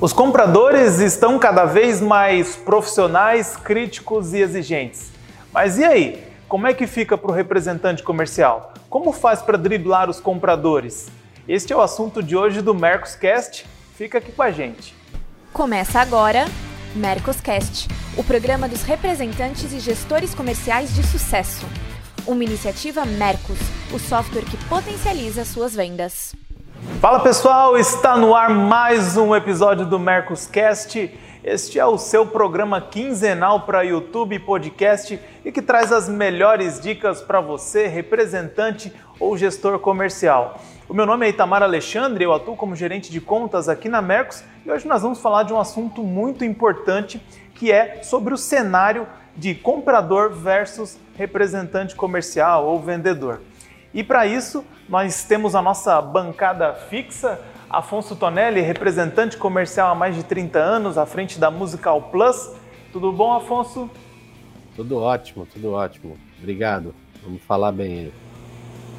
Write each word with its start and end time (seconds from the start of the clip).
Os 0.00 0.12
compradores 0.12 1.00
estão 1.00 1.40
cada 1.40 1.64
vez 1.64 2.00
mais 2.00 2.54
profissionais, 2.54 3.56
críticos 3.56 4.32
e 4.32 4.38
exigentes. 4.38 5.10
Mas 5.52 5.76
e 5.76 5.84
aí? 5.84 6.24
Como 6.48 6.68
é 6.68 6.72
que 6.72 6.86
fica 6.86 7.18
para 7.18 7.32
o 7.32 7.34
representante 7.34 8.04
comercial? 8.04 8.72
Como 8.88 9.10
faz 9.10 9.42
para 9.42 9.58
driblar 9.58 10.08
os 10.08 10.20
compradores? 10.20 11.08
Este 11.48 11.72
é 11.72 11.76
o 11.76 11.80
assunto 11.80 12.22
de 12.22 12.36
hoje 12.36 12.62
do 12.62 12.72
Mercoscast. 12.76 13.66
Fica 13.96 14.18
aqui 14.18 14.30
com 14.30 14.42
a 14.42 14.52
gente. 14.52 14.94
Começa 15.52 15.98
agora 15.98 16.44
Mercoscast, 16.94 17.88
o 18.16 18.22
programa 18.22 18.68
dos 18.68 18.84
representantes 18.84 19.72
e 19.72 19.80
gestores 19.80 20.32
comerciais 20.32 20.94
de 20.94 21.04
sucesso. 21.04 21.66
Uma 22.24 22.44
iniciativa 22.44 23.04
Mercos, 23.04 23.58
o 23.92 23.98
software 23.98 24.44
que 24.44 24.56
potencializa 24.68 25.44
suas 25.44 25.74
vendas. 25.74 26.36
Fala 27.00 27.18
pessoal, 27.20 27.76
está 27.76 28.16
no 28.16 28.36
ar 28.36 28.50
mais 28.50 29.16
um 29.16 29.34
episódio 29.34 29.84
do 29.84 29.98
Mercoscast. 29.98 31.12
Este 31.42 31.78
é 31.78 31.84
o 31.84 31.98
seu 31.98 32.24
programa 32.24 32.80
quinzenal 32.80 33.62
para 33.62 33.82
YouTube 33.82 34.36
e 34.36 34.38
podcast 34.38 35.20
e 35.44 35.50
que 35.50 35.60
traz 35.60 35.90
as 35.90 36.08
melhores 36.08 36.80
dicas 36.80 37.20
para 37.20 37.40
você, 37.40 37.88
representante 37.88 38.92
ou 39.18 39.36
gestor 39.36 39.80
comercial. 39.80 40.60
O 40.88 40.94
meu 40.94 41.04
nome 41.04 41.26
é 41.26 41.30
Itamar 41.30 41.64
Alexandre, 41.64 42.22
eu 42.22 42.32
atuo 42.32 42.54
como 42.54 42.76
gerente 42.76 43.10
de 43.10 43.20
contas 43.20 43.68
aqui 43.68 43.88
na 43.88 44.00
Mercos 44.00 44.44
e 44.64 44.70
hoje 44.70 44.86
nós 44.86 45.02
vamos 45.02 45.20
falar 45.20 45.42
de 45.42 45.52
um 45.52 45.58
assunto 45.58 46.04
muito 46.04 46.44
importante 46.44 47.20
que 47.56 47.72
é 47.72 48.04
sobre 48.04 48.32
o 48.32 48.36
cenário 48.38 49.04
de 49.36 49.52
comprador 49.52 50.30
versus 50.30 50.96
representante 51.16 51.96
comercial 51.96 52.66
ou 52.66 52.80
vendedor. 52.80 53.40
E 53.92 54.04
para 54.04 54.26
isso, 54.26 54.64
nós 54.88 55.24
temos 55.24 55.54
a 55.54 55.62
nossa 55.62 56.00
bancada 56.00 56.74
fixa, 56.74 57.40
Afonso 57.70 58.16
Tonelli, 58.16 58.60
representante 58.60 59.36
comercial 59.36 59.90
há 59.90 59.94
mais 59.94 60.14
de 60.14 60.22
30 60.22 60.58
anos, 60.58 60.98
à 60.98 61.06
frente 61.06 61.38
da 61.38 61.50
Musical 61.50 62.02
Plus. 62.10 62.52
Tudo 62.92 63.12
bom, 63.12 63.32
Afonso? 63.32 63.90
Tudo 64.74 64.98
ótimo, 64.98 65.46
tudo 65.46 65.72
ótimo. 65.72 66.16
Obrigado. 66.38 66.94
Vamos 67.22 67.42
falar 67.42 67.72
bem 67.72 67.98
aí. 67.98 68.12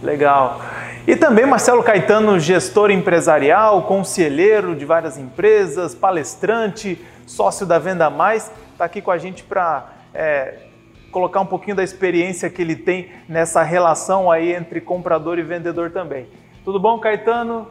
Legal. 0.01 0.61
E 1.07 1.15
também 1.15 1.45
Marcelo 1.45 1.83
Caetano, 1.83 2.39
gestor 2.39 2.91
empresarial, 2.91 3.83
conselheiro 3.83 4.75
de 4.75 4.85
várias 4.85 5.17
empresas, 5.17 5.93
palestrante, 5.93 6.99
sócio 7.25 7.65
da 7.65 7.79
Venda 7.79 8.09
Mais, 8.09 8.51
está 8.71 8.85
aqui 8.85 9.01
com 9.01 9.11
a 9.11 9.17
gente 9.17 9.43
para 9.43 9.93
é, 10.13 10.68
colocar 11.09 11.41
um 11.41 11.45
pouquinho 11.45 11.75
da 11.75 11.83
experiência 11.83 12.49
que 12.49 12.61
ele 12.61 12.75
tem 12.75 13.09
nessa 13.27 13.63
relação 13.63 14.31
aí 14.31 14.53
entre 14.53 14.79
comprador 14.79 15.37
e 15.37 15.43
vendedor 15.43 15.91
também. 15.91 16.27
Tudo 16.63 16.79
bom, 16.79 16.99
Caetano? 16.99 17.67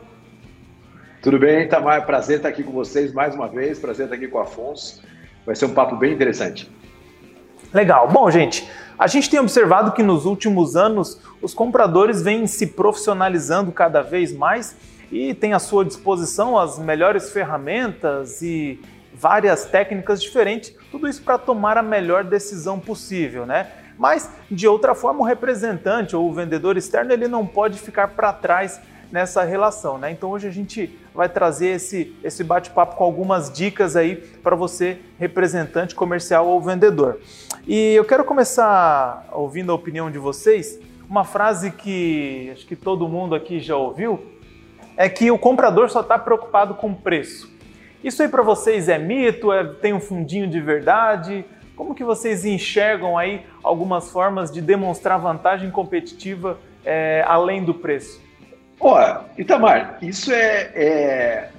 Tudo 1.22 1.38
bem, 1.38 1.68
Tamar. 1.68 2.06
Prazer 2.06 2.36
estar 2.36 2.48
aqui 2.48 2.62
com 2.62 2.72
vocês 2.72 3.12
mais 3.12 3.34
uma 3.34 3.48
vez. 3.48 3.78
Prazer 3.78 4.06
estar 4.06 4.16
aqui 4.16 4.28
com 4.28 4.38
o 4.38 4.40
Afonso. 4.40 5.02
Vai 5.44 5.56
ser 5.56 5.66
um 5.66 5.74
papo 5.74 5.96
bem 5.96 6.12
interessante. 6.12 6.70
Legal. 7.72 8.08
Bom, 8.08 8.30
gente, 8.30 8.68
a 8.98 9.06
gente 9.06 9.28
tem 9.28 9.38
observado 9.38 9.92
que 9.92 10.02
nos 10.02 10.24
últimos 10.24 10.76
anos 10.76 11.20
os 11.42 11.54
compradores 11.54 12.22
vêm 12.22 12.46
se 12.46 12.68
profissionalizando 12.68 13.70
cada 13.72 14.00
vez 14.00 14.32
mais 14.32 14.76
e 15.10 15.34
têm 15.34 15.52
à 15.52 15.58
sua 15.58 15.84
disposição 15.84 16.58
as 16.58 16.78
melhores 16.78 17.30
ferramentas 17.30 18.42
e 18.42 18.80
várias 19.18 19.64
técnicas 19.64 20.22
diferentes, 20.22 20.72
tudo 20.90 21.08
isso 21.08 21.22
para 21.22 21.36
tomar 21.36 21.76
a 21.76 21.82
melhor 21.82 22.24
decisão 22.24 22.78
possível, 22.78 23.44
né? 23.44 23.70
Mas 23.98 24.30
de 24.48 24.68
outra 24.68 24.94
forma, 24.94 25.20
o 25.20 25.24
representante 25.24 26.14
ou 26.14 26.28
o 26.28 26.32
vendedor 26.32 26.76
externo 26.76 27.12
ele 27.12 27.26
não 27.26 27.44
pode 27.44 27.78
ficar 27.80 28.08
para 28.08 28.32
trás 28.32 28.80
nessa 29.10 29.42
relação, 29.42 29.98
né? 29.98 30.12
Então 30.12 30.30
hoje 30.30 30.46
a 30.46 30.50
gente 30.50 30.96
vai 31.12 31.28
trazer 31.28 31.68
esse, 31.68 32.14
esse 32.22 32.44
bate-papo 32.44 32.94
com 32.94 33.02
algumas 33.02 33.50
dicas 33.50 33.96
aí 33.96 34.16
para 34.16 34.54
você, 34.54 34.98
representante 35.18 35.94
comercial 35.94 36.46
ou 36.46 36.60
vendedor. 36.60 37.18
E 37.66 37.94
eu 37.94 38.04
quero 38.04 38.24
começar 38.24 39.28
ouvindo 39.32 39.72
a 39.72 39.74
opinião 39.74 40.10
de 40.10 40.18
vocês, 40.18 40.78
uma 41.08 41.24
frase 41.24 41.72
que 41.72 42.50
acho 42.52 42.66
que 42.66 42.76
todo 42.76 43.08
mundo 43.08 43.34
aqui 43.34 43.58
já 43.58 43.76
ouviu, 43.76 44.24
é 44.96 45.08
que 45.08 45.30
o 45.30 45.38
comprador 45.38 45.90
só 45.90 46.02
está 46.02 46.18
preocupado 46.18 46.74
com 46.74 46.90
o 46.90 46.94
preço. 46.94 47.57
Isso 48.02 48.22
aí 48.22 48.28
para 48.28 48.42
vocês 48.42 48.88
é 48.88 48.98
mito? 48.98 49.52
É, 49.52 49.64
tem 49.64 49.92
um 49.92 50.00
fundinho 50.00 50.48
de 50.48 50.60
verdade? 50.60 51.44
Como 51.74 51.94
que 51.94 52.04
vocês 52.04 52.44
enxergam 52.44 53.16
aí 53.16 53.46
algumas 53.62 54.10
formas 54.10 54.50
de 54.50 54.60
demonstrar 54.60 55.18
vantagem 55.18 55.70
competitiva 55.70 56.58
é, 56.84 57.24
além 57.26 57.64
do 57.64 57.74
preço? 57.74 58.20
Ó, 58.80 59.24
Itamar, 59.36 59.98
isso 60.00 60.32
é, 60.32 60.70
é, 60.74 61.50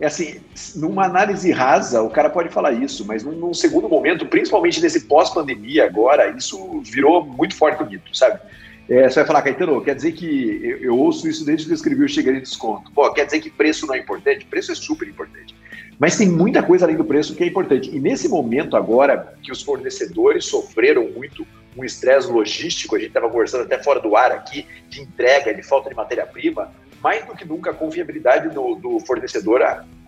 é, 0.00 0.06
assim, 0.06 0.40
numa 0.76 1.04
análise 1.04 1.50
rasa, 1.50 2.02
o 2.02 2.10
cara 2.10 2.30
pode 2.30 2.48
falar 2.48 2.72
isso, 2.72 3.06
mas 3.06 3.22
num, 3.22 3.32
num 3.32 3.54
segundo 3.54 3.88
momento, 3.88 4.26
principalmente 4.26 4.80
nesse 4.80 5.02
pós-pandemia 5.02 5.84
agora, 5.84 6.30
isso 6.36 6.80
virou 6.82 7.24
muito 7.24 7.54
forte 7.54 7.82
o 7.82 7.86
mito, 7.86 8.16
sabe? 8.16 8.40
É, 8.88 9.08
você 9.08 9.16
vai 9.16 9.26
falar, 9.26 9.42
Caetano, 9.42 9.82
quer 9.82 9.94
dizer 9.94 10.12
que 10.12 10.60
eu, 10.64 10.78
eu, 10.78 10.98
ouço 10.98 11.28
isso 11.28 11.44
desde 11.44 11.66
que 11.66 11.72
eu 11.72 11.74
escrevi 11.74 12.04
o 12.04 12.08
Chega 12.08 12.32
de 12.32 12.40
Desconto. 12.40 12.90
Pô, 12.92 13.12
quer 13.12 13.26
dizer 13.26 13.40
que 13.40 13.50
preço 13.50 13.86
não 13.86 13.94
é 13.94 13.98
importante? 13.98 14.46
Preço 14.46 14.72
é 14.72 14.74
super 14.74 15.06
importante. 15.06 15.54
Mas 15.98 16.16
tem 16.16 16.28
muita 16.28 16.62
coisa 16.62 16.86
além 16.86 16.96
do 16.96 17.04
preço 17.04 17.34
que 17.34 17.44
é 17.44 17.46
importante. 17.46 17.94
E 17.94 18.00
nesse 18.00 18.28
momento 18.28 18.76
agora, 18.76 19.34
que 19.42 19.52
os 19.52 19.62
fornecedores 19.62 20.46
sofreram 20.46 21.10
muito 21.10 21.46
um 21.76 21.84
estresse 21.84 22.30
logístico, 22.30 22.96
a 22.96 22.98
gente 22.98 23.08
estava 23.08 23.28
conversando 23.28 23.64
até 23.64 23.82
fora 23.82 24.00
do 24.00 24.16
ar 24.16 24.32
aqui, 24.32 24.64
de 24.88 25.02
entrega, 25.02 25.52
de 25.52 25.62
falta 25.62 25.90
de 25.90 25.94
matéria-prima, 25.94 26.72
mais 27.02 27.26
do 27.26 27.34
que 27.34 27.44
nunca 27.44 27.70
a 27.70 27.74
confiabilidade 27.74 28.48
do, 28.48 28.74
do 28.74 29.00
fornecedor 29.00 29.62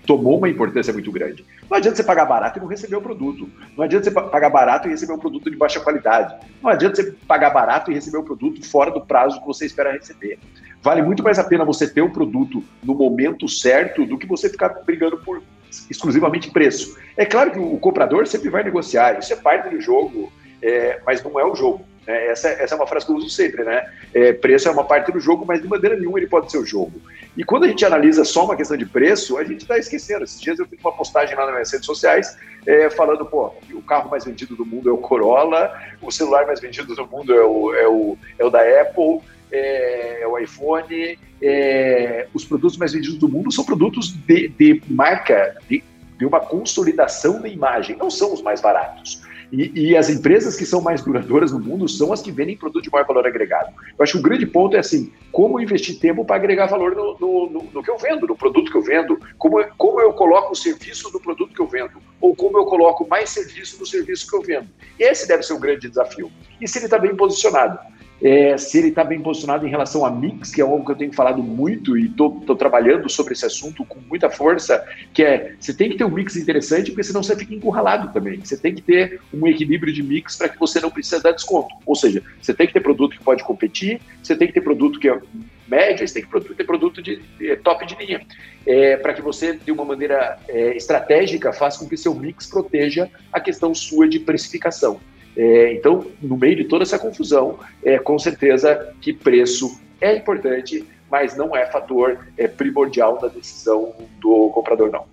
tomou 0.07 0.39
uma 0.39 0.49
importância 0.49 0.93
muito 0.93 1.11
grande. 1.13 1.45
Não 1.69 1.77
adianta 1.77 1.97
você 1.97 2.05
pagar 2.05 2.25
barato 2.25 2.59
e 2.59 2.61
não 2.61 2.69
receber 2.69 2.97
o 2.97 3.03
produto. 3.03 3.49
Não 3.77 3.85
adianta 3.85 4.05
você 4.05 4.11
pagar 4.11 4.51
barato 4.51 4.89
e 4.89 4.91
receber 4.91 5.13
um 5.13 5.19
produto 5.19 5.51
de 5.51 5.57
baixa 5.57 5.81
qualidade. 5.81 6.35
Não 6.63 6.71
adianta 6.71 6.97
você 6.97 7.13
pagar 7.27 7.51
barato 7.51 7.91
e 7.91 7.95
receber 7.95 8.19
o 8.19 8.21
um 8.21 8.25
produto 8.25 8.65
fora 8.69 8.91
do 8.91 9.01
prazo 9.01 9.41
que 9.41 9.47
você 9.47 9.67
espera 9.67 9.93
receber. 9.93 10.39
Vale 10.83 11.03
muito 11.03 11.23
mais 11.23 11.39
a 11.39 11.45
pena 11.45 11.65
você 11.65 11.87
ter 11.87 12.01
o 12.01 12.07
um 12.07 12.11
produto 12.11 12.65
no 12.83 12.95
momento 12.95 13.49
certo 13.49 14.07
do 14.07 14.17
que 14.17 14.27
você 14.27 14.49
ficar 14.49 14.69
brigando 14.85 15.19
por 15.19 15.43
exclusivamente 15.89 16.51
preço. 16.51 16.99
É 17.17 17.25
claro 17.25 17.53
que 17.53 17.59
o 17.59 17.79
comprador 17.79 18.27
sempre 18.27 18.49
vai 18.49 18.65
negociar, 18.65 19.19
isso 19.19 19.33
é 19.33 19.37
parte 19.37 19.69
do 19.69 19.81
jogo, 19.81 20.33
é, 20.63 21.01
mas 21.07 21.23
não 21.23 21.39
é 21.39 21.45
o 21.45 21.55
jogo. 21.55 21.85
Né? 22.07 22.27
Essa, 22.27 22.49
essa, 22.49 22.75
é 22.75 22.79
uma 22.79 22.87
frase 22.87 23.07
que 23.07 23.13
eu 23.13 23.17
uso 23.17 23.31
sempre, 23.31 23.65
né? 23.65 23.91
É, 24.13 24.33
preço 24.33 24.69
é 24.69 24.71
uma 24.71 24.85
parte 24.85 25.13
do 25.13 25.21
jogo, 25.21 25.45
mas 25.47 25.63
de 25.63 25.69
maneira 25.69 25.97
nenhuma 25.97 26.19
ele 26.19 26.27
pode 26.27 26.51
ser 26.51 26.59
o 26.59 26.67
jogo. 26.67 27.01
E 27.37 27.45
quando 27.45 27.65
a 27.65 27.69
gente 27.69 27.85
analisa 27.85 28.25
só 28.25 28.45
uma 28.45 28.57
questão 28.57 28.77
de 28.77 28.87
preço, 28.87 29.39
a 29.39 29.45
gente 29.45 29.63
está 29.63 29.79
esquecendo. 29.79 30.25
Esses 30.25 30.41
dias 30.41 30.59
eu 30.59 30.67
fiz 30.67 30.81
uma 30.81 30.93
postagem 30.93 31.37
lá 31.37 31.45
nas 31.45 31.53
minhas 31.53 31.73
redes 31.73 31.87
sociais 31.87 32.37
é, 32.67 32.91
falando, 32.91 33.25
pô, 33.25 33.53
o 33.73 33.83
carro 33.83 34.11
mais 34.11 34.25
vendido 34.25 34.57
do 34.57 34.65
mundo 34.65 34.89
é 34.89 34.93
o 34.93 34.99
Corolla, 34.99 35.73
o 36.03 36.11
celular 36.11 36.47
mais 36.47 36.61
vendido 36.61 36.95
do 36.95 37.07
mundo 37.07 37.35
é 37.35 37.45
o, 37.45 37.75
é 37.75 37.89
o, 37.89 38.19
é 38.39 38.45
o 38.45 38.51
da 38.51 38.61
Apple, 38.61 39.21
é, 39.53 40.25
o 40.27 40.39
iPhone, 40.39 41.19
é, 41.43 42.27
os 42.35 42.45
produtos 42.45 42.77
mais 42.77 42.93
vendidos 42.93 43.19
do 43.19 43.29
mundo 43.29 43.51
são 43.51 43.65
produtos 43.65 44.13
de, 44.13 44.49
de 44.49 44.83
marca, 44.89 45.57
de, 45.69 45.83
de, 46.19 46.27
uma 46.27 46.41
consolidação 46.41 47.41
da 47.41 47.49
imagem, 47.49 47.97
não 47.97 48.11
são 48.11 48.33
os 48.33 48.43
mais 48.43 48.61
baratos. 48.61 49.23
E, 49.53 49.73
e, 49.75 49.97
as 49.97 50.09
empresas 50.09 50.57
que 50.57 50.65
são 50.65 50.81
mais 50.81 51.03
duradouras 51.03 51.51
no 51.51 51.59
mundo 51.59 51.89
são 51.89 52.13
as 52.13 52.23
que 52.23 52.31
vendem 52.31 52.57
produto 52.57 52.85
de 52.85 52.91
maior 52.91 53.07
valor 53.07 53.27
agregado. 53.27 53.73
Eu 53.99 54.03
acho 54.03 54.13
que 54.13 54.19
o 54.19 54.23
grande 54.23 54.47
ponto 54.47 54.77
é 54.77 54.79
assim, 54.79 55.13
como 55.33 55.61
investir 55.61 55.99
tempo 55.99 56.25
para 56.25 56.37
agregar 56.37 56.67
valor 56.67 56.95
no, 56.95 57.19
no, 57.19 57.51
no, 57.51 57.71
no, 57.73 57.83
que 57.83 57.91
eu 57.91 57.99
vendo, 57.99 58.27
no 58.27 58.37
produto 58.37 58.71
que 58.71 58.79
eu 58.79 58.83
vendo, 58.83 59.19
como, 59.37 59.65
como 59.77 60.01
eu 60.01 60.13
coloco 60.13 60.53
o 60.53 60.57
serviço 60.57 61.11
do 61.11 61.21
produto 61.21 61.53
que 61.53 61.61
eu 61.61 61.67
vendo, 61.67 62.01
ou 62.21 62.35
como 62.35 62.59
eu 62.59 62.65
coloco 62.65 63.09
mais 63.09 63.31
serviço 63.31 63.79
no 63.79 63.87
serviço 63.87 64.29
que 64.29 64.37
eu 64.37 64.43
vendo. 64.43 64.69
Esse 64.99 65.27
deve 65.27 65.43
ser 65.43 65.55
o 65.55 65.59
grande 65.59 65.89
desafio. 65.89 66.31
E 66.61 66.69
se 66.69 66.79
ele 66.79 66.85
está 66.85 66.99
bem 66.99 67.17
posicionado 67.17 67.79
é, 68.23 68.57
se 68.59 68.79
ele 68.79 68.89
está 68.89 69.03
bem 69.03 69.21
posicionado 69.21 69.67
em 69.67 69.71
relação 69.71 70.05
a 70.05 70.11
mix, 70.11 70.51
que 70.51 70.61
é 70.61 70.65
algo 70.65 70.85
que 70.85 70.93
eu 70.93 70.97
tenho 70.97 71.13
falado 71.13 71.43
muito 71.43 71.97
e 71.97 72.07
estou 72.07 72.55
trabalhando 72.57 73.09
sobre 73.09 73.33
esse 73.33 73.47
assunto 73.47 73.85
com 73.85 73.99
muita 74.09 74.29
força, 74.29 74.85
que 75.13 75.23
é 75.23 75.55
você 75.59 75.73
tem 75.73 75.91
que 75.91 75.97
ter 75.97 76.05
um 76.05 76.11
mix 76.11 76.37
interessante, 76.37 76.91
porque 76.91 77.05
senão 77.05 77.23
você 77.23 77.35
fica 77.35 77.55
encurralado 77.55 78.13
também. 78.13 78.41
Você 78.45 78.57
tem 78.57 78.75
que 78.75 78.83
ter 78.83 79.21
um 79.33 79.47
equilíbrio 79.47 79.93
de 79.93 80.03
mix 80.03 80.37
para 80.37 80.49
que 80.49 80.59
você 80.59 80.81
não 80.81 80.91
precise 80.91 81.23
dar 81.23 81.33
desconto. 81.33 81.75
Ou 81.87 81.95
seja, 81.95 82.23
você 82.41 82.53
tem 82.53 82.67
que 82.67 82.73
ter 82.73 82.81
produto 82.81 83.17
que 83.17 83.25
pode 83.25 83.43
competir, 83.43 84.01
você 84.23 84.37
tem 84.37 84.49
que 84.49 84.55
ter 84.55 84.61
produto 84.61 85.01
que 85.01 85.09
é 85.09 85.19
médio, 85.67 86.07
você 86.07 86.21
tem 86.21 86.25
que 86.25 86.55
ter 86.55 86.65
produto 86.65 87.01
de, 87.01 87.23
de 87.39 87.57
top 87.57 87.87
de 87.87 87.95
linha. 87.95 88.21
É, 88.67 88.97
para 88.97 89.15
que 89.15 89.23
você, 89.23 89.57
de 89.57 89.73
uma 89.73 89.85
maneira 89.85 90.39
é, 90.49 90.77
estratégica, 90.77 91.53
faça 91.53 91.79
com 91.79 91.89
que 91.89 91.97
seu 91.97 92.15
mix 92.15 92.47
proteja 92.47 93.09
a 93.33 93.41
questão 93.41 93.75
sua 93.75 94.07
de 94.07 94.19
precificação. 94.19 95.01
É, 95.37 95.73
então, 95.73 96.05
no 96.21 96.37
meio 96.37 96.57
de 96.57 96.65
toda 96.65 96.83
essa 96.83 96.99
confusão, 96.99 97.59
é, 97.85 97.99
com 97.99 98.19
certeza 98.19 98.95
que 99.01 99.13
preço 99.13 99.81
é 100.01 100.17
importante, 100.17 100.85
mas 101.11 101.37
não 101.37 101.55
é 101.55 101.67
fator 101.67 102.19
é, 102.37 102.49
primordial 102.49 103.19
da 103.19 103.29
decisão 103.29 103.93
do 104.21 104.51
comprador, 104.51 104.91
não. 104.91 105.05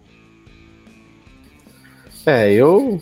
É, 2.26 2.52
eu 2.52 3.00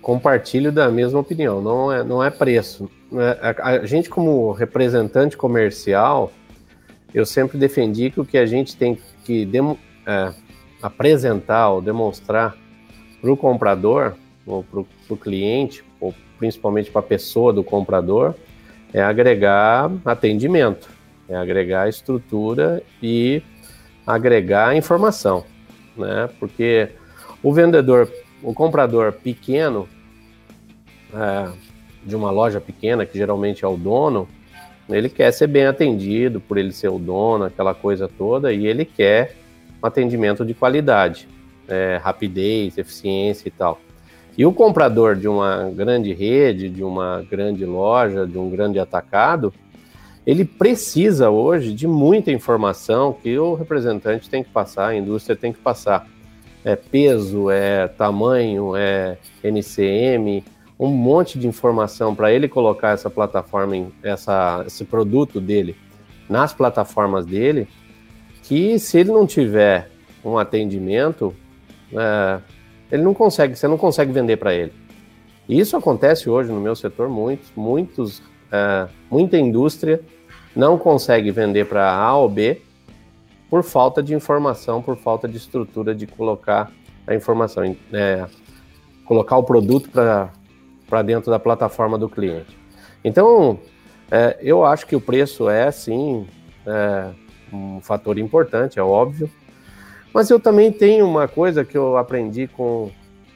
compartilho 0.00 0.70
da 0.72 0.88
mesma 0.88 1.18
opinião, 1.18 1.60
não 1.60 1.92
é, 1.92 2.04
não 2.04 2.22
é 2.22 2.30
preço. 2.30 2.90
É, 3.12 3.56
a, 3.60 3.84
gente, 3.84 4.08
como 4.08 4.52
representante 4.52 5.36
comercial, 5.36 6.32
eu 7.12 7.26
sempre 7.26 7.58
defendi 7.58 8.10
que 8.10 8.20
o 8.20 8.24
que 8.24 8.38
a 8.38 8.46
gente 8.46 8.76
tem 8.76 8.98
que 9.24 9.44
demo, 9.44 9.78
é, 10.06 10.32
apresentar 10.80 11.68
ou 11.70 11.82
demonstrar 11.82 12.56
para 13.20 13.32
o 13.32 13.36
comprador, 13.36 14.14
ou 14.46 14.64
para 14.64 14.80
o 14.80 15.16
cliente, 15.16 15.84
principalmente 16.40 16.90
para 16.90 17.00
a 17.00 17.04
pessoa 17.04 17.52
do 17.52 17.62
comprador, 17.62 18.34
é 18.94 19.02
agregar 19.02 19.92
atendimento, 20.06 20.88
é 21.28 21.36
agregar 21.36 21.86
estrutura 21.88 22.82
e 23.00 23.42
agregar 24.06 24.74
informação, 24.74 25.44
né? 25.94 26.30
Porque 26.40 26.88
o 27.42 27.52
vendedor, 27.52 28.10
o 28.42 28.54
comprador 28.54 29.12
pequeno 29.12 29.86
é, 31.14 31.52
de 32.04 32.16
uma 32.16 32.30
loja 32.30 32.58
pequena, 32.58 33.04
que 33.04 33.18
geralmente 33.18 33.64
é 33.64 33.68
o 33.68 33.76
dono, 33.76 34.26
ele 34.88 35.10
quer 35.10 35.30
ser 35.32 35.46
bem 35.46 35.66
atendido 35.66 36.40
por 36.40 36.56
ele 36.56 36.72
ser 36.72 36.88
o 36.88 36.98
dono, 36.98 37.44
aquela 37.44 37.74
coisa 37.74 38.08
toda, 38.08 38.50
e 38.50 38.66
ele 38.66 38.86
quer 38.86 39.36
um 39.82 39.86
atendimento 39.86 40.44
de 40.44 40.54
qualidade, 40.54 41.28
é, 41.68 42.00
rapidez, 42.02 42.78
eficiência 42.78 43.46
e 43.46 43.50
tal. 43.50 43.78
E 44.40 44.46
o 44.46 44.54
comprador 44.54 45.16
de 45.16 45.28
uma 45.28 45.70
grande 45.70 46.14
rede, 46.14 46.70
de 46.70 46.82
uma 46.82 47.22
grande 47.30 47.66
loja, 47.66 48.26
de 48.26 48.38
um 48.38 48.48
grande 48.48 48.78
atacado, 48.78 49.52
ele 50.26 50.46
precisa 50.46 51.28
hoje 51.28 51.74
de 51.74 51.86
muita 51.86 52.32
informação 52.32 53.12
que 53.12 53.38
o 53.38 53.52
representante 53.52 54.30
tem 54.30 54.42
que 54.42 54.48
passar, 54.48 54.86
a 54.86 54.96
indústria 54.96 55.36
tem 55.36 55.52
que 55.52 55.58
passar. 55.58 56.08
É 56.64 56.74
peso, 56.74 57.50
é 57.50 57.86
tamanho, 57.86 58.74
é 58.74 59.18
NCM, 59.44 60.42
um 60.78 60.88
monte 60.88 61.38
de 61.38 61.46
informação 61.46 62.14
para 62.14 62.32
ele 62.32 62.48
colocar 62.48 62.92
essa 62.92 63.10
plataforma, 63.10 63.88
essa, 64.02 64.64
esse 64.66 64.86
produto 64.86 65.38
dele 65.38 65.76
nas 66.30 66.54
plataformas 66.54 67.26
dele, 67.26 67.68
que 68.44 68.78
se 68.78 69.00
ele 69.00 69.12
não 69.12 69.26
tiver 69.26 69.90
um 70.24 70.38
atendimento, 70.38 71.36
é, 71.92 72.40
ele 72.90 73.02
não 73.02 73.14
consegue, 73.14 73.56
você 73.56 73.68
não 73.68 73.78
consegue 73.78 74.12
vender 74.12 74.36
para 74.36 74.54
ele. 74.54 74.72
E 75.48 75.58
isso 75.58 75.76
acontece 75.76 76.28
hoje 76.28 76.50
no 76.50 76.60
meu 76.60 76.76
setor, 76.76 77.08
muitos, 77.08 77.50
muitos, 77.56 78.22
é, 78.52 78.88
muita 79.10 79.36
indústria 79.36 80.00
não 80.54 80.76
consegue 80.78 81.30
vender 81.30 81.66
para 81.66 81.92
A 81.92 82.16
ou 82.16 82.28
B 82.28 82.62
por 83.48 83.62
falta 83.62 84.02
de 84.02 84.14
informação, 84.14 84.80
por 84.80 84.96
falta 84.96 85.28
de 85.28 85.36
estrutura 85.36 85.94
de 85.94 86.06
colocar 86.06 86.70
a 87.06 87.14
informação, 87.14 87.76
é, 87.92 88.26
colocar 89.04 89.36
o 89.36 89.42
produto 89.42 89.90
para 89.90 91.02
dentro 91.02 91.30
da 91.30 91.38
plataforma 91.38 91.98
do 91.98 92.08
cliente. 92.08 92.56
Então, 93.04 93.58
é, 94.10 94.38
eu 94.40 94.64
acho 94.64 94.86
que 94.86 94.94
o 94.94 95.00
preço 95.00 95.48
é 95.48 95.70
sim 95.70 96.26
é, 96.66 97.10
um 97.52 97.80
fator 97.80 98.18
importante, 98.18 98.78
é 98.78 98.82
óbvio, 98.82 99.28
mas 100.12 100.30
eu 100.30 100.40
também 100.40 100.72
tenho 100.72 101.06
uma 101.06 101.28
coisa 101.28 101.64
que 101.64 101.76
eu 101.76 101.96
aprendi 101.96 102.46
com, 102.48 102.90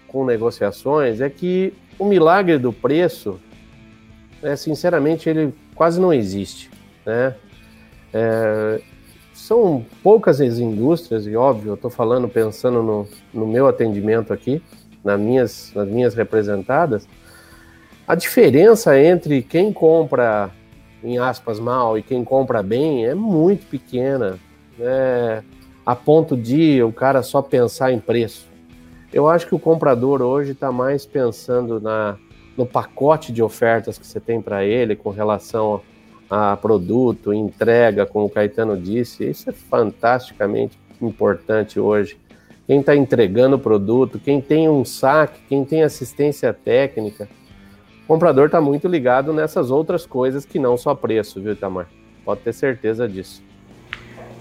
com 0.08 0.24
negociações, 0.24 1.20
é 1.20 1.30
que 1.30 1.72
o 1.98 2.04
milagre 2.04 2.58
do 2.58 2.72
preço, 2.72 3.40
é, 4.42 4.56
sinceramente, 4.56 5.28
ele 5.28 5.54
quase 5.74 6.00
não 6.00 6.12
existe. 6.12 6.70
Né? 7.06 7.34
É, 8.12 8.80
são 9.32 9.84
poucas 10.02 10.40
as 10.40 10.58
indústrias, 10.58 11.26
e 11.26 11.36
óbvio, 11.36 11.70
eu 11.70 11.74
estou 11.74 11.90
falando 11.90 12.28
pensando 12.28 12.82
no, 12.82 13.08
no 13.32 13.46
meu 13.46 13.66
atendimento 13.66 14.32
aqui, 14.32 14.62
nas 15.02 15.20
minhas, 15.20 15.72
nas 15.74 15.88
minhas 15.88 16.14
representadas, 16.14 17.06
a 18.06 18.14
diferença 18.14 18.98
entre 19.00 19.42
quem 19.42 19.72
compra, 19.72 20.50
em 21.02 21.18
aspas, 21.18 21.58
mal 21.58 21.96
e 21.98 22.02
quem 22.02 22.24
compra 22.24 22.62
bem 22.62 23.06
é 23.06 23.14
muito 23.14 23.66
pequena. 23.66 24.38
Né? 24.78 25.42
A 25.84 25.94
ponto 25.94 26.36
de 26.36 26.82
o 26.82 26.92
cara 26.92 27.22
só 27.22 27.42
pensar 27.42 27.92
em 27.92 28.00
preço. 28.00 28.48
Eu 29.12 29.28
acho 29.28 29.46
que 29.46 29.54
o 29.54 29.58
comprador 29.58 30.22
hoje 30.22 30.52
está 30.52 30.72
mais 30.72 31.06
pensando 31.06 31.80
na, 31.80 32.16
no 32.56 32.66
pacote 32.66 33.32
de 33.32 33.42
ofertas 33.42 33.98
que 33.98 34.06
você 34.06 34.18
tem 34.18 34.40
para 34.40 34.64
ele 34.64 34.96
com 34.96 35.10
relação 35.10 35.82
a 36.28 36.56
produto, 36.56 37.32
entrega, 37.32 38.06
como 38.06 38.26
o 38.26 38.30
Caetano 38.30 38.76
disse. 38.76 39.28
Isso 39.28 39.50
é 39.50 39.52
fantasticamente 39.52 40.78
importante 41.00 41.78
hoje. 41.78 42.18
Quem 42.66 42.80
está 42.80 42.96
entregando 42.96 43.56
o 43.56 43.58
produto, 43.58 44.18
quem 44.18 44.40
tem 44.40 44.68
um 44.68 44.84
saque, 44.84 45.40
quem 45.48 45.64
tem 45.64 45.82
assistência 45.82 46.52
técnica. 46.52 47.28
O 48.04 48.06
comprador 48.06 48.46
está 48.46 48.60
muito 48.60 48.88
ligado 48.88 49.32
nessas 49.32 49.70
outras 49.70 50.06
coisas 50.06 50.44
que 50.44 50.58
não 50.58 50.76
só 50.76 50.94
preço, 50.94 51.40
viu, 51.40 51.54
Tamar? 51.54 51.88
Pode 52.24 52.40
ter 52.40 52.54
certeza 52.54 53.08
disso. 53.08 53.42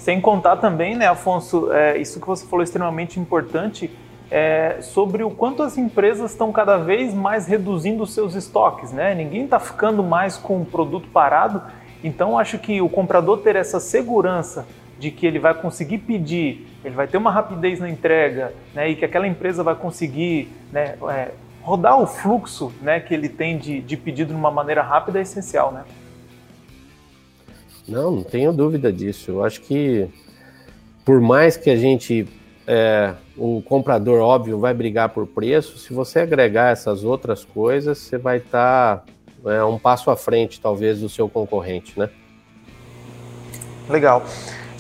Sem 0.04 0.20
contar 0.20 0.58
também, 0.58 0.96
né, 0.96 1.08
Afonso, 1.08 1.72
é, 1.72 1.98
isso 1.98 2.20
que 2.20 2.28
você 2.28 2.46
falou 2.46 2.60
é 2.60 2.66
extremamente 2.66 3.22
importante, 3.22 3.90
é, 4.30 4.80
sobre 4.82 5.24
o 5.24 5.32
quanto 5.32 5.64
as 5.64 5.78
empresas 5.78 6.32
estão 6.32 6.52
cada 6.52 6.76
vez 6.76 7.14
mais 7.14 7.48
reduzindo 7.48 8.06
seus 8.06 8.36
estoques, 8.36 8.92
né? 8.92 9.16
Ninguém 9.16 9.46
está 9.46 9.62
ficando 9.62 10.04
mais 10.04 10.36
com 10.36 10.62
o 10.62 10.66
produto 10.66 11.08
parado, 11.08 11.62
então 12.04 12.38
acho 12.38 12.60
que 12.60 12.82
o 12.82 12.90
comprador 12.90 13.38
ter 13.38 13.56
essa 13.56 13.80
segurança 13.80 14.68
de 15.00 15.10
que 15.10 15.26
ele 15.26 15.40
vai 15.40 15.54
conseguir 15.54 16.00
pedir, 16.00 16.68
ele 16.84 16.96
vai 16.96 17.08
ter 17.08 17.16
uma 17.16 17.32
rapidez 17.32 17.80
na 17.80 17.90
entrega, 17.90 18.54
né? 18.74 18.90
E 18.90 18.98
que 18.98 19.06
aquela 19.06 19.26
empresa 19.26 19.64
vai 19.64 19.76
conseguir, 19.76 20.52
né? 20.70 20.98
É, 21.12 21.32
rodar 21.62 21.98
o 21.98 22.06
fluxo, 22.06 22.74
né? 22.82 23.00
Que 23.00 23.14
ele 23.14 23.30
tem 23.30 23.58
de, 23.58 23.80
de 23.80 23.96
pedido 23.96 24.34
de 24.34 24.36
uma 24.36 24.52
maneira 24.52 24.82
rápida 24.82 25.20
é 25.20 25.22
essencial, 25.22 25.72
né? 25.72 25.84
Não, 27.88 28.12
não 28.12 28.24
tenho 28.24 28.54
dúvida 28.54 28.92
disso. 28.92 29.32
Eu 29.32 29.44
acho 29.44 29.62
que 29.62 30.08
por 31.06 31.20
mais 31.20 31.58
que 31.58 31.70
a 31.70 31.76
gente 31.76 32.28
é, 32.66 33.14
o 33.38 33.62
comprador 33.62 34.22
óbvio 34.22 34.60
vai 34.60 34.74
brigar 34.74 35.10
por 35.10 35.28
preço, 35.28 35.78
se 35.78 35.94
você 35.94 36.20
agregar 36.20 36.72
essas 36.72 37.04
outras 37.04 37.44
coisas, 37.44 37.98
você 37.98 38.18
vai 38.18 38.38
estar 38.38 39.04
tá, 39.44 39.52
é, 39.52 39.64
um 39.64 39.78
passo 39.78 40.10
à 40.10 40.16
frente, 40.16 40.62
talvez, 40.62 41.02
do 41.02 41.10
seu 41.10 41.28
concorrente, 41.28 41.98
né? 42.00 42.10
Legal. 43.90 44.24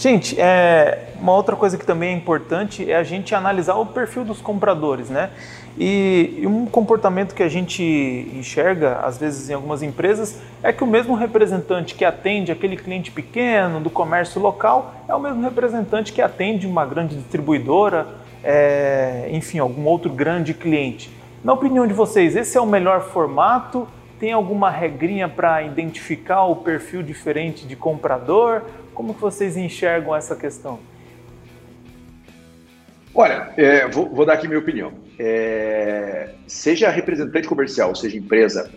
Gente, 0.03 0.35
é, 0.37 1.13
uma 1.17 1.31
outra 1.31 1.55
coisa 1.55 1.77
que 1.77 1.85
também 1.85 2.09
é 2.09 2.11
importante 2.11 2.91
é 2.91 2.97
a 2.97 3.03
gente 3.03 3.33
analisar 3.33 3.75
o 3.75 3.85
perfil 3.85 4.25
dos 4.25 4.41
compradores, 4.41 5.09
né? 5.09 5.29
E, 5.79 6.39
e, 6.39 6.45
um 6.45 6.65
comportamento 6.65 7.33
que 7.33 7.41
a 7.41 7.47
gente 7.47 7.81
enxerga, 8.35 8.97
às 8.97 9.17
vezes, 9.17 9.49
em 9.49 9.53
algumas 9.53 9.81
empresas, 9.81 10.41
é 10.61 10.73
que 10.73 10.83
o 10.83 10.87
mesmo 10.87 11.15
representante 11.15 11.95
que 11.95 12.03
atende 12.03 12.51
aquele 12.51 12.75
cliente 12.75 13.11
pequeno 13.11 13.79
do 13.79 13.89
comércio 13.89 14.41
local 14.41 14.93
é 15.07 15.15
o 15.15 15.19
mesmo 15.21 15.41
representante 15.41 16.11
que 16.11 16.21
atende 16.21 16.67
uma 16.67 16.85
grande 16.85 17.15
distribuidora, 17.15 18.05
é, 18.43 19.29
enfim, 19.31 19.59
algum 19.59 19.85
outro 19.85 20.11
grande 20.11 20.53
cliente. 20.53 21.09
Na 21.41 21.53
opinião 21.53 21.87
de 21.87 21.93
vocês, 21.93 22.35
esse 22.35 22.57
é 22.57 22.61
o 22.61 22.65
melhor 22.65 23.03
formato? 23.03 23.87
Tem 24.19 24.33
alguma 24.33 24.69
regrinha 24.69 25.29
para 25.29 25.63
identificar 25.63 26.43
o 26.43 26.57
perfil 26.57 27.01
diferente 27.01 27.65
de 27.65 27.77
comprador? 27.77 28.63
Como 28.93 29.13
vocês 29.13 29.57
enxergam 29.57 30.15
essa 30.15 30.35
questão? 30.35 30.79
Olha, 33.15 33.51
é, 33.57 33.87
vou, 33.87 34.09
vou, 34.09 34.25
dar 34.25 34.33
aqui 34.33 34.47
minha 34.47 34.59
opinião. 34.59 34.91
É, 35.19 36.29
seja 36.47 36.89
representante 36.89 37.47
comercial, 37.47 37.95
seja 37.95 38.17
empresa, 38.17 38.71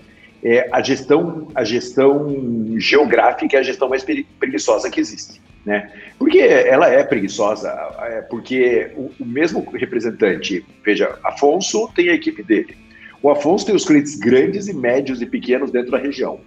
é, 0.45 0.69
a, 0.71 0.83
gestão, 0.83 1.49
a 1.55 1.65
gestão 1.65 2.77
geográfica 2.79 3.57
é 3.57 3.61
a 3.61 3.63
gestão 3.63 3.89
mais 3.89 4.05
preguiçosa 4.05 4.91
que 4.91 5.01
existe. 5.01 5.41
Né? 5.65 5.91
Porque 6.19 6.39
ela 6.39 6.89
é 6.89 7.03
preguiçosa, 7.03 7.71
é, 8.03 8.21
porque 8.23 8.93
o, 8.95 9.11
o, 9.19 9.27
mesmo 9.27 9.69
representante, 9.73 10.65
veja, 10.85 11.19
Afonso 11.25 11.91
tem 11.95 12.11
a 12.11 12.15
equipe 12.15 12.43
dele. 12.43 12.77
O 13.23 13.31
Afonso 13.31 13.67
tem 13.67 13.75
os 13.75 13.85
clientes 13.85 14.17
grandes 14.17 14.69
e 14.69 14.75
médios 14.75 15.21
e 15.21 15.27
pequenos 15.27 15.73
dentro 15.73 15.91
da 15.91 15.99
região. 15.99 16.39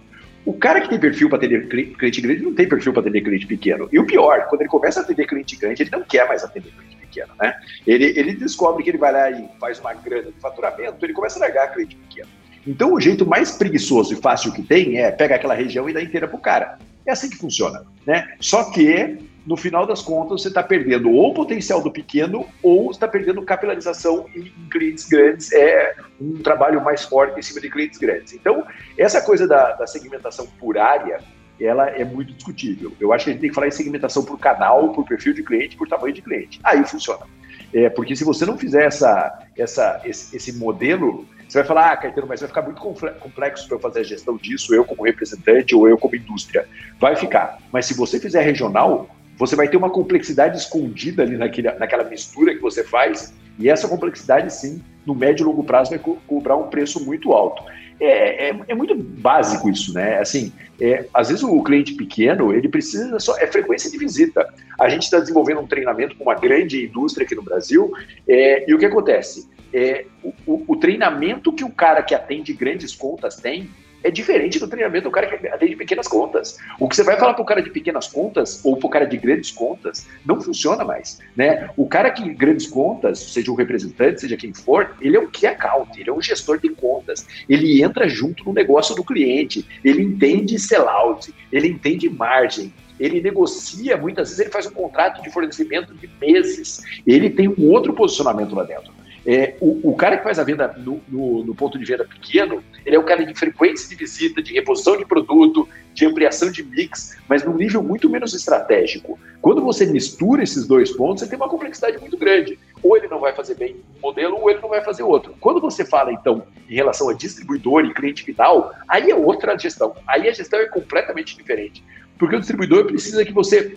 O 0.44 0.54
cara 0.54 0.80
que 0.80 0.88
tem 0.88 0.98
perfil 0.98 1.28
para 1.28 1.38
atender 1.38 1.68
cliente 1.68 2.20
grande 2.20 2.42
não 2.42 2.54
tem 2.54 2.68
perfil 2.68 2.92
para 2.92 3.02
atender 3.02 3.20
cliente 3.20 3.46
pequeno. 3.46 3.88
E 3.92 3.98
o 3.98 4.06
pior, 4.06 4.46
quando 4.48 4.62
ele 4.62 4.70
começa 4.70 5.00
a 5.00 5.02
atender 5.02 5.26
cliente 5.26 5.56
grande, 5.56 5.82
ele 5.82 5.90
não 5.90 6.02
quer 6.02 6.26
mais 6.26 6.42
atender 6.42 6.70
cliente 6.70 6.96
pequeno, 6.96 7.32
né? 7.40 7.54
Ele, 7.86 8.06
ele 8.18 8.34
descobre 8.34 8.82
que 8.82 8.90
ele 8.90 8.98
vai 8.98 9.12
lá 9.12 9.30
e 9.30 9.48
faz 9.60 9.78
uma 9.80 9.92
grana 9.92 10.32
de 10.32 10.40
faturamento, 10.40 11.04
ele 11.04 11.12
começa 11.12 11.38
a 11.38 11.42
largar 11.42 11.72
cliente 11.72 11.96
pequeno. 11.96 12.28
Então, 12.66 12.92
o 12.92 13.00
jeito 13.00 13.26
mais 13.26 13.52
preguiçoso 13.52 14.12
e 14.12 14.16
fácil 14.16 14.52
que 14.52 14.62
tem 14.62 14.98
é 14.98 15.10
pegar 15.10 15.36
aquela 15.36 15.54
região 15.54 15.88
e 15.88 15.92
dar 15.92 16.02
inteira 16.02 16.28
pro 16.28 16.38
cara. 16.38 16.78
É 17.06 17.12
assim 17.12 17.30
que 17.30 17.36
funciona, 17.36 17.84
né? 18.06 18.34
Só 18.38 18.70
que, 18.70 19.18
no 19.50 19.56
final 19.56 19.84
das 19.84 20.00
contas, 20.00 20.42
você 20.42 20.48
está 20.48 20.62
perdendo 20.62 21.10
ou 21.10 21.30
o 21.30 21.34
potencial 21.34 21.82
do 21.82 21.90
pequeno 21.90 22.46
ou 22.62 22.88
está 22.92 23.08
perdendo 23.08 23.42
capilarização 23.42 24.26
em 24.32 24.44
clientes 24.70 25.08
grandes. 25.08 25.52
É 25.52 25.96
um 26.20 26.34
trabalho 26.34 26.80
mais 26.84 27.02
forte 27.02 27.36
em 27.36 27.42
cima 27.42 27.60
de 27.60 27.68
clientes 27.68 27.98
grandes. 27.98 28.32
Então, 28.32 28.64
essa 28.96 29.20
coisa 29.20 29.48
da, 29.48 29.72
da 29.72 29.88
segmentação 29.88 30.46
por 30.60 30.78
área, 30.78 31.18
ela 31.60 31.88
é 31.88 32.04
muito 32.04 32.32
discutível. 32.32 32.92
Eu 33.00 33.12
acho 33.12 33.24
que 33.24 33.30
a 33.30 33.32
gente 33.32 33.40
tem 33.40 33.50
que 33.50 33.54
falar 33.56 33.66
em 33.66 33.72
segmentação 33.72 34.24
por 34.24 34.38
canal, 34.38 34.92
por 34.92 35.04
perfil 35.04 35.34
de 35.34 35.42
cliente, 35.42 35.76
por 35.76 35.88
tamanho 35.88 36.14
de 36.14 36.22
cliente. 36.22 36.60
Aí 36.62 36.84
funciona. 36.84 37.26
É, 37.74 37.90
porque 37.90 38.14
se 38.14 38.22
você 38.22 38.46
não 38.46 38.56
fizer 38.56 38.84
essa, 38.84 39.36
essa, 39.58 40.00
esse, 40.04 40.36
esse 40.36 40.52
modelo, 40.52 41.26
você 41.48 41.58
vai 41.58 41.66
falar, 41.66 41.90
ah, 41.90 41.96
Caetano, 41.96 42.28
mas 42.28 42.38
vai 42.38 42.48
ficar 42.48 42.62
muito 42.62 42.80
complexo 42.80 43.66
para 43.66 43.76
eu 43.76 43.80
fazer 43.80 44.00
a 44.00 44.04
gestão 44.04 44.36
disso, 44.36 44.72
eu 44.72 44.84
como 44.84 45.02
representante 45.02 45.74
ou 45.74 45.88
eu 45.88 45.98
como 45.98 46.14
indústria. 46.14 46.68
Vai 47.00 47.16
ficar. 47.16 47.58
Mas 47.72 47.86
se 47.86 47.94
você 47.94 48.20
fizer 48.20 48.42
regional, 48.42 49.08
você 49.40 49.56
vai 49.56 49.66
ter 49.68 49.78
uma 49.78 49.88
complexidade 49.88 50.58
escondida 50.58 51.22
ali 51.22 51.34
naquele, 51.34 51.72
naquela 51.72 52.04
mistura 52.04 52.54
que 52.54 52.60
você 52.60 52.84
faz, 52.84 53.32
e 53.58 53.70
essa 53.70 53.88
complexidade, 53.88 54.52
sim, 54.52 54.82
no 55.06 55.14
médio 55.14 55.44
e 55.44 55.46
longo 55.46 55.64
prazo 55.64 55.88
vai 55.88 55.98
co 55.98 56.18
cobrar 56.26 56.56
um 56.56 56.68
preço 56.68 57.02
muito 57.02 57.32
alto. 57.32 57.62
É, 57.98 58.48
é, 58.48 58.60
é, 58.68 58.74
muito 58.74 58.94
básico 58.94 59.70
isso, 59.70 59.94
né? 59.94 60.18
Assim, 60.18 60.52
é, 60.78 61.06
às 61.12 61.28
vezes 61.28 61.42
o 61.42 61.62
cliente 61.62 61.94
pequeno, 61.94 62.52
ele 62.52 62.68
precisa 62.68 63.18
só, 63.18 63.36
é 63.38 63.46
frequência 63.46 63.90
de 63.90 63.96
visita. 63.96 64.46
A 64.78 64.90
gente 64.90 65.04
está 65.04 65.18
desenvolvendo 65.18 65.60
um 65.60 65.66
treinamento 65.66 66.16
com 66.16 66.24
uma 66.24 66.34
grande 66.34 66.84
indústria 66.84 67.24
aqui 67.24 67.34
no 67.34 67.42
Brasil, 67.42 67.90
é, 68.28 68.70
e 68.70 68.74
o 68.74 68.78
que 68.78 68.84
acontece? 68.84 69.48
É, 69.72 70.04
o, 70.22 70.34
o, 70.46 70.64
o 70.68 70.76
treinamento 70.76 71.50
que 71.50 71.64
o 71.64 71.70
cara 71.70 72.02
que 72.02 72.14
atende 72.14 72.52
grandes 72.52 72.94
contas 72.94 73.36
tem, 73.36 73.70
é 74.02 74.10
diferente 74.10 74.58
do 74.58 74.68
treinamento 74.68 75.04
do 75.04 75.10
cara 75.10 75.26
que 75.26 75.46
atende 75.48 75.76
pequenas 75.76 76.08
contas. 76.08 76.58
O 76.78 76.88
que 76.88 76.96
você 76.96 77.02
vai 77.02 77.18
falar 77.18 77.34
para 77.34 77.42
o 77.42 77.46
cara 77.46 77.62
de 77.62 77.70
pequenas 77.70 78.06
contas 78.06 78.64
ou 78.64 78.76
para 78.76 78.86
o 78.86 78.90
cara 78.90 79.06
de 79.06 79.16
grandes 79.16 79.50
contas 79.50 80.06
não 80.24 80.40
funciona 80.40 80.84
mais. 80.84 81.18
Né? 81.36 81.70
O 81.76 81.86
cara 81.86 82.10
que 82.10 82.32
grandes 82.34 82.66
contas, 82.66 83.18
seja 83.18 83.50
o 83.50 83.54
representante, 83.54 84.20
seja 84.20 84.36
quem 84.36 84.52
for, 84.52 84.96
ele 85.00 85.16
é 85.16 85.20
um 85.20 85.28
key 85.28 85.46
account, 85.46 86.00
ele 86.00 86.10
é 86.10 86.12
um 86.12 86.22
gestor 86.22 86.58
de 86.58 86.68
contas. 86.70 87.26
Ele 87.48 87.82
entra 87.82 88.08
junto 88.08 88.44
no 88.44 88.52
negócio 88.52 88.94
do 88.94 89.04
cliente, 89.04 89.66
ele 89.84 90.02
entende 90.02 90.58
sellout, 90.58 91.32
ele 91.52 91.68
entende 91.68 92.08
margem, 92.08 92.72
ele 92.98 93.20
negocia, 93.20 93.96
muitas 93.96 94.28
vezes 94.28 94.40
ele 94.40 94.50
faz 94.50 94.66
um 94.66 94.72
contrato 94.72 95.22
de 95.22 95.30
fornecimento 95.30 95.94
de 95.94 96.08
meses. 96.20 96.82
Ele 97.06 97.30
tem 97.30 97.48
um 97.48 97.70
outro 97.70 97.94
posicionamento 97.94 98.54
lá 98.54 98.62
dentro. 98.64 98.92
É, 99.26 99.54
o, 99.60 99.90
o, 99.90 99.94
cara 99.94 100.16
que 100.16 100.24
faz 100.24 100.38
a 100.38 100.44
venda 100.44 100.74
no, 100.78 101.00
no, 101.06 101.44
no, 101.44 101.54
ponto 101.54 101.78
de 101.78 101.84
venda 101.84 102.04
pequeno, 102.04 102.64
ele 102.86 102.96
é 102.96 102.98
um 102.98 103.04
cara 103.04 103.24
de 103.24 103.34
frequência 103.34 103.88
de 103.88 103.94
visita, 103.94 104.42
de 104.42 104.54
reposição 104.54 104.96
de 104.96 105.04
produto, 105.04 105.68
de 105.92 106.06
ampliação 106.06 106.50
de 106.50 106.62
mix, 106.62 107.18
mas 107.28 107.44
num 107.44 107.54
nível 107.54 107.82
muito 107.82 108.08
menos 108.08 108.32
estratégico. 108.32 109.18
Quando 109.42 109.62
você 109.62 109.84
mistura 109.84 110.42
esses 110.42 110.66
dois 110.66 110.90
pontos, 110.90 111.22
você 111.22 111.28
tem 111.28 111.36
uma 111.36 111.48
complexidade 111.48 111.98
muito 111.98 112.16
grande. 112.16 112.58
Ou 112.82 112.96
ele 112.96 113.08
não 113.08 113.20
vai 113.20 113.34
fazer 113.34 113.56
bem 113.56 113.76
um 113.98 114.00
modelo, 114.00 114.38
ou 114.40 114.50
ele 114.50 114.60
não 114.60 114.70
vai 114.70 114.82
fazer 114.82 115.02
outro. 115.02 115.34
Quando 115.38 115.60
você 115.60 115.84
fala, 115.84 116.12
então, 116.12 116.46
em 116.68 116.74
relação 116.74 117.10
a 117.10 117.14
distribuidor 117.14 117.84
e 117.84 117.92
cliente 117.92 118.22
final, 118.22 118.72
aí 118.88 119.10
é 119.10 119.14
outra 119.14 119.58
gestão. 119.58 119.94
Aí 120.06 120.28
a 120.28 120.32
gestão 120.32 120.58
é 120.58 120.66
completamente 120.66 121.36
diferente. 121.36 121.84
Porque 122.18 122.36
o 122.36 122.40
distribuidor 122.40 122.86
precisa 122.86 123.24
que 123.24 123.32
você 123.32 123.76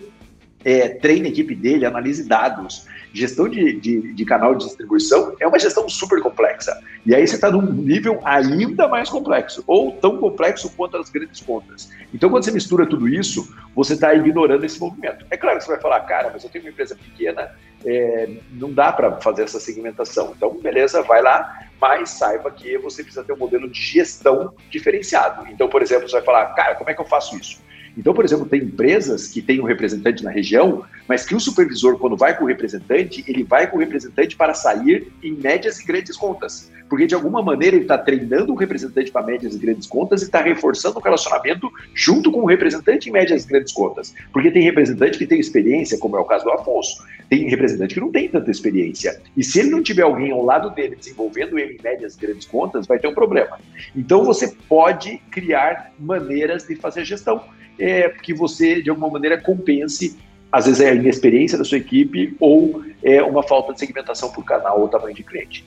é, 0.64 0.88
treine 0.88 1.28
a 1.28 1.30
equipe 1.30 1.54
dele, 1.54 1.84
analise 1.84 2.26
dados. 2.26 2.86
Gestão 3.12 3.48
de, 3.48 3.78
de, 3.78 4.12
de, 4.12 4.24
canal 4.24 4.54
de 4.54 4.64
distribuição 4.64 5.36
é 5.38 5.46
uma 5.46 5.58
gestão 5.58 5.88
super 5.88 6.20
complexa. 6.20 6.80
E 7.06 7.14
aí 7.14 7.26
você 7.26 7.36
está 7.36 7.50
num 7.50 7.62
nível 7.62 8.18
ainda 8.24 8.88
mais 8.88 9.08
complexo, 9.08 9.62
ou 9.66 9.92
tão 9.92 10.16
complexo 10.16 10.68
quanto 10.76 10.96
as 10.96 11.10
grandes 11.10 11.40
contas. 11.40 11.90
Então, 12.12 12.28
quando 12.28 12.44
você 12.44 12.50
mistura 12.50 12.86
tudo 12.86 13.08
isso, 13.08 13.54
você 13.74 13.94
está 13.94 14.12
ignorando 14.14 14.64
esse 14.64 14.80
movimento. 14.80 15.24
É 15.30 15.36
claro 15.36 15.58
que 15.58 15.64
você 15.64 15.72
vai 15.72 15.80
falar, 15.80 16.00
cara, 16.00 16.30
mas 16.32 16.42
eu 16.42 16.50
tenho 16.50 16.64
uma 16.64 16.70
empresa 16.70 16.96
pequena, 16.96 17.52
é, 17.84 18.30
não 18.52 18.72
dá 18.72 18.90
para 18.90 19.20
fazer 19.20 19.42
essa 19.42 19.60
segmentação. 19.60 20.34
Então, 20.36 20.58
beleza, 20.60 21.02
vai 21.02 21.22
lá, 21.22 21.68
mas 21.80 22.10
saiba 22.10 22.50
que 22.50 22.78
você 22.78 23.02
precisa 23.02 23.22
ter 23.22 23.32
um 23.32 23.36
modelo 23.38 23.68
de 23.68 23.80
gestão 23.80 24.54
diferenciado. 24.70 25.46
Então, 25.48 25.68
por 25.68 25.82
exemplo, 25.82 26.08
você 26.08 26.16
vai 26.16 26.24
falar, 26.24 26.46
cara, 26.54 26.74
como 26.74 26.90
é 26.90 26.94
que 26.94 27.00
eu 27.00 27.06
faço 27.06 27.36
isso? 27.36 27.62
Então, 27.96 28.12
por 28.12 28.24
exemplo, 28.24 28.46
tem 28.46 28.62
empresas 28.62 29.28
que 29.28 29.40
têm 29.40 29.60
um 29.60 29.64
representante 29.64 30.24
na 30.24 30.30
região, 30.30 30.84
mas 31.08 31.24
que 31.24 31.34
o 31.34 31.40
supervisor, 31.40 31.98
quando 31.98 32.16
vai 32.16 32.36
com 32.36 32.44
o 32.44 32.48
representante, 32.48 33.24
ele 33.26 33.44
vai 33.44 33.70
com 33.70 33.76
o 33.76 33.80
representante 33.80 34.36
para 34.36 34.54
sair 34.54 35.12
em 35.22 35.32
médias 35.34 35.78
e 35.78 35.86
grandes 35.86 36.16
contas. 36.16 36.70
Porque, 36.88 37.06
de 37.06 37.14
alguma 37.14 37.42
maneira, 37.42 37.76
ele 37.76 37.84
está 37.84 37.96
treinando 37.96 38.52
o 38.52 38.56
representante 38.56 39.10
para 39.10 39.24
médias 39.24 39.54
e 39.54 39.58
grandes 39.58 39.86
contas 39.86 40.22
e 40.22 40.26
está 40.26 40.40
reforçando 40.40 40.98
o 40.98 41.02
relacionamento 41.02 41.70
junto 41.94 42.30
com 42.30 42.40
o 42.40 42.46
representante 42.46 43.08
em 43.08 43.12
médias 43.12 43.44
e 43.44 43.48
grandes 43.48 43.72
contas. 43.72 44.14
Porque 44.32 44.50
tem 44.50 44.62
representante 44.62 45.18
que 45.18 45.26
tem 45.26 45.40
experiência, 45.40 45.98
como 45.98 46.16
é 46.16 46.20
o 46.20 46.24
caso 46.24 46.44
do 46.44 46.50
Afonso. 46.50 47.04
Tem 47.28 47.48
representante 47.48 47.94
que 47.94 48.00
não 48.00 48.12
tem 48.12 48.28
tanta 48.28 48.50
experiência. 48.50 49.20
E 49.36 49.42
se 49.42 49.60
ele 49.60 49.70
não 49.70 49.82
tiver 49.82 50.02
alguém 50.02 50.30
ao 50.30 50.44
lado 50.44 50.70
dele 50.70 50.94
desenvolvendo 50.96 51.58
ele 51.58 51.78
em 51.78 51.82
médias 51.82 52.14
e 52.14 52.20
grandes 52.20 52.46
contas, 52.46 52.86
vai 52.86 52.98
ter 52.98 53.08
um 53.08 53.14
problema. 53.14 53.58
Então, 53.96 54.24
você 54.24 54.54
pode 54.68 55.18
criar 55.30 55.92
maneiras 55.98 56.66
de 56.66 56.76
fazer 56.76 57.04
gestão 57.04 57.42
é, 57.84 58.08
que 58.08 58.32
você, 58.32 58.80
de 58.80 58.88
alguma 58.88 59.10
maneira, 59.10 59.36
compense, 59.38 60.16
às 60.50 60.64
vezes 60.64 60.80
é 60.80 60.90
a 60.90 60.94
inexperiência 60.94 61.58
da 61.58 61.64
sua 61.64 61.76
equipe 61.76 62.34
ou 62.40 62.82
é 63.02 63.22
uma 63.22 63.42
falta 63.42 63.74
de 63.74 63.78
segmentação 63.78 64.30
por 64.32 64.42
canal 64.44 64.80
ou 64.80 64.88
tamanho 64.88 65.14
de 65.14 65.22
cliente. 65.22 65.64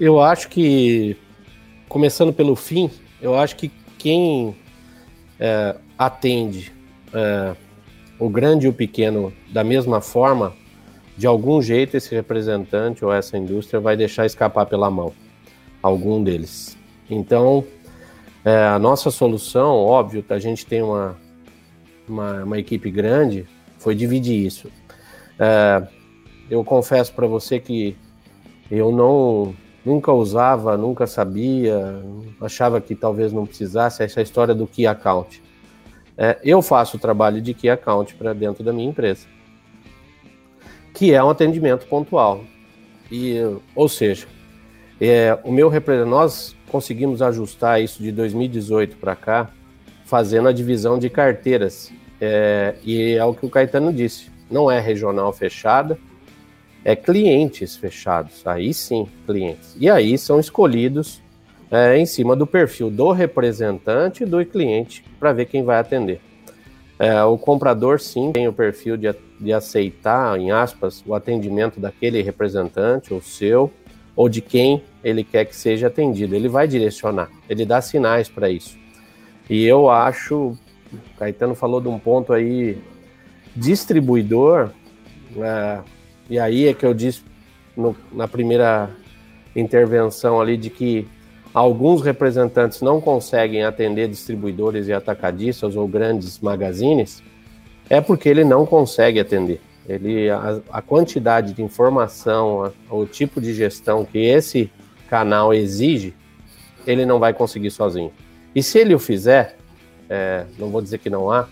Eu 0.00 0.20
acho 0.20 0.48
que, 0.48 1.16
começando 1.88 2.32
pelo 2.32 2.56
fim, 2.56 2.90
eu 3.20 3.38
acho 3.38 3.56
que 3.56 3.70
quem 3.98 4.56
é, 5.38 5.76
atende 5.98 6.72
é, 7.12 7.54
o 8.18 8.30
grande 8.30 8.64
e 8.66 8.68
o 8.68 8.72
pequeno 8.72 9.32
da 9.52 9.62
mesma 9.62 10.00
forma, 10.00 10.54
de 11.16 11.26
algum 11.26 11.60
jeito 11.60 11.94
esse 11.94 12.14
representante 12.14 13.04
ou 13.04 13.12
essa 13.12 13.36
indústria 13.36 13.78
vai 13.78 13.96
deixar 13.98 14.24
escapar 14.24 14.64
pela 14.64 14.90
mão 14.90 15.12
algum 15.82 16.22
deles. 16.22 16.78
Então, 17.10 17.64
é, 18.44 18.64
a 18.66 18.78
nossa 18.78 19.10
solução, 19.10 19.76
óbvio, 19.76 20.24
a 20.28 20.38
gente 20.38 20.66
tem 20.66 20.82
uma, 20.82 21.16
uma, 22.08 22.44
uma 22.44 22.58
equipe 22.58 22.90
grande, 22.90 23.46
foi 23.78 23.94
dividir 23.94 24.44
isso. 24.44 24.70
É, 25.38 25.86
eu 26.50 26.64
confesso 26.64 27.12
para 27.12 27.26
você 27.26 27.60
que 27.60 27.96
eu 28.70 28.90
não 28.90 29.54
nunca 29.84 30.12
usava, 30.12 30.76
nunca 30.76 31.06
sabia, 31.06 32.02
achava 32.40 32.80
que 32.80 32.94
talvez 32.94 33.32
não 33.32 33.46
precisasse 33.46 34.02
essa 34.02 34.22
história 34.22 34.54
do 34.54 34.66
Key 34.66 34.86
Account. 34.86 35.42
É, 36.16 36.38
eu 36.44 36.62
faço 36.62 36.96
o 36.96 37.00
trabalho 37.00 37.40
de 37.40 37.54
Key 37.54 37.68
Account 37.68 38.14
para 38.14 38.32
dentro 38.32 38.62
da 38.62 38.72
minha 38.72 38.88
empresa, 38.88 39.26
que 40.94 41.12
é 41.12 41.22
um 41.22 41.30
atendimento 41.30 41.86
pontual. 41.86 42.44
E, 43.10 43.36
ou 43.74 43.88
seja, 43.88 44.26
é, 45.08 45.38
o 45.42 45.50
meu 45.50 45.70
nós 46.06 46.54
conseguimos 46.70 47.20
ajustar 47.22 47.82
isso 47.82 48.02
de 48.02 48.12
2018 48.12 48.96
para 48.96 49.16
cá, 49.16 49.50
fazendo 50.04 50.48
a 50.48 50.52
divisão 50.52 50.98
de 50.98 51.10
carteiras. 51.10 51.92
É, 52.20 52.76
e 52.84 53.14
é 53.14 53.24
o 53.24 53.34
que 53.34 53.44
o 53.44 53.50
Caetano 53.50 53.92
disse: 53.92 54.30
não 54.50 54.70
é 54.70 54.78
regional 54.78 55.32
fechada, 55.32 55.98
é 56.84 56.94
clientes 56.94 57.76
fechados. 57.76 58.46
Aí 58.46 58.72
sim, 58.72 59.08
clientes. 59.26 59.74
E 59.78 59.90
aí 59.90 60.16
são 60.16 60.38
escolhidos 60.38 61.20
é, 61.70 61.98
em 61.98 62.06
cima 62.06 62.36
do 62.36 62.46
perfil 62.46 62.90
do 62.90 63.10
representante 63.10 64.22
e 64.22 64.26
do 64.26 64.44
cliente 64.44 65.04
para 65.18 65.32
ver 65.32 65.46
quem 65.46 65.64
vai 65.64 65.78
atender. 65.78 66.20
É, 66.98 67.22
o 67.24 67.36
comprador 67.36 67.98
sim 67.98 68.30
tem 68.30 68.46
o 68.46 68.52
perfil 68.52 68.96
de, 68.96 69.12
de 69.40 69.52
aceitar, 69.52 70.38
em 70.38 70.52
aspas, 70.52 71.02
o 71.04 71.14
atendimento 71.14 71.80
daquele 71.80 72.22
representante 72.22 73.12
ou 73.12 73.20
seu 73.20 73.72
ou 74.14 74.28
de 74.28 74.40
quem 74.40 74.82
ele 75.02 75.24
quer 75.24 75.44
que 75.44 75.56
seja 75.56 75.86
atendido. 75.88 76.34
Ele 76.34 76.48
vai 76.48 76.68
direcionar, 76.68 77.30
ele 77.48 77.64
dá 77.64 77.80
sinais 77.80 78.28
para 78.28 78.50
isso. 78.50 78.78
E 79.48 79.64
eu 79.64 79.90
acho, 79.90 80.56
Caetano 81.18 81.54
falou 81.54 81.80
de 81.80 81.88
um 81.88 81.98
ponto 81.98 82.32
aí, 82.32 82.78
distribuidor, 83.54 84.70
é, 85.36 85.80
e 86.30 86.38
aí 86.38 86.68
é 86.68 86.74
que 86.74 86.86
eu 86.86 86.94
disse 86.94 87.22
no, 87.76 87.96
na 88.12 88.28
primeira 88.28 88.90
intervenção 89.54 90.40
ali 90.40 90.56
de 90.56 90.70
que 90.70 91.06
alguns 91.52 92.02
representantes 92.02 92.80
não 92.80 93.00
conseguem 93.00 93.64
atender 93.64 94.08
distribuidores 94.08 94.88
e 94.88 94.92
atacadistas 94.92 95.76
ou 95.76 95.86
grandes 95.86 96.38
magazines, 96.38 97.22
é 97.90 98.00
porque 98.00 98.28
ele 98.28 98.44
não 98.44 98.64
consegue 98.64 99.20
atender. 99.20 99.60
Ele, 99.88 100.30
a, 100.30 100.60
a 100.70 100.82
quantidade 100.82 101.52
de 101.52 101.62
informação, 101.62 102.64
a, 102.64 102.94
o 102.94 103.06
tipo 103.06 103.40
de 103.40 103.52
gestão 103.52 104.04
que 104.04 104.18
esse 104.18 104.70
canal 105.08 105.52
exige, 105.52 106.14
ele 106.86 107.04
não 107.04 107.18
vai 107.18 107.32
conseguir 107.32 107.70
sozinho. 107.70 108.12
E 108.54 108.62
se 108.62 108.78
ele 108.78 108.94
o 108.94 108.98
fizer, 108.98 109.56
é, 110.08 110.44
não 110.58 110.70
vou 110.70 110.80
dizer 110.80 110.98
que 110.98 111.10
não 111.10 111.30
há, 111.30 111.48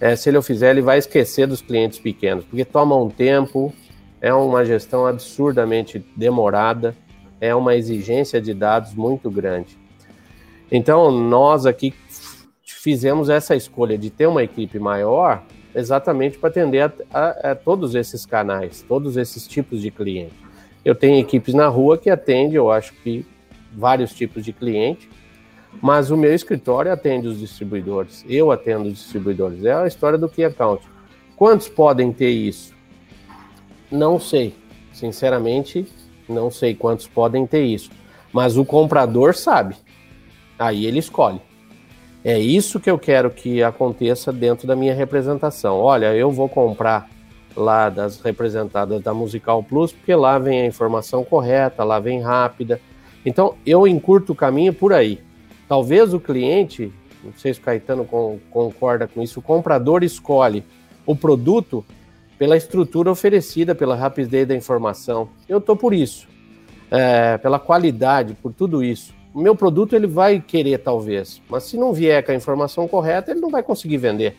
é, 0.00 0.16
se 0.16 0.28
ele 0.28 0.38
o 0.38 0.42
fizer, 0.42 0.70
ele 0.70 0.82
vai 0.82 0.98
esquecer 0.98 1.46
dos 1.46 1.60
clientes 1.60 1.98
pequenos, 1.98 2.44
porque 2.44 2.64
toma 2.64 2.96
um 2.96 3.08
tempo, 3.08 3.72
é 4.20 4.32
uma 4.34 4.64
gestão 4.64 5.06
absurdamente 5.06 6.04
demorada, 6.16 6.96
é 7.40 7.54
uma 7.54 7.74
exigência 7.74 8.40
de 8.40 8.52
dados 8.52 8.94
muito 8.94 9.30
grande. 9.30 9.78
Então, 10.70 11.10
nós 11.10 11.66
aqui 11.66 11.94
fizemos 12.62 13.28
essa 13.28 13.54
escolha 13.54 13.96
de 13.96 14.10
ter 14.10 14.26
uma 14.26 14.42
equipe 14.42 14.78
maior 14.78 15.42
exatamente 15.74 16.38
para 16.38 16.48
atender 16.48 16.82
a, 16.82 16.92
a, 17.12 17.50
a, 17.50 17.54
todos 17.54 17.94
esses 17.94 18.24
canais, 18.24 18.84
todos 18.86 19.16
esses 19.16 19.46
tipos 19.46 19.80
de 19.80 19.90
cliente. 19.90 20.34
Eu 20.84 20.94
tenho 20.94 21.18
equipes 21.18 21.54
na 21.54 21.66
rua 21.66 21.98
que 21.98 22.10
atendem, 22.10 22.54
eu 22.54 22.70
acho 22.70 22.92
que 23.02 23.26
vários 23.72 24.12
tipos 24.12 24.44
de 24.44 24.52
cliente, 24.52 25.08
mas 25.82 26.10
o 26.10 26.16
meu 26.16 26.34
escritório 26.34 26.92
atende 26.92 27.26
os 27.26 27.38
distribuidores, 27.38 28.24
eu 28.28 28.52
atendo 28.52 28.88
os 28.88 28.94
distribuidores. 28.94 29.64
É 29.64 29.74
a 29.74 29.86
história 29.86 30.18
do 30.18 30.28
Key 30.28 30.44
Account. 30.44 30.84
Quantos 31.36 31.68
podem 31.68 32.12
ter 32.12 32.30
isso? 32.30 32.72
Não 33.90 34.20
sei. 34.20 34.54
Sinceramente, 34.92 35.86
não 36.28 36.50
sei 36.50 36.74
quantos 36.74 37.08
podem 37.08 37.46
ter 37.46 37.64
isso. 37.64 37.90
Mas 38.32 38.56
o 38.56 38.64
comprador 38.64 39.34
sabe. 39.34 39.74
Aí 40.58 40.86
ele 40.86 41.00
escolhe. 41.00 41.40
É 42.24 42.38
isso 42.38 42.80
que 42.80 42.90
eu 42.90 42.98
quero 42.98 43.30
que 43.30 43.62
aconteça 43.62 44.32
dentro 44.32 44.66
da 44.66 44.74
minha 44.74 44.94
representação. 44.94 45.78
Olha, 45.78 46.14
eu 46.14 46.30
vou 46.30 46.48
comprar 46.48 47.06
lá 47.54 47.90
das 47.90 48.18
representadas 48.18 49.02
da 49.02 49.12
Musical 49.12 49.62
Plus, 49.62 49.92
porque 49.92 50.14
lá 50.14 50.38
vem 50.38 50.62
a 50.62 50.66
informação 50.66 51.22
correta, 51.22 51.84
lá 51.84 52.00
vem 52.00 52.22
rápida. 52.22 52.80
Então, 53.26 53.54
eu 53.66 53.86
encurto 53.86 54.32
o 54.32 54.34
caminho 54.34 54.72
por 54.72 54.90
aí. 54.94 55.20
Talvez 55.68 56.14
o 56.14 56.20
cliente, 56.20 56.90
não 57.22 57.34
sei 57.36 57.52
se 57.52 57.60
o 57.60 57.62
Caetano 57.62 58.06
concorda 58.50 59.06
com 59.06 59.22
isso, 59.22 59.40
o 59.40 59.42
comprador 59.42 60.02
escolhe 60.02 60.64
o 61.04 61.14
produto 61.14 61.84
pela 62.38 62.56
estrutura 62.56 63.10
oferecida, 63.10 63.74
pela 63.74 63.94
rapidez 63.94 64.48
da 64.48 64.54
informação. 64.54 65.28
Eu 65.46 65.58
estou 65.58 65.76
por 65.76 65.92
isso, 65.92 66.26
é, 66.90 67.36
pela 67.36 67.58
qualidade, 67.58 68.32
por 68.32 68.50
tudo 68.50 68.82
isso. 68.82 69.12
Meu 69.34 69.56
produto 69.56 69.96
ele 69.96 70.06
vai 70.06 70.40
querer 70.40 70.78
talvez, 70.78 71.42
mas 71.48 71.64
se 71.64 71.76
não 71.76 71.92
vier 71.92 72.24
com 72.24 72.30
a 72.30 72.34
informação 72.34 72.86
correta, 72.86 73.32
ele 73.32 73.40
não 73.40 73.50
vai 73.50 73.62
conseguir 73.62 73.96
vender. 73.96 74.36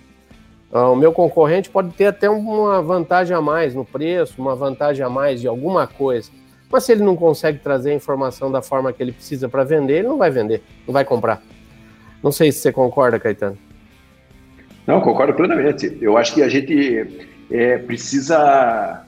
Ah, 0.72 0.90
o 0.90 0.96
meu 0.96 1.12
concorrente 1.12 1.70
pode 1.70 1.90
ter 1.92 2.08
até 2.08 2.30
uma 2.30 2.82
vantagem 2.82 3.36
a 3.36 3.42
mais 3.42 3.76
no 3.76 3.86
preço, 3.86 4.42
uma 4.42 4.56
vantagem 4.56 5.06
a 5.06 5.10
mais 5.10 5.42
de 5.42 5.48
alguma 5.48 5.86
coisa. 5.86 6.32
Mas 6.70 6.84
se 6.84 6.92
ele 6.92 7.04
não 7.04 7.16
consegue 7.16 7.60
trazer 7.60 7.92
a 7.92 7.94
informação 7.94 8.52
da 8.52 8.62
forma 8.62 8.92
que 8.92 9.02
ele 9.02 9.12
precisa 9.12 9.48
para 9.48 9.64
vender, 9.64 10.00
ele 10.00 10.08
não 10.08 10.18
vai 10.18 10.32
vender, 10.32 10.64
não 10.86 10.94
vai 10.94 11.06
comprar. 11.06 11.42
Não 12.22 12.32
sei 12.32 12.52
se 12.52 12.60
você 12.60 12.72
concorda, 12.72 13.20
Caetano. 13.20 13.58
Não, 14.88 15.00
concordo 15.02 15.34
plenamente. 15.34 15.98
Eu 16.02 16.18
acho 16.18 16.34
que 16.34 16.42
a 16.42 16.50
gente 16.50 17.30
é, 17.52 17.78
precisa. 17.78 19.05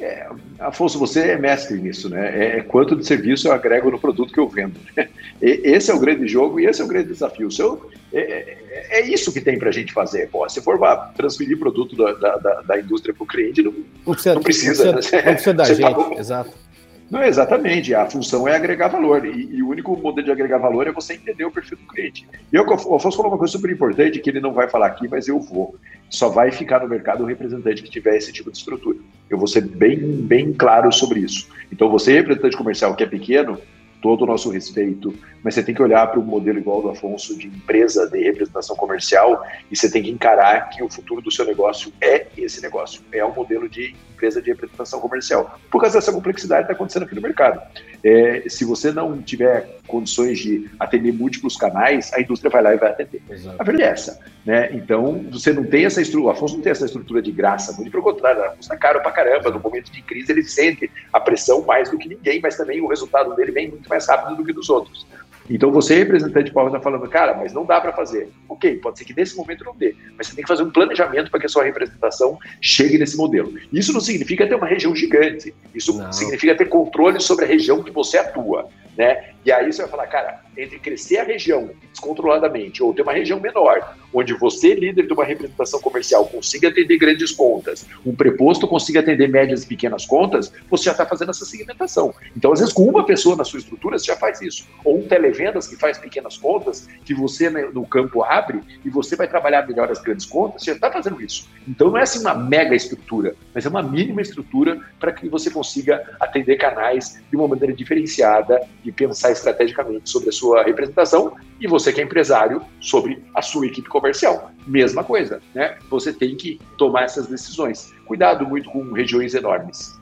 É, 0.00 0.26
Afonso, 0.58 0.98
você 0.98 1.32
é 1.32 1.38
mestre 1.38 1.78
nisso, 1.78 2.08
né? 2.08 2.28
É, 2.34 2.58
é, 2.58 2.62
quanto 2.62 2.96
de 2.96 3.06
serviço 3.06 3.48
eu 3.48 3.52
agrego 3.52 3.90
no 3.90 3.98
produto 3.98 4.32
que 4.32 4.40
eu 4.40 4.48
vendo. 4.48 4.80
Né? 4.96 5.08
Esse 5.40 5.90
é 5.90 5.94
o 5.94 6.00
grande 6.00 6.26
jogo 6.26 6.58
e 6.58 6.66
esse 6.66 6.80
é 6.80 6.84
o 6.84 6.88
grande 6.88 7.08
desafio. 7.08 7.50
Seu, 7.50 7.90
é, 8.12 8.20
é, 8.20 9.00
é 9.00 9.08
isso 9.08 9.32
que 9.32 9.40
tem 9.40 9.58
para 9.58 9.68
a 9.68 9.72
gente 9.72 9.92
fazer. 9.92 10.28
Pô, 10.28 10.48
se 10.48 10.62
for 10.62 10.78
para 10.78 10.96
transferir 11.16 11.58
produto 11.58 11.94
da, 11.96 12.12
da, 12.12 12.62
da 12.62 12.78
indústria 12.78 13.14
para 13.14 13.24
o 13.24 13.26
cliente, 13.26 13.62
não, 13.62 13.72
não 14.06 14.14
precisa. 14.14 14.34
Não 14.34 14.42
precisa, 14.42 14.84
não 14.86 14.94
precisa, 14.94 15.16
não 15.16 15.32
precisa 15.32 15.54
da 15.54 15.64
gente, 15.64 15.80
tá 15.80 16.14
exato. 16.18 16.70
Não, 17.10 17.24
exatamente. 17.24 17.92
A 17.92 18.08
função 18.08 18.46
é 18.46 18.54
agregar 18.54 18.88
valor. 18.88 19.26
E, 19.26 19.56
e, 19.56 19.62
o 19.62 19.68
único 19.68 19.96
modelo 19.96 20.24
de 20.24 20.30
agregar 20.30 20.58
valor 20.58 20.86
é 20.86 20.92
você 20.92 21.14
entender 21.14 21.44
o 21.44 21.50
perfil 21.50 21.76
do 21.76 21.86
cliente. 21.88 22.26
E 22.52 22.56
eu, 22.56 22.64
o 22.64 22.94
Afonso 22.94 23.16
falou 23.16 23.32
uma 23.32 23.38
coisa 23.38 23.52
super 23.52 23.70
importante 23.70 24.20
que 24.20 24.30
ele 24.30 24.40
não 24.40 24.52
vai 24.52 24.68
falar 24.68 24.86
aqui, 24.86 25.08
mas 25.08 25.26
eu 25.26 25.40
vou. 25.40 25.74
Só 26.08 26.28
vai 26.28 26.52
ficar 26.52 26.80
no 26.80 26.88
mercado 26.88 27.24
o 27.24 27.26
representante 27.26 27.82
que 27.82 27.90
tiver 27.90 28.16
esse 28.16 28.32
tipo 28.32 28.50
de 28.50 28.58
estrutura. 28.58 28.98
Eu 29.30 29.38
vou 29.38 29.46
ser 29.46 29.62
bem, 29.62 29.96
bem 29.96 30.52
claro 30.52 30.92
sobre 30.92 31.20
isso. 31.20 31.48
Então, 31.72 31.88
você, 31.88 32.14
representante 32.14 32.56
comercial 32.56 32.94
que 32.96 33.04
é 33.04 33.06
pequeno, 33.06 33.58
todo 34.00 34.22
o 34.22 34.26
nosso 34.26 34.50
respeito, 34.50 35.14
mas 35.42 35.54
você 35.54 35.62
tem 35.62 35.74
que 35.74 35.82
olhar 35.82 36.06
para 36.06 36.20
o 36.20 36.22
modelo 36.22 36.58
igual 36.58 36.82
do 36.82 36.90
Afonso 36.90 37.36
de 37.36 37.46
empresa 37.46 38.08
de 38.08 38.22
representação 38.22 38.76
comercial 38.76 39.44
e 39.70 39.76
você 39.76 39.90
tem 39.90 40.02
que 40.02 40.10
encarar 40.10 40.70
que 40.70 40.82
o 40.82 40.88
futuro 40.88 41.20
do 41.20 41.30
seu 41.30 41.44
negócio 41.44 41.92
é 42.00 42.26
esse 42.36 42.60
negócio, 42.62 43.02
é 43.12 43.24
um 43.24 43.34
modelo 43.34 43.68
de 43.68 43.94
empresa 44.20 44.42
de 44.42 44.50
representação 44.50 45.00
comercial, 45.00 45.58
por 45.70 45.80
causa 45.80 45.98
dessa 45.98 46.12
complexidade 46.12 46.66
que 46.66 46.72
está 46.72 46.74
acontecendo 46.74 47.04
aqui 47.04 47.14
no 47.14 47.22
mercado. 47.22 47.60
É, 48.04 48.44
se 48.48 48.64
você 48.64 48.92
não 48.92 49.20
tiver 49.22 49.78
condições 49.86 50.38
de 50.38 50.70
atender 50.78 51.12
múltiplos 51.12 51.56
canais, 51.56 52.12
a 52.12 52.20
indústria 52.20 52.50
vai 52.50 52.62
lá 52.62 52.74
e 52.74 52.76
vai 52.76 52.90
atender. 52.90 53.22
Exato. 53.28 53.56
A 53.58 53.64
verdade 53.64 53.88
é 53.88 53.92
essa. 53.92 54.20
Né? 54.44 54.70
Então, 54.72 55.24
você 55.30 55.52
não 55.52 55.64
tem 55.64 55.84
essa 55.84 56.00
estrutura, 56.00 56.28
o 56.28 56.30
Afonso 56.30 56.54
não 56.54 56.62
tem 56.62 56.72
essa 56.72 56.86
estrutura 56.86 57.20
de 57.20 57.30
graça, 57.30 57.72
muito 57.72 57.90
pelo 57.90 58.02
contrário, 58.02 58.42
ela 58.42 58.56
custa 58.56 58.76
caro 58.76 59.00
pra 59.00 59.12
caramba. 59.12 59.50
No 59.50 59.60
momento 59.60 59.90
de 59.90 60.00
crise, 60.02 60.32
ele 60.32 60.42
sente 60.44 60.90
a 61.12 61.20
pressão 61.20 61.62
mais 61.62 61.90
do 61.90 61.98
que 61.98 62.08
ninguém, 62.08 62.40
mas 62.40 62.56
também 62.56 62.80
o 62.80 62.86
resultado 62.86 63.34
dele 63.34 63.52
vem 63.52 63.68
muito 63.68 63.88
mais 63.90 64.08
rápido 64.08 64.36
do 64.36 64.44
que 64.44 64.52
dos 64.52 64.70
outros. 64.70 65.06
Então 65.50 65.72
você, 65.72 65.96
representante 65.96 66.52
Paulo, 66.52 66.68
está 66.68 66.80
falando, 66.80 67.08
cara, 67.08 67.34
mas 67.34 67.52
não 67.52 67.64
dá 67.64 67.80
para 67.80 67.92
fazer. 67.92 68.30
Ok, 68.48 68.76
pode 68.76 68.98
ser 68.98 69.04
que 69.04 69.14
nesse 69.14 69.36
momento 69.36 69.64
não 69.64 69.74
dê, 69.74 69.96
mas 70.16 70.28
você 70.28 70.36
tem 70.36 70.44
que 70.44 70.48
fazer 70.48 70.62
um 70.62 70.70
planejamento 70.70 71.28
para 71.28 71.40
que 71.40 71.46
a 71.46 71.48
sua 71.48 71.64
representação 71.64 72.38
chegue 72.60 72.96
nesse 72.96 73.16
modelo. 73.16 73.52
Isso 73.72 73.92
não 73.92 74.00
significa 74.00 74.46
ter 74.46 74.54
uma 74.54 74.66
região 74.66 74.94
gigante, 74.94 75.52
isso 75.74 75.98
não. 75.98 76.12
significa 76.12 76.54
ter 76.54 76.66
controle 76.66 77.18
sobre 77.20 77.44
a 77.44 77.48
região 77.48 77.82
que 77.82 77.90
você 77.90 78.16
atua. 78.18 78.68
Né? 78.96 79.30
E 79.44 79.50
aí 79.50 79.72
você 79.72 79.82
vai 79.82 79.90
falar, 79.90 80.06
cara, 80.06 80.40
entre 80.56 80.78
crescer 80.78 81.18
a 81.18 81.24
região 81.24 81.70
descontroladamente 81.90 82.82
ou 82.82 82.92
ter 82.92 83.02
uma 83.02 83.12
região 83.12 83.40
menor, 83.40 83.96
onde 84.12 84.34
você, 84.34 84.74
líder 84.74 85.06
de 85.06 85.12
uma 85.12 85.24
representação 85.24 85.80
comercial, 85.80 86.26
consiga 86.26 86.68
atender 86.68 86.98
grandes 86.98 87.32
contas, 87.32 87.86
um 88.04 88.14
preposto 88.14 88.68
consiga 88.68 89.00
atender 89.00 89.28
médias 89.28 89.62
e 89.62 89.66
pequenas 89.66 90.04
contas, 90.04 90.52
você 90.68 90.84
já 90.84 90.92
está 90.92 91.06
fazendo 91.06 91.30
essa 91.30 91.44
segmentação. 91.44 92.12
Então, 92.36 92.52
às 92.52 92.60
vezes, 92.60 92.74
com 92.74 92.84
uma 92.84 93.06
pessoa 93.06 93.34
na 93.34 93.44
sua 93.44 93.58
estrutura, 93.60 93.98
você 93.98 94.06
já 94.06 94.16
faz 94.16 94.42
isso. 94.42 94.68
Ou 94.84 94.98
um 94.98 95.08
televendas 95.08 95.66
que 95.66 95.76
faz 95.76 95.96
pequenas 95.96 96.36
contas, 96.36 96.88
que 97.04 97.14
você 97.14 97.48
né, 97.48 97.68
no 97.72 97.86
campo 97.86 98.22
abre 98.22 98.60
e 98.84 98.90
você 98.90 99.16
vai 99.16 99.28
trabalhar 99.28 99.66
melhor 99.66 99.90
as 99.90 100.00
grandes 100.00 100.26
contas, 100.26 100.62
você 100.62 100.72
já 100.72 100.76
está 100.76 100.92
fazendo 100.92 101.20
isso. 101.20 101.48
Então, 101.66 101.90
não 101.90 101.98
é 101.98 102.02
assim 102.02 102.20
uma 102.20 102.34
mega 102.34 102.74
estrutura, 102.74 103.34
mas 103.54 103.64
é 103.64 103.68
uma 103.68 103.82
mínima 103.82 104.20
estrutura 104.20 104.80
para 104.98 105.12
que 105.12 105.28
você 105.28 105.50
consiga 105.50 106.16
atender 106.20 106.56
canais 106.56 107.22
de 107.30 107.36
uma 107.36 107.48
maneira 107.48 107.72
diferenciada 107.72 108.60
e 108.84 108.92
pensar 108.92 109.29
estrategicamente 109.30 110.08
sobre 110.10 110.28
a 110.28 110.32
sua 110.32 110.62
representação 110.62 111.32
e 111.60 111.66
você 111.66 111.92
que 111.92 112.00
é 112.00 112.04
empresário 112.04 112.62
sobre 112.80 113.22
a 113.34 113.42
sua 113.42 113.66
equipe 113.66 113.88
comercial. 113.88 114.50
Mesma 114.66 115.04
coisa, 115.04 115.40
né? 115.54 115.76
Você 115.88 116.12
tem 116.12 116.36
que 116.36 116.60
tomar 116.76 117.04
essas 117.04 117.26
decisões. 117.26 117.92
Cuidado 118.06 118.46
muito 118.46 118.70
com 118.70 118.92
regiões 118.92 119.34
enormes, 119.34 119.98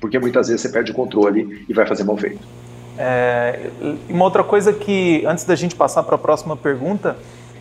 porque 0.00 0.18
muitas 0.18 0.48
vezes 0.48 0.62
você 0.62 0.68
perde 0.68 0.92
o 0.92 0.94
controle 0.94 1.64
e 1.68 1.72
vai 1.72 1.86
fazer 1.86 2.04
mal 2.04 2.16
feito. 2.16 2.40
É, 2.98 3.70
uma 4.08 4.24
outra 4.24 4.42
coisa 4.42 4.72
que, 4.72 5.24
antes 5.26 5.44
da 5.44 5.54
gente 5.54 5.74
passar 5.74 6.02
para 6.02 6.14
a 6.14 6.18
próxima 6.18 6.56
pergunta, 6.56 7.16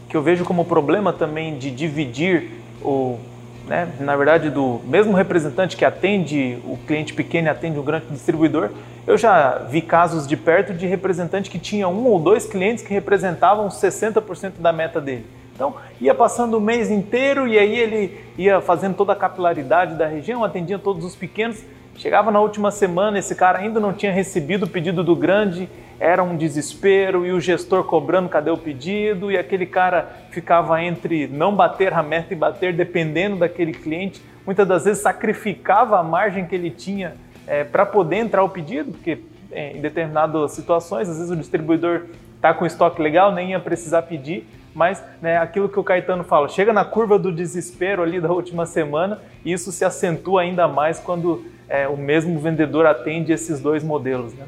que 0.10 0.15
eu 0.15 0.22
vejo 0.22 0.46
como 0.46 0.63
problema 0.63 1.12
também 1.12 1.58
de 1.58 1.70
dividir 1.70 2.52
o 2.82 3.20
né, 3.67 3.91
na 3.99 4.15
verdade, 4.15 4.49
do 4.49 4.80
mesmo 4.86 5.13
representante 5.13 5.75
que 5.75 5.84
atende 5.84 6.60
o 6.65 6.78
cliente 6.86 7.13
pequeno 7.13 7.47
e 7.47 7.49
atende 7.49 7.80
o 7.80 7.84
grande 7.84 8.06
distribuidor, 8.08 8.69
eu 9.08 9.17
já 9.17 9.60
vi 9.69 9.82
casos 9.82 10.28
de 10.28 10.36
perto 10.36 10.73
de 10.73 10.88
representante 10.88 11.49
que 11.49 11.60
tinha 11.60 11.88
um 11.88 12.06
ou 12.08 12.19
dois 12.19 12.45
clientes 12.45 12.84
que 12.84 12.93
representavam 12.93 13.67
60% 13.67 14.54
da 14.60 14.71
meta 14.71 14.99
dele. 14.99 15.25
Então, 15.54 15.75
ia 16.01 16.13
passando 16.13 16.58
o 16.58 16.62
mês 16.62 16.91
inteiro 16.91 17.47
e 17.47 17.58
aí 17.58 17.80
ele 17.80 18.19
ia 18.38 18.60
fazendo 18.60 18.95
toda 18.95 19.13
a 19.13 19.15
capilaridade 19.15 19.95
da 19.95 20.06
região, 20.06 20.43
atendia 20.43 20.78
todos 20.78 21.06
os 21.06 21.15
pequenos. 21.15 21.63
Chegava 21.97 22.29
na 22.29 22.41
última 22.41 22.71
semana, 22.71 23.17
esse 23.17 23.34
cara 23.34 23.60
ainda 23.60 23.79
não 23.79 23.93
tinha 23.93 24.12
recebido 24.12 24.63
o 24.63 24.69
pedido 24.69 25.01
do 25.01 25.15
grande, 25.15 25.69
era 25.97 26.21
um 26.21 26.36
desespero 26.36 27.25
e 27.25 27.31
o 27.31 27.39
gestor 27.39 27.86
cobrando 27.86 28.27
cadê 28.27 28.51
o 28.51 28.58
pedido 28.58 29.31
e 29.31 29.38
aquele 29.38 29.65
cara 29.65 30.12
ficava 30.29 30.84
entre 30.84 31.25
não 31.27 31.55
bater 31.55 31.93
a 31.93 32.03
meta 32.03 32.34
e 32.34 32.36
bater 32.36 32.73
dependendo 32.73 33.38
daquele 33.38 33.71
cliente. 33.71 34.21
Muitas 34.45 34.67
das 34.67 34.84
vezes 34.84 35.01
sacrificava 35.01 35.97
a 35.97 36.03
margem 36.03 36.45
que 36.45 36.53
ele 36.53 36.69
tinha 36.69 37.15
é, 37.47 37.63
para 37.63 37.86
poder 37.86 38.17
entrar 38.17 38.43
o 38.43 38.49
pedido, 38.49 38.91
porque 38.91 39.19
é, 39.49 39.71
em 39.71 39.79
determinadas 39.79 40.51
situações, 40.51 41.08
às 41.08 41.17
vezes 41.17 41.31
o 41.31 41.36
distribuidor 41.36 42.08
está 42.36 42.53
com 42.53 42.65
estoque 42.65 43.01
legal, 43.01 43.31
nem 43.31 43.51
ia 43.51 43.60
precisar 43.60 44.01
pedir, 44.01 44.45
mas 44.73 45.01
né, 45.21 45.38
aquilo 45.38 45.69
que 45.69 45.79
o 45.79 45.84
Caetano 45.84 46.25
fala, 46.25 46.49
chega 46.49 46.73
na 46.73 46.84
curva 46.84 47.17
do 47.17 47.31
desespero 47.31 48.03
ali 48.03 48.19
da 48.19 48.29
última 48.29 48.65
semana 48.65 49.21
e 49.45 49.53
isso 49.53 49.71
se 49.71 49.86
acentua 49.86 50.41
ainda 50.41 50.67
mais 50.67 50.99
quando 50.99 51.45
é, 51.67 51.88
o 51.88 51.97
mesmo 51.97 52.39
vendedor 52.39 52.86
atende 52.86 53.32
esses 53.32 53.60
dois 53.60 53.84
modelos. 53.84 54.34
Né? 54.34 54.45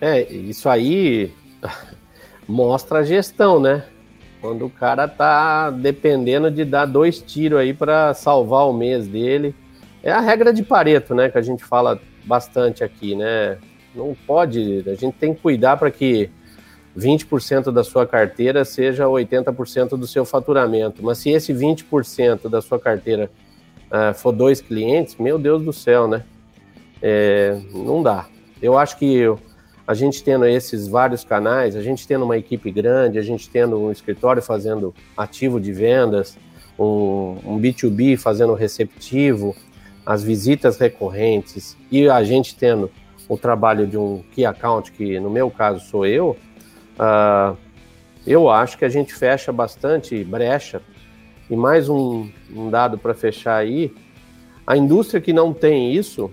É, 0.00 0.22
isso 0.32 0.68
aí 0.68 1.32
mostra 2.48 3.00
a 3.00 3.02
gestão, 3.02 3.60
né? 3.60 3.84
Quando 4.40 4.66
o 4.66 4.70
cara 4.70 5.08
tá 5.08 5.70
dependendo 5.70 6.50
de 6.50 6.64
dar 6.64 6.84
dois 6.84 7.20
tiros 7.20 7.58
aí 7.58 7.72
para 7.72 8.12
salvar 8.12 8.68
o 8.68 8.72
mês 8.72 9.06
dele. 9.06 9.54
É 10.02 10.12
a 10.12 10.20
regra 10.20 10.52
de 10.52 10.62
Pareto, 10.62 11.14
né? 11.14 11.30
Que 11.30 11.38
a 11.38 11.42
gente 11.42 11.64
fala 11.64 11.98
bastante 12.24 12.84
aqui, 12.84 13.14
né? 13.14 13.58
Não 13.94 14.14
pode, 14.26 14.84
a 14.86 14.94
gente 14.94 15.14
tem 15.14 15.32
que 15.32 15.40
cuidar 15.40 15.76
para 15.78 15.90
que 15.90 16.28
20% 16.96 17.72
da 17.72 17.82
sua 17.82 18.06
carteira 18.06 18.64
seja 18.64 19.04
80% 19.04 19.90
do 19.96 20.06
seu 20.06 20.24
faturamento. 20.24 21.02
Mas 21.02 21.18
se 21.18 21.30
esse 21.30 21.52
20% 21.52 22.48
da 22.48 22.60
sua 22.60 22.78
carteira 22.78 23.30
uh, 23.90 24.14
for 24.14 24.32
dois 24.32 24.60
clientes, 24.60 25.16
meu 25.16 25.38
Deus 25.38 25.64
do 25.64 25.72
céu, 25.72 26.06
né? 26.08 26.24
É, 27.02 27.58
não 27.72 28.02
dá. 28.02 28.26
Eu 28.62 28.78
acho 28.78 28.96
que 28.96 29.16
eu, 29.16 29.38
a 29.86 29.92
gente 29.92 30.22
tendo 30.24 30.46
esses 30.46 30.88
vários 30.88 31.24
canais, 31.24 31.76
a 31.76 31.82
gente 31.82 32.06
tendo 32.06 32.24
uma 32.24 32.36
equipe 32.36 32.70
grande, 32.70 33.18
a 33.18 33.22
gente 33.22 33.48
tendo 33.50 33.78
um 33.78 33.92
escritório 33.92 34.42
fazendo 34.42 34.94
ativo 35.16 35.60
de 35.60 35.72
vendas, 35.72 36.38
um, 36.78 37.38
um 37.44 37.60
B2B 37.60 38.16
fazendo 38.16 38.54
receptivo, 38.54 39.54
as 40.06 40.22
visitas 40.22 40.78
recorrentes 40.78 41.76
e 41.90 42.08
a 42.08 42.22
gente 42.24 42.56
tendo 42.56 42.90
o 43.28 43.38
trabalho 43.38 43.86
de 43.86 43.96
um 43.96 44.22
key 44.32 44.44
account, 44.44 44.92
que 44.92 45.18
no 45.18 45.30
meu 45.30 45.50
caso 45.50 45.80
sou 45.86 46.06
eu, 46.06 46.36
uh, 46.98 47.56
eu 48.26 48.48
acho 48.48 48.78
que 48.78 48.84
a 48.84 48.88
gente 48.88 49.14
fecha 49.14 49.52
bastante 49.52 50.22
brecha. 50.24 50.80
E 51.48 51.56
mais 51.56 51.88
um, 51.88 52.28
um 52.54 52.70
dado 52.70 52.98
para 52.98 53.14
fechar 53.14 53.56
aí: 53.56 53.92
a 54.66 54.76
indústria 54.76 55.20
que 55.20 55.32
não 55.32 55.52
tem 55.52 55.92
isso, 55.92 56.30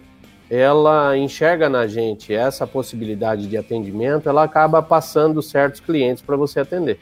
ela 0.50 1.18
enxerga 1.18 1.70
na 1.70 1.88
gente 1.88 2.34
essa 2.34 2.68
possibilidade 2.68 3.48
de 3.48 3.58
atendimento, 3.58 4.28
ela 4.28 4.44
acaba 4.44 4.82
passando 4.82 5.42
certos 5.42 5.80
clientes 5.80 6.22
para 6.22 6.36
você 6.36 6.60
atender. 6.60 7.00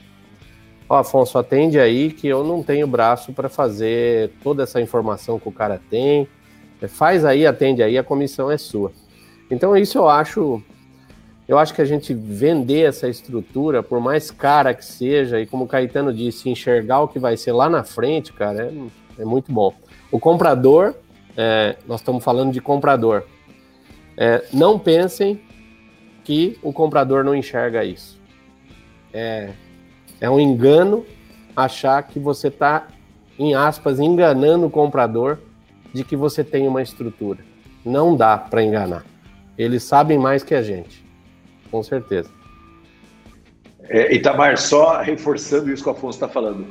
Ó, 0.88 0.98
Afonso, 0.98 1.38
atende 1.38 1.80
aí 1.80 2.12
que 2.12 2.28
eu 2.28 2.44
não 2.44 2.64
tenho 2.64 2.88
braço 2.88 3.32
para 3.32 3.48
fazer 3.48 4.32
toda 4.44 4.64
essa 4.64 4.82
informação 4.82 5.40
que 5.40 5.48
o 5.48 5.52
cara 5.52 5.80
tem. 5.90 6.28
É, 6.82 6.88
faz 6.88 7.24
aí, 7.24 7.46
atende 7.46 7.84
aí, 7.84 7.98
a 7.98 8.04
comissão 8.04 8.50
é 8.50 8.58
sua. 8.58 8.92
Então 9.52 9.78
isso 9.78 10.00
eu 10.00 10.10
acho, 10.10 10.64
eu 11.50 11.58
acho 11.58 11.74
que 11.74 11.82
a 11.82 11.86
gente 11.86 12.14
vender 12.14 12.88
essa 12.88 13.10
estrutura, 13.10 13.82
por 13.82 14.00
mais 14.00 14.30
cara 14.30 14.72
que 14.72 14.86
seja, 14.86 15.42
e 15.42 15.48
como 15.48 15.64
o 15.64 15.68
Caetano 15.68 16.14
disse, 16.14 16.48
enxergar 16.48 17.00
o 17.00 17.08
que 17.08 17.18
vai 17.18 17.36
ser 17.36 17.54
lá 17.54 17.68
na 17.68 17.84
frente, 17.84 18.32
cara, 18.32 18.72
é, 19.18 19.24
é 19.24 19.26
muito 19.26 19.52
bom. 19.52 19.74
O 20.12 20.20
comprador, 20.20 20.94
é, 21.36 21.76
nós 21.88 22.02
estamos 22.02 22.24
falando 22.24 22.54
de 22.54 22.62
comprador. 22.62 23.24
É, 24.16 24.46
não 24.54 24.78
pensem 24.78 25.42
que 26.24 26.56
o 26.62 26.72
comprador 26.72 27.24
não 27.24 27.34
enxerga 27.34 27.84
isso. 27.84 28.22
É, 29.12 29.50
é 30.22 30.30
um 30.30 30.40
engano 30.40 31.04
achar 31.56 32.04
que 32.04 32.20
você 32.20 32.50
está, 32.50 32.90
em 33.40 33.56
aspas, 33.56 34.00
enganando 34.00 34.68
o 34.68 34.70
comprador 34.70 35.40
de 35.92 36.04
que 36.04 36.16
você 36.16 36.44
tem 36.44 36.68
uma 36.68 36.84
estrutura. 36.84 37.40
Não 37.84 38.16
dá 38.16 38.38
para 38.38 38.64
enganar. 38.64 39.04
Eles 39.58 39.82
sabem 39.82 40.20
mais 40.20 40.44
que 40.44 40.54
a 40.54 40.62
gente, 40.62 41.09
com 41.70 41.84
certeza. 41.84 42.30
É, 43.84 44.14
Itamar, 44.14 44.58
só 44.58 45.02
reforçando 45.02 45.72
isso 45.72 45.82
que 45.82 45.90
o 45.90 45.92
Afonso 45.92 46.18
está 46.18 46.28
falando. 46.28 46.68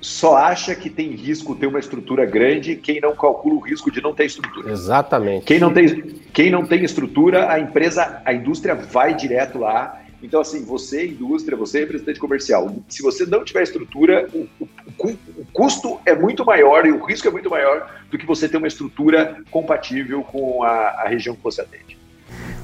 Só 0.00 0.36
acha 0.36 0.74
que 0.74 0.90
tem 0.90 1.10
risco 1.12 1.54
ter 1.54 1.66
uma 1.66 1.78
estrutura 1.78 2.26
grande 2.26 2.74
quem 2.74 3.00
não 3.00 3.14
calcula 3.14 3.54
o 3.54 3.60
risco 3.60 3.90
de 3.90 4.02
não 4.02 4.12
ter 4.12 4.26
estrutura. 4.26 4.70
Exatamente. 4.70 5.46
Quem 5.46 5.60
não 5.60 5.72
tem, 5.72 5.86
quem 6.32 6.50
não 6.50 6.66
tem 6.66 6.84
estrutura, 6.84 7.50
a 7.50 7.60
empresa, 7.60 8.20
a 8.24 8.34
indústria 8.34 8.74
vai 8.74 9.14
direto 9.14 9.58
lá 9.58 10.02
então, 10.22 10.40
assim, 10.40 10.64
você, 10.64 11.08
indústria, 11.08 11.56
você, 11.56 11.80
representante 11.80 12.20
comercial, 12.20 12.72
se 12.88 13.02
você 13.02 13.26
não 13.26 13.44
tiver 13.44 13.64
estrutura, 13.64 14.28
o, 14.32 14.48
o, 14.60 14.68
o, 15.08 15.46
custo 15.52 16.00
é 16.06 16.14
muito 16.14 16.44
maior 16.44 16.86
e 16.86 16.92
o 16.92 17.04
risco 17.04 17.26
é 17.26 17.30
muito 17.30 17.50
maior 17.50 17.90
do 18.08 18.16
que 18.16 18.24
você 18.24 18.48
ter 18.48 18.56
uma 18.56 18.68
estrutura 18.68 19.42
compatível 19.50 20.22
com 20.22 20.62
a, 20.62 21.02
a 21.02 21.08
região 21.08 21.34
que 21.34 21.42
você 21.42 21.60
atende. 21.62 21.98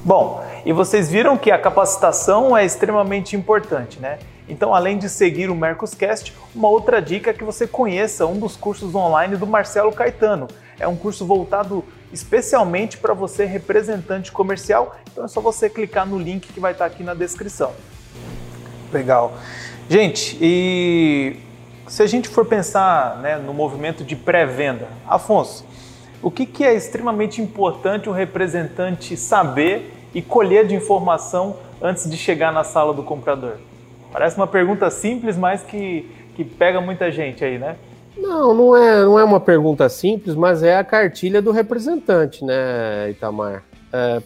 Bom, 0.09 0.43
e 0.65 0.73
vocês 0.73 1.07
viram 1.07 1.37
que 1.37 1.51
a 1.51 1.59
capacitação 1.59 2.57
é 2.57 2.65
extremamente 2.65 3.35
importante, 3.35 3.99
né? 3.99 4.17
Então, 4.47 4.73
além 4.73 4.97
de 4.97 5.07
seguir 5.07 5.51
o 5.51 5.55
Mercoscast, 5.55 6.33
uma 6.55 6.67
outra 6.67 6.99
dica 6.99 7.29
é 7.29 7.33
que 7.33 7.43
você 7.43 7.67
conheça 7.67 8.25
um 8.25 8.39
dos 8.39 8.55
cursos 8.55 8.95
online 8.95 9.35
do 9.35 9.45
Marcelo 9.45 9.91
Caetano. 9.91 10.47
É 10.79 10.87
um 10.87 10.95
curso 10.95 11.27
voltado 11.27 11.85
especialmente 12.11 12.97
para 12.97 13.13
você 13.13 13.45
representante 13.45 14.31
comercial. 14.31 14.95
Então 15.11 15.25
é 15.25 15.27
só 15.27 15.39
você 15.41 15.69
clicar 15.69 16.07
no 16.07 16.17
link 16.17 16.51
que 16.51 16.59
vai 16.59 16.71
estar 16.71 16.85
aqui 16.85 17.03
na 17.03 17.13
descrição. 17.13 17.71
Legal. 18.91 19.33
Gente, 19.87 20.35
e 20.41 21.35
se 21.87 22.01
a 22.01 22.07
gente 22.07 22.27
for 22.27 22.47
pensar 22.47 23.17
né, 23.17 23.37
no 23.37 23.53
movimento 23.53 24.03
de 24.03 24.15
pré-venda, 24.15 24.87
Afonso, 25.07 25.63
o 26.19 26.31
que, 26.31 26.47
que 26.47 26.63
é 26.65 26.73
extremamente 26.73 27.43
importante 27.43 28.09
um 28.09 28.11
representante 28.11 29.15
saber 29.15 29.97
e 30.13 30.21
colher 30.21 30.67
de 30.67 30.75
informação 30.75 31.57
antes 31.81 32.09
de 32.09 32.17
chegar 32.17 32.51
na 32.51 32.63
sala 32.63 32.93
do 32.93 33.03
comprador? 33.03 33.57
Parece 34.11 34.37
uma 34.37 34.47
pergunta 34.47 34.89
simples, 34.89 35.37
mas 35.37 35.61
que, 35.61 36.09
que 36.35 36.43
pega 36.43 36.81
muita 36.81 37.11
gente 37.11 37.43
aí, 37.43 37.57
né? 37.57 37.75
Não, 38.17 38.53
não 38.53 38.75
é, 38.75 39.01
não 39.03 39.19
é 39.19 39.23
uma 39.23 39.39
pergunta 39.39 39.87
simples, 39.87 40.35
mas 40.35 40.63
é 40.63 40.75
a 40.77 40.83
cartilha 40.83 41.41
do 41.41 41.51
representante, 41.51 42.43
né, 42.43 43.11
Itamar? 43.11 43.63
É, 43.93 44.21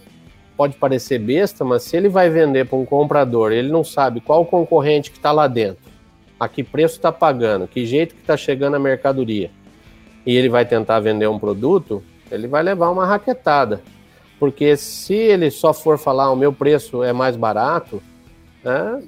pode 0.57 0.75
parecer 0.75 1.19
besta, 1.19 1.63
mas 1.63 1.83
se 1.83 1.95
ele 1.95 2.09
vai 2.09 2.29
vender 2.29 2.65
para 2.65 2.77
um 2.77 2.85
comprador, 2.85 3.51
ele 3.51 3.71
não 3.71 3.83
sabe 3.83 4.19
qual 4.21 4.45
concorrente 4.45 5.11
que 5.11 5.17
está 5.17 5.31
lá 5.31 5.47
dentro, 5.47 5.83
a 6.39 6.47
que 6.47 6.63
preço 6.63 6.95
está 6.95 7.11
pagando, 7.11 7.67
que 7.67 7.85
jeito 7.85 8.15
que 8.15 8.21
está 8.21 8.35
chegando 8.35 8.75
a 8.75 8.79
mercadoria, 8.79 9.51
e 10.25 10.35
ele 10.35 10.49
vai 10.49 10.65
tentar 10.65 10.99
vender 10.99 11.27
um 11.27 11.37
produto, 11.37 12.01
ele 12.31 12.47
vai 12.47 12.63
levar 12.63 12.89
uma 12.89 13.05
raquetada. 13.05 13.81
Porque 14.39 14.75
se 14.75 15.13
ele 15.13 15.49
só 15.49 15.73
for 15.73 15.97
falar 15.97 16.31
o 16.31 16.35
meu 16.35 16.51
preço 16.51 17.03
é 17.03 17.13
mais 17.13 17.35
barato, 17.35 18.01
né, 18.63 19.01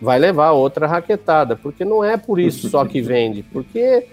vai 0.00 0.18
levar 0.18 0.52
outra 0.52 0.86
raquetada, 0.86 1.56
porque 1.56 1.84
não 1.84 2.02
é 2.02 2.16
por 2.16 2.40
isso 2.40 2.68
só 2.68 2.84
que 2.84 3.00
vende, 3.00 3.42
porque 3.42 4.06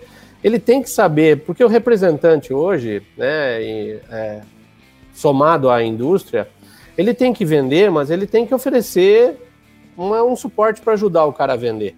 ele 0.44 0.60
tem 0.60 0.82
que 0.82 0.90
saber, 0.90 1.44
porque 1.44 1.64
o 1.64 1.68
representante 1.68 2.54
hoje, 2.54 3.02
né, 3.18 3.62
e, 3.62 4.00
é, 4.10 4.42
somado 5.14 5.70
à 5.70 5.84
indústria, 5.84 6.48
ele 6.98 7.14
tem 7.14 7.34
que 7.34 7.46
vender, 7.46 7.90
mas 7.90 8.10
ele 8.10 8.28
tem 8.28 8.46
que 8.46 8.54
oferecer 8.54 9.38
uma, 9.98 10.24
um 10.24 10.36
suporte 10.36 10.82
para 10.82 10.94
ajudar 10.94 11.26
o 11.26 11.34
cara 11.34 11.54
a 11.54 11.58
vender 11.58 11.96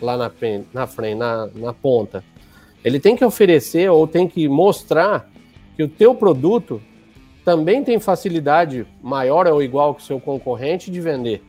lá 0.00 0.16
na, 0.16 0.30
na 0.72 0.86
frente, 0.86 1.16
na, 1.16 1.48
na 1.54 1.72
ponta. 1.72 2.24
Ele 2.84 3.00
tem 3.00 3.16
que 3.16 3.24
oferecer 3.24 3.90
ou 3.90 4.06
tem 4.06 4.28
que 4.28 4.48
mostrar 4.48 5.28
que 5.76 5.82
o 5.82 5.88
teu 5.88 6.14
produto 6.14 6.80
também 7.44 7.84
tem 7.84 8.00
facilidade 8.00 8.86
maior 9.02 9.46
ou 9.46 9.62
igual 9.62 9.94
que 9.94 10.02
o 10.02 10.04
seu 10.04 10.18
concorrente 10.18 10.90
de 10.90 11.00
vender. 11.00 11.42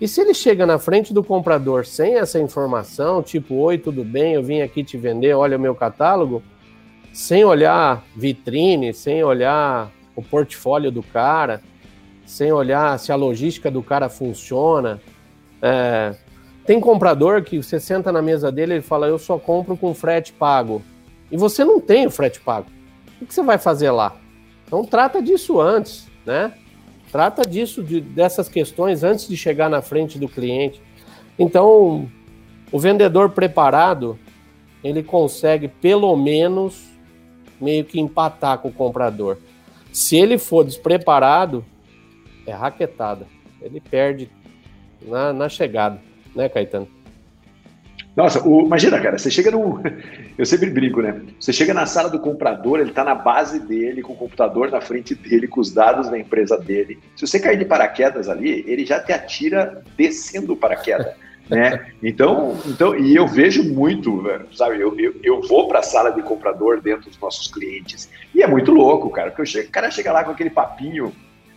E 0.00 0.08
se 0.08 0.20
ele 0.20 0.34
chega 0.34 0.66
na 0.66 0.78
frente 0.78 1.14
do 1.14 1.22
comprador 1.22 1.86
sem 1.86 2.16
essa 2.16 2.38
informação, 2.38 3.22
tipo, 3.22 3.54
oi, 3.54 3.78
tudo 3.78 4.04
bem, 4.04 4.34
eu 4.34 4.42
vim 4.42 4.60
aqui 4.60 4.82
te 4.82 4.96
vender, 4.96 5.32
olha 5.34 5.56
o 5.56 5.60
meu 5.60 5.74
catálogo, 5.74 6.42
sem 7.12 7.44
olhar 7.44 8.04
vitrine, 8.16 8.92
sem 8.92 9.22
olhar 9.22 9.90
o 10.16 10.22
portfólio 10.22 10.90
do 10.90 11.02
cara, 11.02 11.62
sem 12.26 12.52
olhar 12.52 12.98
se 12.98 13.12
a 13.12 13.16
logística 13.16 13.70
do 13.70 13.82
cara 13.82 14.08
funciona. 14.08 15.00
É, 15.62 16.14
tem 16.66 16.80
comprador 16.80 17.42
que 17.42 17.62
você 17.62 17.78
senta 17.78 18.10
na 18.10 18.20
mesa 18.20 18.50
dele 18.50 18.76
e 18.76 18.82
fala, 18.82 19.06
eu 19.06 19.18
só 19.18 19.38
compro 19.38 19.76
com 19.76 19.94
frete 19.94 20.32
pago. 20.32 20.82
E 21.30 21.36
você 21.36 21.64
não 21.64 21.80
tem 21.80 22.06
o 22.06 22.10
frete 22.10 22.40
pago. 22.40 22.66
O 23.20 23.26
que 23.26 23.32
você 23.32 23.42
vai 23.42 23.56
fazer 23.56 23.90
lá? 23.90 24.16
Então 24.72 24.86
trata 24.86 25.20
disso 25.20 25.60
antes, 25.60 26.08
né? 26.24 26.54
Trata 27.12 27.42
disso, 27.42 27.82
de, 27.82 28.00
dessas 28.00 28.48
questões 28.48 29.04
antes 29.04 29.28
de 29.28 29.36
chegar 29.36 29.68
na 29.68 29.82
frente 29.82 30.18
do 30.18 30.26
cliente. 30.26 30.80
Então, 31.38 32.08
o 32.72 32.78
vendedor 32.78 33.28
preparado, 33.28 34.18
ele 34.82 35.02
consegue 35.02 35.68
pelo 35.68 36.16
menos 36.16 36.88
meio 37.60 37.84
que 37.84 38.00
empatar 38.00 38.60
com 38.60 38.68
o 38.68 38.72
comprador. 38.72 39.36
Se 39.92 40.16
ele 40.16 40.38
for 40.38 40.64
despreparado, 40.64 41.62
é 42.46 42.52
raquetada. 42.52 43.26
Ele 43.60 43.78
perde 43.78 44.30
na, 45.02 45.34
na 45.34 45.50
chegada, 45.50 46.00
né, 46.34 46.48
Caetano? 46.48 46.88
Nossa, 48.14 48.46
o, 48.46 48.66
imagina, 48.66 49.00
cara, 49.00 49.18
você 49.18 49.30
chega 49.30 49.50
no. 49.50 49.80
Eu 50.36 50.44
sempre 50.44 50.68
brinco, 50.70 51.00
né? 51.00 51.20
Você 51.40 51.52
chega 51.52 51.72
na 51.72 51.86
sala 51.86 52.10
do 52.10 52.18
comprador, 52.18 52.78
ele 52.78 52.90
está 52.90 53.02
na 53.04 53.14
base 53.14 53.58
dele, 53.58 54.02
com 54.02 54.12
o 54.12 54.16
computador 54.16 54.70
na 54.70 54.80
frente 54.80 55.14
dele, 55.14 55.48
com 55.48 55.60
os 55.60 55.72
dados 55.72 56.10
da 56.10 56.18
empresa 56.18 56.58
dele. 56.58 56.98
Se 57.16 57.26
você 57.26 57.40
cair 57.40 57.58
de 57.58 57.64
paraquedas 57.64 58.28
ali, 58.28 58.64
ele 58.66 58.84
já 58.84 59.00
te 59.00 59.12
atira 59.12 59.82
descendo 59.96 60.52
o 60.52 60.56
paraquedas. 60.56 61.14
né? 61.48 61.86
Então, 62.02 62.56
então, 62.66 62.96
e 62.96 63.14
eu 63.16 63.26
vejo 63.26 63.62
muito, 63.72 64.22
sabe? 64.52 64.80
Eu, 64.80 64.98
eu, 64.98 65.14
eu 65.22 65.42
vou 65.42 65.68
para 65.68 65.80
a 65.80 65.82
sala 65.82 66.10
de 66.10 66.22
comprador 66.22 66.80
dentro 66.80 67.08
dos 67.08 67.18
nossos 67.18 67.48
clientes 67.48 68.10
e 68.34 68.42
é 68.42 68.46
muito 68.46 68.72
louco, 68.72 69.10
cara, 69.10 69.30
porque 69.30 69.46
chego, 69.46 69.68
o 69.68 69.72
cara 69.72 69.90
chega 69.90 70.12
lá 70.12 70.24
com 70.24 70.30
aquele 70.30 70.50
papinho 70.50 71.12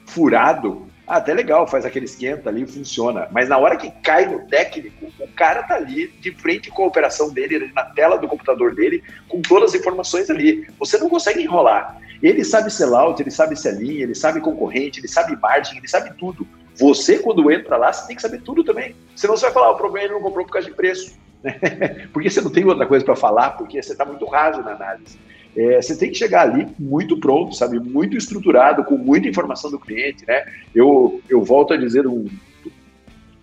furado, 0.05 0.87
ah, 1.07 1.17
até 1.17 1.33
legal, 1.33 1.67
faz 1.67 1.85
aquele 1.85 2.05
esquenta 2.05 2.49
ali, 2.49 2.65
funciona. 2.65 3.27
Mas 3.31 3.47
na 3.47 3.57
hora 3.57 3.77
que 3.77 3.91
cai 4.01 4.25
no 4.25 4.47
técnico, 4.47 5.05
o 5.19 5.27
cara 5.29 5.61
tá 5.61 5.75
ali 5.75 6.07
de 6.19 6.31
frente 6.31 6.71
com 6.71 6.83
a 6.83 6.87
operação 6.87 7.31
dele, 7.31 7.71
na 7.75 7.83
tela 7.83 8.17
do 8.17 8.27
computador 8.27 8.73
dele, 8.73 9.03
com 9.27 9.39
todas 9.41 9.73
as 9.73 9.79
informações 9.79 10.29
ali. 10.31 10.67
Você 10.79 10.97
não 10.97 11.07
consegue 11.07 11.43
enrolar. 11.43 11.99
Ele 12.23 12.43
sabe 12.43 12.71
sellout, 12.71 13.21
ele 13.21 13.29
sabe 13.29 13.55
selling, 13.55 14.01
ele 14.01 14.15
sabe 14.15 14.41
concorrente, 14.41 14.99
ele 14.99 15.07
sabe 15.07 15.35
margem, 15.39 15.77
ele 15.77 15.87
sabe 15.87 16.11
tudo. 16.17 16.47
Você, 16.79 17.19
quando 17.19 17.51
entra 17.51 17.77
lá, 17.77 17.93
você 17.93 18.07
tem 18.07 18.15
que 18.15 18.21
saber 18.21 18.41
tudo 18.41 18.63
também. 18.63 18.95
Senão 19.15 19.37
você 19.37 19.45
vai 19.45 19.53
falar, 19.53 19.71
o 19.71 19.77
problema 19.77 19.99
é 19.99 20.03
ele 20.05 20.13
não 20.15 20.21
comprou 20.21 20.43
por 20.43 20.53
causa 20.53 20.67
de 20.67 20.73
preço. 20.73 21.17
porque 22.11 22.29
você 22.29 22.41
não 22.41 22.49
tem 22.49 22.65
outra 22.65 22.87
coisa 22.87 23.05
para 23.05 23.15
falar, 23.15 23.51
porque 23.51 23.81
você 23.81 23.91
está 23.91 24.03
muito 24.03 24.25
raso 24.25 24.63
na 24.63 24.71
análise. 24.71 25.19
É, 25.55 25.81
você 25.81 25.97
tem 25.97 26.09
que 26.09 26.17
chegar 26.17 26.41
ali 26.41 26.67
muito 26.77 27.17
pronto, 27.19 27.55
sabe? 27.55 27.79
Muito 27.79 28.17
estruturado, 28.17 28.83
com 28.83 28.97
muita 28.97 29.27
informação 29.27 29.71
do 29.71 29.79
cliente, 29.79 30.25
né? 30.27 30.45
Eu, 30.73 31.21
eu 31.29 31.43
volto 31.43 31.73
a 31.73 31.77
dizer 31.77 32.05
um, 32.05 32.25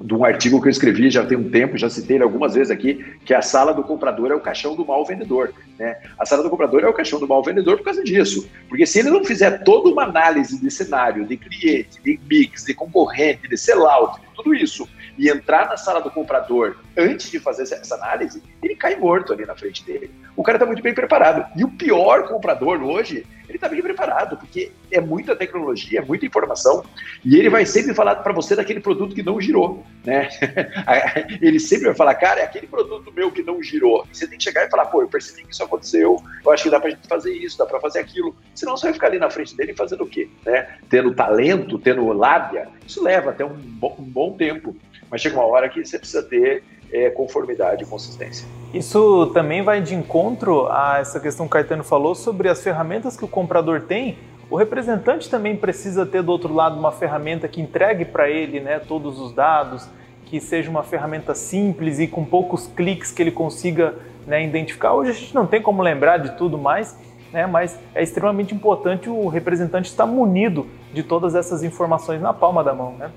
de 0.02 0.14
um 0.14 0.24
artigo 0.24 0.60
que 0.60 0.66
eu 0.66 0.70
escrevi 0.70 1.10
já 1.10 1.24
tem 1.24 1.38
um 1.38 1.48
tempo, 1.48 1.78
já 1.78 1.88
citei 1.88 2.16
ele 2.16 2.24
algumas 2.24 2.54
vezes 2.54 2.70
aqui, 2.70 3.04
que 3.24 3.32
a 3.32 3.40
sala 3.40 3.72
do 3.72 3.82
comprador 3.82 4.30
é 4.30 4.34
o 4.34 4.40
caixão 4.40 4.74
do 4.74 4.84
mau 4.84 5.04
vendedor. 5.06 5.54
Né? 5.78 5.96
A 6.18 6.26
sala 6.26 6.42
do 6.42 6.50
comprador 6.50 6.82
é 6.82 6.88
o 6.88 6.92
caixão 6.92 7.20
do 7.20 7.28
mau 7.28 7.42
vendedor 7.42 7.78
por 7.78 7.84
causa 7.84 8.02
disso. 8.02 8.48
Porque 8.68 8.84
se 8.84 8.98
ele 8.98 9.10
não 9.10 9.24
fizer 9.24 9.62
toda 9.62 9.88
uma 9.88 10.02
análise 10.02 10.60
de 10.60 10.70
cenário, 10.70 11.24
de 11.24 11.36
cliente, 11.36 12.02
de 12.02 12.20
mix, 12.28 12.64
de 12.64 12.74
concorrente, 12.74 13.48
de 13.48 13.56
sellout, 13.56 14.20
tudo 14.34 14.54
isso 14.54 14.88
e 15.22 15.28
entrar 15.28 15.68
na 15.68 15.76
sala 15.76 16.00
do 16.00 16.10
comprador 16.10 16.78
antes 16.98 17.30
de 17.30 17.38
fazer 17.38 17.62
essa 17.62 17.94
análise, 17.94 18.42
ele 18.60 18.74
cai 18.74 18.96
morto 18.96 19.32
ali 19.32 19.46
na 19.46 19.54
frente 19.54 19.84
dele. 19.84 20.10
O 20.34 20.42
cara 20.42 20.56
está 20.56 20.66
muito 20.66 20.82
bem 20.82 20.92
preparado. 20.92 21.46
E 21.56 21.62
o 21.62 21.68
pior 21.68 22.26
comprador 22.26 22.82
hoje, 22.82 23.24
ele 23.48 23.56
está 23.56 23.68
bem 23.68 23.80
preparado, 23.80 24.36
porque 24.36 24.72
é 24.90 25.00
muita 25.00 25.36
tecnologia, 25.36 26.00
é 26.00 26.04
muita 26.04 26.26
informação, 26.26 26.84
e 27.24 27.36
ele 27.36 27.48
vai 27.48 27.64
sempre 27.64 27.94
falar 27.94 28.16
para 28.16 28.32
você 28.32 28.56
daquele 28.56 28.80
produto 28.80 29.14
que 29.14 29.22
não 29.22 29.40
girou, 29.40 29.84
né? 30.04 30.28
ele 31.40 31.60
sempre 31.60 31.84
vai 31.84 31.94
falar, 31.94 32.16
cara, 32.16 32.40
é 32.40 32.44
aquele 32.44 32.66
produto 32.66 33.12
meu 33.12 33.30
que 33.30 33.44
não 33.44 33.62
girou. 33.62 34.04
E 34.10 34.16
você 34.16 34.26
tem 34.26 34.38
que 34.38 34.42
chegar 34.42 34.66
e 34.66 34.70
falar, 34.70 34.86
pô, 34.86 35.02
eu 35.02 35.08
percebi 35.08 35.44
que 35.44 35.52
isso 35.52 35.62
aconteceu, 35.62 36.20
eu 36.44 36.50
acho 36.50 36.64
que 36.64 36.70
dá 36.70 36.80
para 36.80 36.90
gente 36.90 37.06
fazer 37.06 37.32
isso, 37.32 37.56
dá 37.56 37.64
para 37.64 37.78
fazer 37.78 38.00
aquilo. 38.00 38.34
Senão 38.56 38.76
você 38.76 38.86
vai 38.86 38.94
ficar 38.94 39.06
ali 39.06 39.20
na 39.20 39.30
frente 39.30 39.56
dele 39.56 39.72
fazendo 39.72 40.02
o 40.02 40.08
quê? 40.08 40.28
Né? 40.44 40.78
Tendo 40.88 41.14
talento, 41.14 41.78
tendo 41.78 42.12
lábia, 42.12 42.68
isso 42.84 43.00
leva 43.04 43.30
até 43.30 43.44
um 43.44 43.54
bom, 43.54 43.94
um 44.00 44.02
bom 44.02 44.32
tempo. 44.36 44.74
Mas 45.12 45.20
chega 45.20 45.36
uma 45.36 45.44
hora 45.44 45.68
que 45.68 45.84
você 45.84 45.98
precisa 45.98 46.22
ter 46.22 46.64
é, 46.90 47.10
conformidade 47.10 47.82
e 47.82 47.86
consistência. 47.86 48.48
Isso 48.72 49.26
também 49.34 49.62
vai 49.62 49.82
de 49.82 49.94
encontro 49.94 50.66
a 50.68 51.00
essa 51.00 51.20
questão 51.20 51.44
que 51.44 51.50
o 51.50 51.52
Caetano 51.52 51.84
falou 51.84 52.14
sobre 52.14 52.48
as 52.48 52.62
ferramentas 52.62 53.14
que 53.14 53.24
o 53.24 53.28
comprador 53.28 53.82
tem. 53.82 54.16
O 54.48 54.56
representante 54.56 55.28
também 55.28 55.54
precisa 55.54 56.06
ter 56.06 56.22
do 56.22 56.32
outro 56.32 56.54
lado 56.54 56.78
uma 56.78 56.90
ferramenta 56.90 57.46
que 57.46 57.60
entregue 57.60 58.06
para 58.06 58.30
ele 58.30 58.58
né, 58.58 58.78
todos 58.78 59.20
os 59.20 59.34
dados, 59.34 59.86
que 60.24 60.40
seja 60.40 60.70
uma 60.70 60.82
ferramenta 60.82 61.34
simples 61.34 61.98
e 61.98 62.06
com 62.06 62.24
poucos 62.24 62.66
cliques 62.66 63.12
que 63.12 63.22
ele 63.22 63.30
consiga 63.30 63.94
né, 64.26 64.42
identificar. 64.42 64.94
Hoje 64.94 65.10
a 65.10 65.14
gente 65.14 65.34
não 65.34 65.46
tem 65.46 65.60
como 65.60 65.82
lembrar 65.82 66.16
de 66.16 66.38
tudo 66.38 66.56
mais, 66.56 66.98
né, 67.30 67.46
mas 67.46 67.78
é 67.94 68.02
extremamente 68.02 68.54
importante 68.54 69.10
o 69.10 69.28
representante 69.28 69.90
estar 69.90 70.06
munido 70.06 70.66
de 70.94 71.02
todas 71.02 71.34
essas 71.34 71.62
informações 71.62 72.20
na 72.20 72.32
palma 72.32 72.64
da 72.64 72.74
mão. 72.74 72.94
Né? 72.94 73.10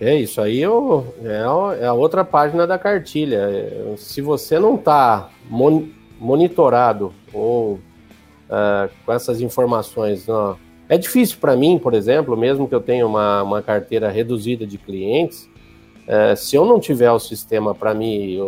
É 0.00 0.14
isso 0.14 0.40
aí 0.40 0.62
é, 0.62 1.82
é 1.82 1.86
a 1.86 1.92
outra 1.92 2.24
página 2.24 2.66
da 2.66 2.78
cartilha. 2.78 3.94
Se 3.98 4.22
você 4.22 4.58
não 4.58 4.76
está 4.76 5.28
monitorado 6.18 7.12
ou 7.34 7.74
uh, 7.74 8.90
com 9.04 9.12
essas 9.12 9.42
informações, 9.42 10.26
não, 10.26 10.56
é 10.88 10.96
difícil 10.96 11.36
para 11.38 11.54
mim, 11.54 11.78
por 11.78 11.92
exemplo, 11.92 12.34
mesmo 12.34 12.66
que 12.66 12.74
eu 12.74 12.80
tenha 12.80 13.06
uma, 13.06 13.42
uma 13.42 13.62
carteira 13.62 14.10
reduzida 14.10 14.66
de 14.66 14.78
clientes, 14.78 15.50
uh, 16.08 16.34
se 16.34 16.56
eu 16.56 16.64
não 16.64 16.80
tiver 16.80 17.10
o 17.12 17.18
sistema 17.18 17.74
para 17.74 17.92
me 17.92 18.38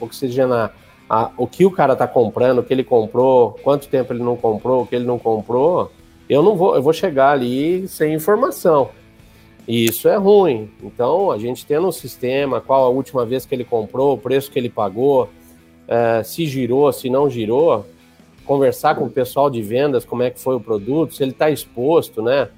oxigenar 0.00 0.74
a, 1.10 1.30
o 1.36 1.46
que 1.46 1.66
o 1.66 1.70
cara 1.70 1.92
está 1.92 2.08
comprando, 2.08 2.60
o 2.60 2.62
que 2.62 2.72
ele 2.72 2.84
comprou, 2.84 3.52
quanto 3.62 3.86
tempo 3.86 4.14
ele 4.14 4.22
não 4.22 4.34
comprou, 4.36 4.82
o 4.82 4.86
que 4.86 4.96
ele 4.96 5.04
não 5.04 5.18
comprou, 5.18 5.92
eu 6.26 6.42
não 6.42 6.56
vou, 6.56 6.74
eu 6.74 6.82
vou 6.82 6.94
chegar 6.94 7.32
ali 7.32 7.86
sem 7.86 8.14
informação. 8.14 8.88
E 9.66 9.84
isso 9.84 10.08
é 10.08 10.16
ruim. 10.16 10.70
Então, 10.82 11.30
a 11.30 11.38
gente 11.38 11.66
tendo 11.66 11.88
um 11.88 11.92
sistema, 11.92 12.60
qual 12.60 12.84
a 12.84 12.88
última 12.88 13.26
vez 13.26 13.44
que 13.44 13.54
ele 13.54 13.64
comprou, 13.64 14.14
o 14.14 14.18
preço 14.18 14.50
que 14.50 14.58
ele 14.58 14.70
pagou, 14.70 15.28
é, 15.88 16.22
se 16.22 16.46
girou, 16.46 16.92
se 16.92 17.10
não 17.10 17.28
girou, 17.28 17.84
conversar 18.44 18.94
com 18.94 19.04
o 19.04 19.10
pessoal 19.10 19.50
de 19.50 19.60
vendas, 19.60 20.04
como 20.04 20.22
é 20.22 20.30
que 20.30 20.40
foi 20.40 20.54
o 20.54 20.60
produto, 20.60 21.14
se 21.14 21.22
ele 21.22 21.32
está 21.32 21.50
exposto, 21.50 22.22
né? 22.22 22.48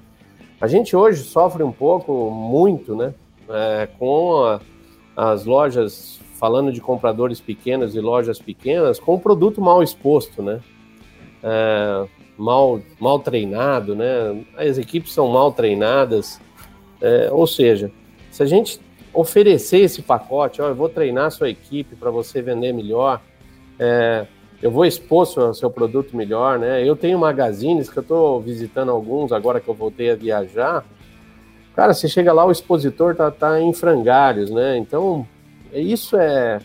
A 0.61 0.67
gente 0.67 0.95
hoje 0.95 1.23
sofre 1.23 1.63
um 1.63 1.71
pouco, 1.71 2.29
muito, 2.29 2.95
né? 2.95 3.13
É, 3.49 3.87
com 3.97 4.43
a, 4.43 4.61
as 5.15 5.45
lojas, 5.45 6.19
falando 6.35 6.71
de 6.71 6.79
compradores 6.79 7.39
pequenos 7.41 7.95
e 7.95 7.99
lojas 7.99 8.39
pequenas, 8.39 8.99
com 8.99 9.15
o 9.15 9.19
produto 9.19 9.59
mal 9.59 9.81
exposto, 9.81 10.43
né? 10.43 10.59
É, 11.41 12.07
mal, 12.37 12.79
mal 12.99 13.19
treinado, 13.19 13.95
né? 13.95 14.43
As 14.55 14.77
equipes 14.77 15.11
são 15.11 15.27
mal 15.27 15.51
treinadas, 15.51 16.39
é, 17.01 17.29
ou 17.31 17.47
seja, 17.47 17.91
se 18.31 18.43
a 18.43 18.45
gente 18.45 18.79
oferecer 19.13 19.79
esse 19.79 20.01
pacote, 20.01 20.61
ó, 20.61 20.67
eu 20.67 20.75
vou 20.75 20.89
treinar 20.89 21.25
a 21.25 21.31
sua 21.31 21.49
equipe 21.49 21.95
para 21.95 22.11
você 22.11 22.41
vender 22.41 22.73
melhor, 22.73 23.21
é, 23.77 24.25
eu 24.61 24.69
vou 24.69 24.85
expor 24.85 25.25
seu, 25.25 25.53
seu 25.53 25.69
produto 25.69 26.15
melhor, 26.15 26.59
né? 26.59 26.85
Eu 26.85 26.95
tenho 26.95 27.17
magazines 27.17 27.89
que 27.89 27.97
eu 27.97 28.01
estou 28.01 28.41
visitando 28.41 28.91
alguns 28.91 29.31
agora 29.31 29.59
que 29.59 29.69
eu 29.69 29.73
voltei 29.73 30.11
a 30.11 30.15
viajar. 30.15 30.85
Cara, 31.75 31.93
você 31.93 32.09
chega 32.09 32.33
lá, 32.33 32.45
o 32.45 32.51
expositor 32.51 33.15
tá, 33.15 33.31
tá 33.31 33.61
em 33.61 33.73
frangalhos, 33.73 34.51
né? 34.51 34.77
Então, 34.77 35.25
isso 35.73 36.17
é. 36.17 36.59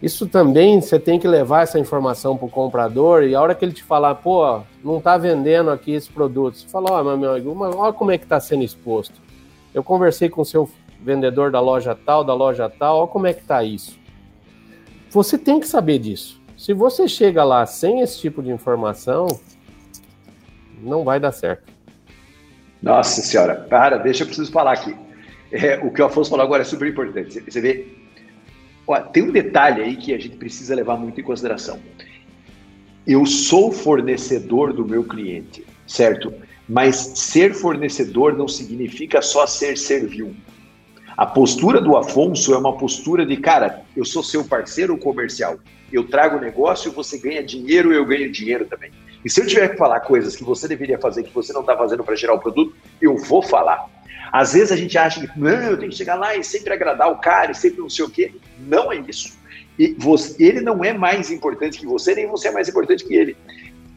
Isso 0.00 0.28
também 0.28 0.80
você 0.80 0.98
tem 0.98 1.18
que 1.18 1.26
levar 1.26 1.62
essa 1.62 1.78
informação 1.78 2.36
para 2.36 2.46
o 2.46 2.50
comprador 2.50 3.24
e 3.24 3.34
a 3.34 3.40
hora 3.40 3.54
que 3.54 3.64
ele 3.64 3.72
te 3.72 3.82
falar, 3.82 4.14
pô, 4.14 4.60
não 4.82 4.98
está 4.98 5.18
vendendo 5.18 5.70
aqui 5.70 5.92
esse 5.92 6.08
produto, 6.08 6.56
você 6.56 6.68
fala, 6.68 6.92
ó, 6.92 7.00
oh, 7.00 7.16
meu 7.16 7.32
amigo, 7.32 7.56
olha 7.76 7.92
como 7.92 8.12
é 8.12 8.18
que 8.18 8.24
está 8.24 8.38
sendo 8.38 8.62
exposto. 8.62 9.20
Eu 9.74 9.82
conversei 9.82 10.28
com 10.28 10.42
o 10.42 10.44
seu 10.44 10.70
vendedor 11.00 11.50
da 11.50 11.60
loja 11.60 11.96
tal, 11.96 12.22
da 12.22 12.32
loja 12.32 12.68
tal, 12.68 12.98
olha 12.98 13.08
como 13.08 13.26
é 13.26 13.32
que 13.32 13.40
está 13.40 13.64
isso. 13.64 13.98
Você 15.10 15.36
tem 15.36 15.58
que 15.58 15.66
saber 15.66 15.98
disso. 15.98 16.40
Se 16.56 16.72
você 16.72 17.08
chega 17.08 17.42
lá 17.42 17.66
sem 17.66 18.00
esse 18.00 18.20
tipo 18.20 18.42
de 18.42 18.50
informação, 18.50 19.26
não 20.80 21.02
vai 21.02 21.18
dar 21.18 21.32
certo. 21.32 21.72
Nossa 22.80 23.20
senhora, 23.20 23.66
para, 23.68 23.96
deixa 23.96 24.22
eu 24.22 24.26
preciso 24.26 24.52
falar 24.52 24.72
aqui. 24.72 24.94
É, 25.50 25.78
o 25.78 25.90
que 25.90 26.02
o 26.02 26.04
Afonso 26.04 26.30
falou 26.30 26.44
agora 26.44 26.62
é 26.62 26.64
super 26.64 26.86
importante. 26.86 27.40
Você 27.40 27.60
vê, 27.60 27.97
ó, 28.88 29.00
tem 29.00 29.22
um 29.22 29.30
detalhe 29.30 29.82
aí 29.82 29.96
que 29.96 30.12
a 30.12 30.18
gente 30.18 30.36
precisa 30.36 30.74
levar 30.74 30.96
muito 30.96 31.20
em 31.20 31.24
consideração 31.24 31.78
eu 33.08 33.24
sou 33.24 33.72
fornecedor 33.72 34.74
do 34.74 34.86
meu 34.86 35.02
cliente, 35.02 35.64
certo? 35.86 36.30
Mas 36.68 36.94
ser 37.14 37.54
fornecedor 37.54 38.36
não 38.36 38.46
significa 38.46 39.22
só 39.22 39.46
ser 39.46 39.78
servil. 39.78 40.36
A 41.16 41.24
postura 41.24 41.80
do 41.80 41.96
Afonso 41.96 42.52
é 42.52 42.58
uma 42.58 42.76
postura 42.76 43.24
de, 43.24 43.38
cara, 43.38 43.82
eu 43.96 44.04
sou 44.04 44.22
seu 44.22 44.44
parceiro 44.44 44.96
comercial. 44.98 45.58
Eu 45.90 46.06
trago 46.06 46.38
negócio, 46.38 46.92
você 46.92 47.16
ganha 47.16 47.42
dinheiro, 47.42 47.94
eu 47.94 48.04
ganho 48.04 48.30
dinheiro 48.30 48.66
também. 48.66 48.92
E 49.24 49.30
se 49.30 49.40
eu 49.40 49.46
tiver 49.46 49.70
que 49.70 49.78
falar 49.78 50.00
coisas 50.00 50.36
que 50.36 50.44
você 50.44 50.68
deveria 50.68 50.98
fazer 50.98 51.22
que 51.22 51.34
você 51.34 51.50
não 51.50 51.62
está 51.62 51.74
fazendo 51.74 52.04
para 52.04 52.14
gerar 52.14 52.34
o 52.34 52.38
produto, 52.38 52.76
eu 53.00 53.16
vou 53.16 53.42
falar. 53.42 53.88
Às 54.32 54.52
vezes 54.52 54.72
a 54.72 54.76
gente 54.76 54.96
acha 54.96 55.26
que, 55.26 55.38
não, 55.38 55.48
eu 55.48 55.76
tenho 55.76 55.90
que 55.90 55.96
chegar 55.96 56.16
lá 56.16 56.36
e 56.36 56.44
sempre 56.44 56.72
agradar 56.72 57.10
o 57.10 57.16
cara 57.16 57.52
e 57.52 57.54
sempre 57.54 57.80
não 57.80 57.90
sei 57.90 58.04
o 58.04 58.10
quê. 58.10 58.32
Não 58.58 58.92
é 58.92 58.96
isso. 58.96 59.36
E 59.78 59.94
você, 59.96 60.42
ele 60.42 60.60
não 60.60 60.84
é 60.84 60.92
mais 60.92 61.30
importante 61.30 61.78
que 61.78 61.86
você, 61.86 62.14
nem 62.14 62.26
você 62.26 62.48
é 62.48 62.50
mais 62.50 62.68
importante 62.68 63.04
que 63.04 63.14
ele. 63.14 63.36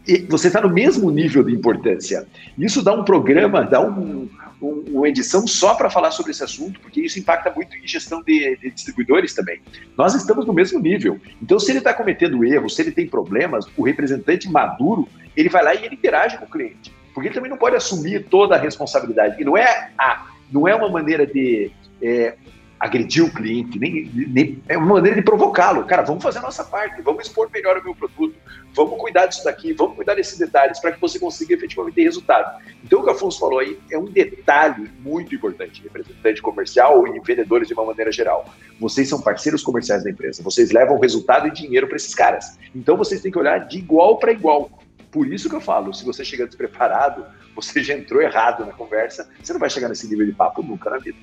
E 0.07 0.17
você 0.19 0.47
está 0.47 0.61
no 0.61 0.69
mesmo 0.69 1.09
nível 1.09 1.43
de 1.43 1.53
importância. 1.53 2.27
Isso 2.57 2.83
dá 2.83 2.93
um 2.93 3.03
programa, 3.03 3.63
dá 3.63 3.81
um, 3.81 4.29
um, 4.61 4.83
uma 4.89 5.09
edição 5.09 5.45
só 5.47 5.73
para 5.73 5.89
falar 5.89 6.11
sobre 6.11 6.31
esse 6.31 6.43
assunto, 6.43 6.79
porque 6.79 7.01
isso 7.01 7.19
impacta 7.19 7.51
muito 7.51 7.75
em 7.75 7.87
gestão 7.87 8.21
de, 8.21 8.57
de 8.57 8.71
distribuidores 8.71 9.33
também. 9.33 9.59
Nós 9.97 10.13
estamos 10.13 10.45
no 10.45 10.53
mesmo 10.53 10.79
nível. 10.79 11.19
Então, 11.41 11.59
se 11.59 11.71
ele 11.71 11.79
está 11.79 11.93
cometendo 11.93 12.43
erros, 12.43 12.75
se 12.75 12.81
ele 12.81 12.91
tem 12.91 13.07
problemas, 13.07 13.65
o 13.75 13.83
representante 13.83 14.49
maduro, 14.49 15.07
ele 15.35 15.49
vai 15.49 15.63
lá 15.63 15.73
e 15.73 15.85
ele 15.85 15.95
interage 15.95 16.37
com 16.37 16.45
o 16.45 16.49
cliente. 16.49 16.91
Porque 17.13 17.27
ele 17.27 17.35
também 17.35 17.49
não 17.49 17.57
pode 17.57 17.75
assumir 17.75 18.25
toda 18.29 18.55
a 18.55 18.59
responsabilidade. 18.59 19.41
E 19.41 19.45
não 19.45 19.57
é, 19.57 19.91
a, 19.97 20.27
não 20.51 20.67
é 20.67 20.75
uma 20.75 20.89
maneira 20.89 21.25
de 21.25 21.71
é, 22.01 22.35
agredir 22.81 23.23
o 23.23 23.31
cliente, 23.31 23.77
nem, 23.77 24.09
nem 24.11 24.63
é 24.67 24.75
uma 24.75 24.95
maneira 24.95 25.15
de 25.15 25.21
provocá-lo. 25.21 25.85
Cara, 25.85 26.01
vamos 26.01 26.23
fazer 26.23 26.39
a 26.39 26.41
nossa 26.41 26.63
parte, 26.63 26.99
vamos 27.03 27.27
expor 27.27 27.47
melhor 27.53 27.77
o 27.77 27.83
meu 27.83 27.93
produto, 27.93 28.35
vamos 28.73 28.99
cuidar 28.99 29.27
disso 29.27 29.43
daqui, 29.43 29.71
vamos 29.71 29.95
cuidar 29.95 30.15
desses 30.15 30.39
detalhes 30.39 30.79
para 30.79 30.91
que 30.91 30.99
você 30.99 31.19
consiga 31.19 31.53
efetivamente 31.53 31.93
ter 31.93 32.01
resultado. 32.01 32.59
Então, 32.83 32.99
o 32.99 33.03
que 33.03 33.09
o 33.09 33.11
Afonso 33.11 33.39
falou 33.39 33.59
aí 33.59 33.77
é 33.91 33.99
um 33.99 34.05
detalhe 34.05 34.89
muito 34.99 35.35
importante, 35.35 35.83
representante 35.83 36.41
comercial 36.41 37.07
e 37.07 37.19
vendedores 37.19 37.67
de 37.67 37.75
uma 37.75 37.85
maneira 37.85 38.11
geral. 38.11 38.51
Vocês 38.79 39.07
são 39.07 39.21
parceiros 39.21 39.61
comerciais 39.61 40.03
da 40.03 40.09
empresa, 40.09 40.41
vocês 40.41 40.71
levam 40.71 40.97
resultado 40.99 41.47
e 41.47 41.51
dinheiro 41.51 41.85
para 41.87 41.97
esses 41.97 42.15
caras. 42.15 42.57
Então, 42.73 42.97
vocês 42.97 43.21
têm 43.21 43.31
que 43.31 43.37
olhar 43.37 43.59
de 43.59 43.77
igual 43.77 44.17
para 44.17 44.31
igual. 44.31 44.71
Por 45.11 45.27
isso 45.27 45.49
que 45.49 45.55
eu 45.55 45.61
falo, 45.61 45.93
se 45.93 46.05
você 46.05 46.23
chega 46.23 46.47
despreparado, 46.47 47.25
você 47.55 47.83
já 47.83 47.93
entrou 47.93 48.21
errado 48.21 48.65
na 48.65 48.71
conversa, 48.71 49.29
você 49.41 49.51
não 49.51 49.59
vai 49.59 49.69
chegar 49.69 49.89
nesse 49.89 50.07
nível 50.07 50.25
de 50.25 50.31
papo 50.31 50.63
nunca 50.63 50.89
na 50.89 50.97
vida. 50.97 51.17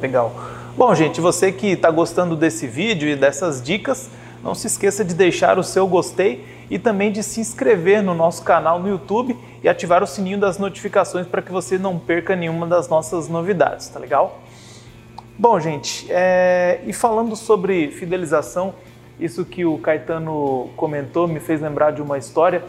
Legal. 0.00 0.34
Bom, 0.76 0.94
gente, 0.94 1.20
você 1.20 1.50
que 1.50 1.68
está 1.68 1.90
gostando 1.90 2.36
desse 2.36 2.66
vídeo 2.66 3.08
e 3.08 3.16
dessas 3.16 3.62
dicas, 3.62 4.08
não 4.42 4.54
se 4.54 4.66
esqueça 4.68 5.04
de 5.04 5.14
deixar 5.14 5.58
o 5.58 5.64
seu 5.64 5.86
gostei 5.86 6.44
e 6.70 6.78
também 6.78 7.10
de 7.10 7.22
se 7.22 7.40
inscrever 7.40 8.02
no 8.02 8.14
nosso 8.14 8.42
canal 8.42 8.78
no 8.78 8.88
YouTube 8.88 9.36
e 9.62 9.68
ativar 9.68 10.02
o 10.02 10.06
sininho 10.06 10.38
das 10.38 10.58
notificações 10.58 11.26
para 11.26 11.42
que 11.42 11.50
você 11.50 11.78
não 11.78 11.98
perca 11.98 12.36
nenhuma 12.36 12.66
das 12.66 12.88
nossas 12.88 13.28
novidades, 13.28 13.88
tá 13.88 13.98
legal? 13.98 14.40
Bom, 15.36 15.58
gente, 15.58 16.06
é... 16.10 16.80
e 16.86 16.92
falando 16.92 17.34
sobre 17.34 17.90
fidelização, 17.90 18.74
isso 19.18 19.44
que 19.44 19.64
o 19.64 19.78
Caetano 19.78 20.70
comentou 20.76 21.26
me 21.26 21.40
fez 21.40 21.60
lembrar 21.60 21.92
de 21.92 22.00
uma 22.02 22.18
história 22.18 22.62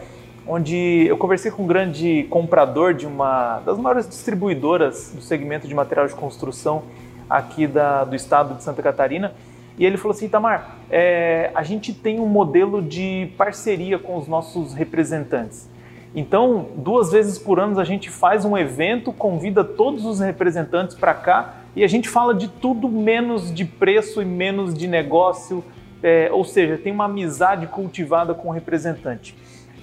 onde 0.46 1.06
eu 1.06 1.16
conversei 1.16 1.50
com 1.50 1.62
um 1.62 1.66
grande 1.66 2.26
comprador 2.28 2.94
de 2.94 3.06
uma 3.06 3.60
das 3.60 3.78
maiores 3.78 4.08
distribuidoras 4.08 5.12
do 5.14 5.20
segmento 5.20 5.68
de 5.68 5.74
material 5.74 6.06
de 6.06 6.14
construção 6.14 6.82
aqui 7.28 7.66
da, 7.66 8.04
do 8.04 8.16
estado 8.16 8.54
de 8.54 8.62
Santa 8.64 8.82
Catarina. 8.82 9.32
E 9.78 9.86
ele 9.86 9.96
falou 9.96 10.10
assim, 10.10 10.28
Tamar, 10.28 10.76
é, 10.90 11.50
a 11.54 11.62
gente 11.62 11.94
tem 11.94 12.18
um 12.18 12.26
modelo 12.26 12.82
de 12.82 13.32
parceria 13.38 13.98
com 13.98 14.16
os 14.16 14.26
nossos 14.26 14.74
representantes. 14.74 15.70
Então, 16.14 16.66
duas 16.76 17.12
vezes 17.12 17.38
por 17.38 17.60
ano 17.60 17.78
a 17.78 17.84
gente 17.84 18.10
faz 18.10 18.44
um 18.44 18.58
evento, 18.58 19.12
convida 19.12 19.62
todos 19.62 20.04
os 20.04 20.18
representantes 20.18 20.96
para 20.96 21.14
cá 21.14 21.54
e 21.76 21.84
a 21.84 21.86
gente 21.86 22.08
fala 22.08 22.34
de 22.34 22.48
tudo 22.48 22.88
menos 22.88 23.54
de 23.54 23.64
preço 23.64 24.20
e 24.20 24.24
menos 24.24 24.74
de 24.74 24.88
negócio, 24.88 25.62
é, 26.02 26.28
ou 26.32 26.44
seja, 26.44 26.78
tem 26.78 26.92
uma 26.92 27.04
amizade 27.04 27.66
cultivada 27.66 28.34
com 28.34 28.48
o 28.48 28.52
representante. 28.52 29.34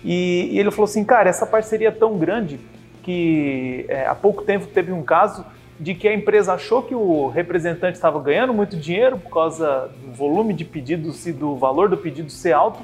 E, 0.03 0.49
e 0.51 0.59
ele 0.59 0.71
falou 0.71 0.85
assim, 0.85 1.03
cara, 1.03 1.29
essa 1.29 1.45
parceria 1.45 1.89
é 1.89 1.91
tão 1.91 2.17
grande 2.17 2.59
que 3.03 3.85
é, 3.87 4.05
há 4.05 4.15
pouco 4.15 4.43
tempo 4.43 4.67
teve 4.67 4.91
um 4.91 5.03
caso 5.03 5.45
de 5.79 5.93
que 5.93 6.07
a 6.07 6.13
empresa 6.13 6.53
achou 6.53 6.81
que 6.81 6.95
o 6.95 7.27
representante 7.27 7.95
estava 7.95 8.19
ganhando 8.19 8.53
muito 8.53 8.75
dinheiro 8.75 9.17
por 9.17 9.31
causa 9.31 9.89
do 10.03 10.11
volume 10.11 10.53
de 10.53 10.65
pedidos 10.65 11.25
e 11.27 11.31
do 11.31 11.55
valor 11.55 11.87
do 11.87 11.97
pedido 11.97 12.31
ser 12.31 12.53
alto 12.53 12.79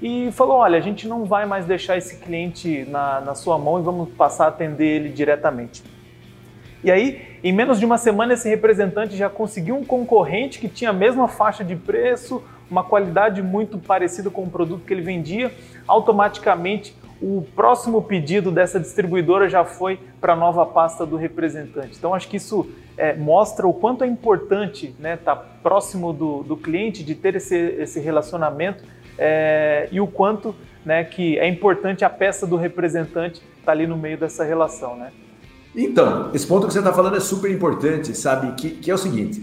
e 0.00 0.30
falou: 0.32 0.58
olha, 0.58 0.78
a 0.78 0.80
gente 0.80 1.06
não 1.06 1.24
vai 1.24 1.44
mais 1.44 1.66
deixar 1.66 1.96
esse 1.96 2.16
cliente 2.16 2.86
na, 2.88 3.20
na 3.20 3.34
sua 3.34 3.58
mão 3.58 3.78
e 3.78 3.82
vamos 3.82 4.08
passar 4.10 4.46
a 4.46 4.48
atender 4.48 4.86
ele 4.86 5.08
diretamente. 5.10 5.82
E 6.82 6.90
aí, 6.90 7.38
em 7.42 7.52
menos 7.52 7.78
de 7.78 7.84
uma 7.84 7.98
semana, 7.98 8.34
esse 8.34 8.48
representante 8.48 9.16
já 9.16 9.28
conseguiu 9.28 9.76
um 9.76 9.84
concorrente 9.84 10.60
que 10.60 10.68
tinha 10.68 10.90
a 10.90 10.92
mesma 10.92 11.26
faixa 11.26 11.64
de 11.64 11.74
preço, 11.74 12.42
uma 12.70 12.84
qualidade 12.84 13.42
muito 13.42 13.78
parecida 13.78 14.30
com 14.30 14.44
o 14.44 14.50
produto 14.50 14.84
que 14.84 14.92
ele 14.92 15.02
vendia. 15.02 15.52
Automaticamente, 15.86 16.94
o 17.20 17.44
próximo 17.54 18.02
pedido 18.02 18.50
dessa 18.50 18.78
distribuidora 18.78 19.48
já 19.48 19.64
foi 19.64 19.98
para 20.20 20.34
a 20.34 20.36
nova 20.36 20.64
pasta 20.64 21.04
do 21.04 21.16
representante. 21.16 21.96
Então, 21.98 22.14
acho 22.14 22.28
que 22.28 22.36
isso 22.36 22.68
é, 22.96 23.14
mostra 23.14 23.66
o 23.66 23.72
quanto 23.72 24.04
é 24.04 24.06
importante 24.06 24.86
estar 24.86 25.02
né, 25.02 25.16
tá 25.16 25.34
próximo 25.34 26.12
do, 26.12 26.42
do 26.42 26.56
cliente, 26.56 27.02
de 27.02 27.14
ter 27.14 27.36
esse, 27.36 27.56
esse 27.56 27.98
relacionamento 27.98 28.84
é, 29.18 29.88
e 29.90 30.00
o 30.00 30.06
quanto 30.06 30.54
né, 30.84 31.02
que 31.02 31.38
é 31.38 31.48
importante 31.48 32.04
a 32.04 32.10
peça 32.10 32.46
do 32.46 32.56
representante 32.56 33.36
estar 33.36 33.66
tá 33.66 33.72
ali 33.72 33.86
no 33.86 33.96
meio 33.96 34.16
dessa 34.16 34.44
relação. 34.44 34.96
Né? 34.96 35.10
Então, 35.74 36.30
esse 36.32 36.46
ponto 36.46 36.66
que 36.66 36.72
você 36.72 36.78
está 36.78 36.92
falando 36.92 37.16
é 37.16 37.20
super 37.20 37.50
importante, 37.50 38.16
sabe? 38.16 38.52
Que, 38.52 38.70
que 38.70 38.90
é 38.90 38.94
o 38.94 38.98
seguinte: 38.98 39.42